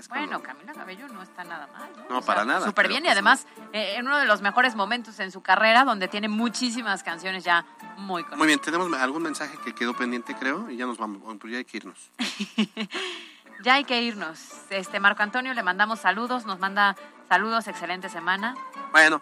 Bueno, 0.08 0.40
Camila 0.40 0.72
Cabello 0.72 1.08
no 1.08 1.20
está 1.20 1.42
nada 1.42 1.66
mal. 1.66 1.90
¿no? 1.96 2.02
no, 2.10 2.18
O 2.18 2.22
sea, 2.22 2.26
para 2.26 2.44
nada. 2.44 2.64
Súper 2.64 2.86
bien 2.86 3.00
y 3.00 3.06
pues, 3.06 3.12
además 3.12 3.44
eh, 3.72 3.94
en 3.96 4.06
uno 4.06 4.16
de 4.18 4.26
los 4.26 4.40
mejores 4.40 4.76
momentos 4.76 5.18
en 5.18 5.32
su 5.32 5.42
carrera 5.42 5.82
donde 5.82 6.06
tiene 6.06 6.28
muchísimas 6.28 7.02
canciones 7.02 7.42
ya 7.42 7.66
muy 7.96 8.22
conocidas. 8.22 8.38
Muy 8.38 8.46
bien, 8.46 8.60
tenemos 8.60 8.92
algún 8.92 9.24
mensaje 9.24 9.58
que 9.64 9.74
quedó 9.74 9.96
pendiente, 9.96 10.36
creo, 10.38 10.70
y 10.70 10.76
ya 10.76 10.86
nos 10.86 10.96
vamos, 10.96 11.20
bueno, 11.22 11.40
pues 11.40 11.50
ya 11.54 11.58
hay 11.58 11.64
que 11.64 11.78
irnos. 11.78 11.98
Ya 13.62 13.74
hay 13.74 13.84
que 13.84 14.02
irnos. 14.02 14.38
Este 14.70 15.00
Marco 15.00 15.22
Antonio 15.22 15.52
le 15.54 15.62
mandamos 15.62 16.00
saludos, 16.00 16.44
nos 16.46 16.58
manda 16.58 16.96
saludos, 17.28 17.66
excelente 17.68 18.08
semana. 18.08 18.54
Bueno, 18.92 19.20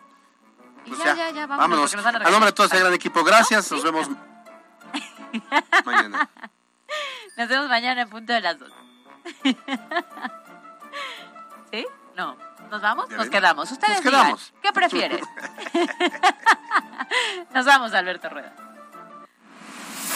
Y 0.85 0.91
pues 0.91 1.03
ya, 1.03 1.15
ya, 1.15 1.31
ya, 1.31 1.47
vámonos, 1.47 1.93
vámonos. 1.93 1.95
nos 1.95 2.07
a 2.07 2.09
A 2.09 2.31
nombre 2.31 2.47
de 2.47 2.53
todo 2.53 2.67
regañar. 2.67 2.85
gran 2.85 2.95
equipo, 2.95 3.25
gracias, 3.25 3.71
nos 3.71 3.83
vemos 3.83 4.09
mañana. 5.85 6.29
Nos 7.37 7.49
vemos 7.49 7.69
mañana 7.69 8.03
en 8.03 8.09
punto 8.11 8.33
de 8.33 8.41
las 8.41 8.59
dos. 8.59 8.71
¿Sí? 11.73 11.87
No. 12.17 12.37
¿Nos 12.71 12.81
vamos? 12.83 13.09
Nos 13.11 13.29
quedamos. 13.29 13.71
Ustedes 13.71 13.97
Nos 13.97 14.05
digan, 14.05 14.23
quedamos. 14.23 14.53
¿qué 14.63 14.73
prefieres? 14.73 15.21
Nos 17.55 17.65
vamos, 17.67 17.93
Alberto 17.95 18.29
Rueda. 18.29 18.53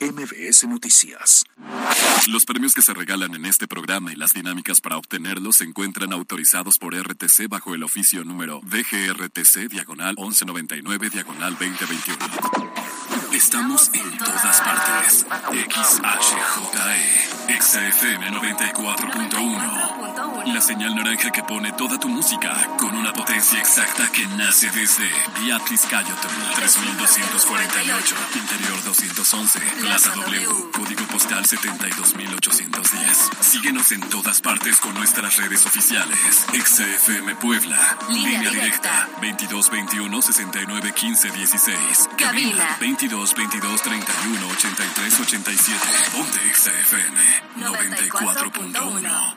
MBS 0.00 0.68
Noticias. 0.68 1.44
Los 2.28 2.44
premios 2.44 2.74
que 2.74 2.82
se 2.82 2.92
regalan 2.92 3.34
en 3.34 3.46
este 3.46 3.66
programa 3.66 4.12
y 4.12 4.16
las 4.16 4.34
dinámicas 4.34 4.80
para 4.80 4.98
obtenerlos 4.98 5.56
se 5.56 5.64
encuentran 5.64 6.12
autorizados 6.12 6.78
por 6.78 6.94
RTC 6.94 7.48
bajo 7.48 7.74
el 7.74 7.82
oficio 7.82 8.24
número 8.24 8.60
DGRTC 8.64 9.70
diagonal 9.70 10.16
1199 10.18 11.10
diagonal 11.10 11.52
2021. 11.52 12.95
Estamos 13.32 13.90
en 13.92 14.18
todas 14.18 14.60
partes. 14.60 15.26
XHJE, 15.68 17.60
XFM 17.60 18.30
94.1. 18.30 20.52
La 20.52 20.60
señal 20.60 20.94
naranja 20.94 21.30
que 21.30 21.42
pone 21.42 21.72
toda 21.72 21.98
tu 21.98 22.08
música 22.08 22.54
con 22.78 22.94
una 22.96 23.12
potencia 23.12 23.58
exacta 23.58 24.08
que 24.12 24.24
nace 24.38 24.70
desde 24.70 25.10
Beatriz 25.40 25.82
Cayotón 25.90 26.30
3248, 26.54 28.14
Interior 28.36 28.84
211, 28.84 29.58
Plaza 29.80 30.10
W, 30.14 30.70
Código 30.72 31.04
Postal 31.06 31.44
72810. 31.44 33.30
Síguenos 33.40 33.90
en 33.92 34.00
todas 34.02 34.40
partes 34.40 34.76
con 34.76 34.94
nuestras 34.94 35.36
redes 35.36 35.66
oficiales. 35.66 36.46
XFM 36.52 37.34
Puebla, 37.36 37.98
Línea 38.08 38.50
directa 38.50 39.08
2221 39.20 40.22
69 40.22 40.92
15 40.94 41.30
16. 41.30 42.08
Cabina. 42.16 42.76
22 42.80 43.25
22 43.34 43.76
31 43.78 44.38
83 44.54 45.10
87. 45.10 45.80
Ponte 46.12 46.38
XFM 46.52 47.16
94.1. 47.56 49.34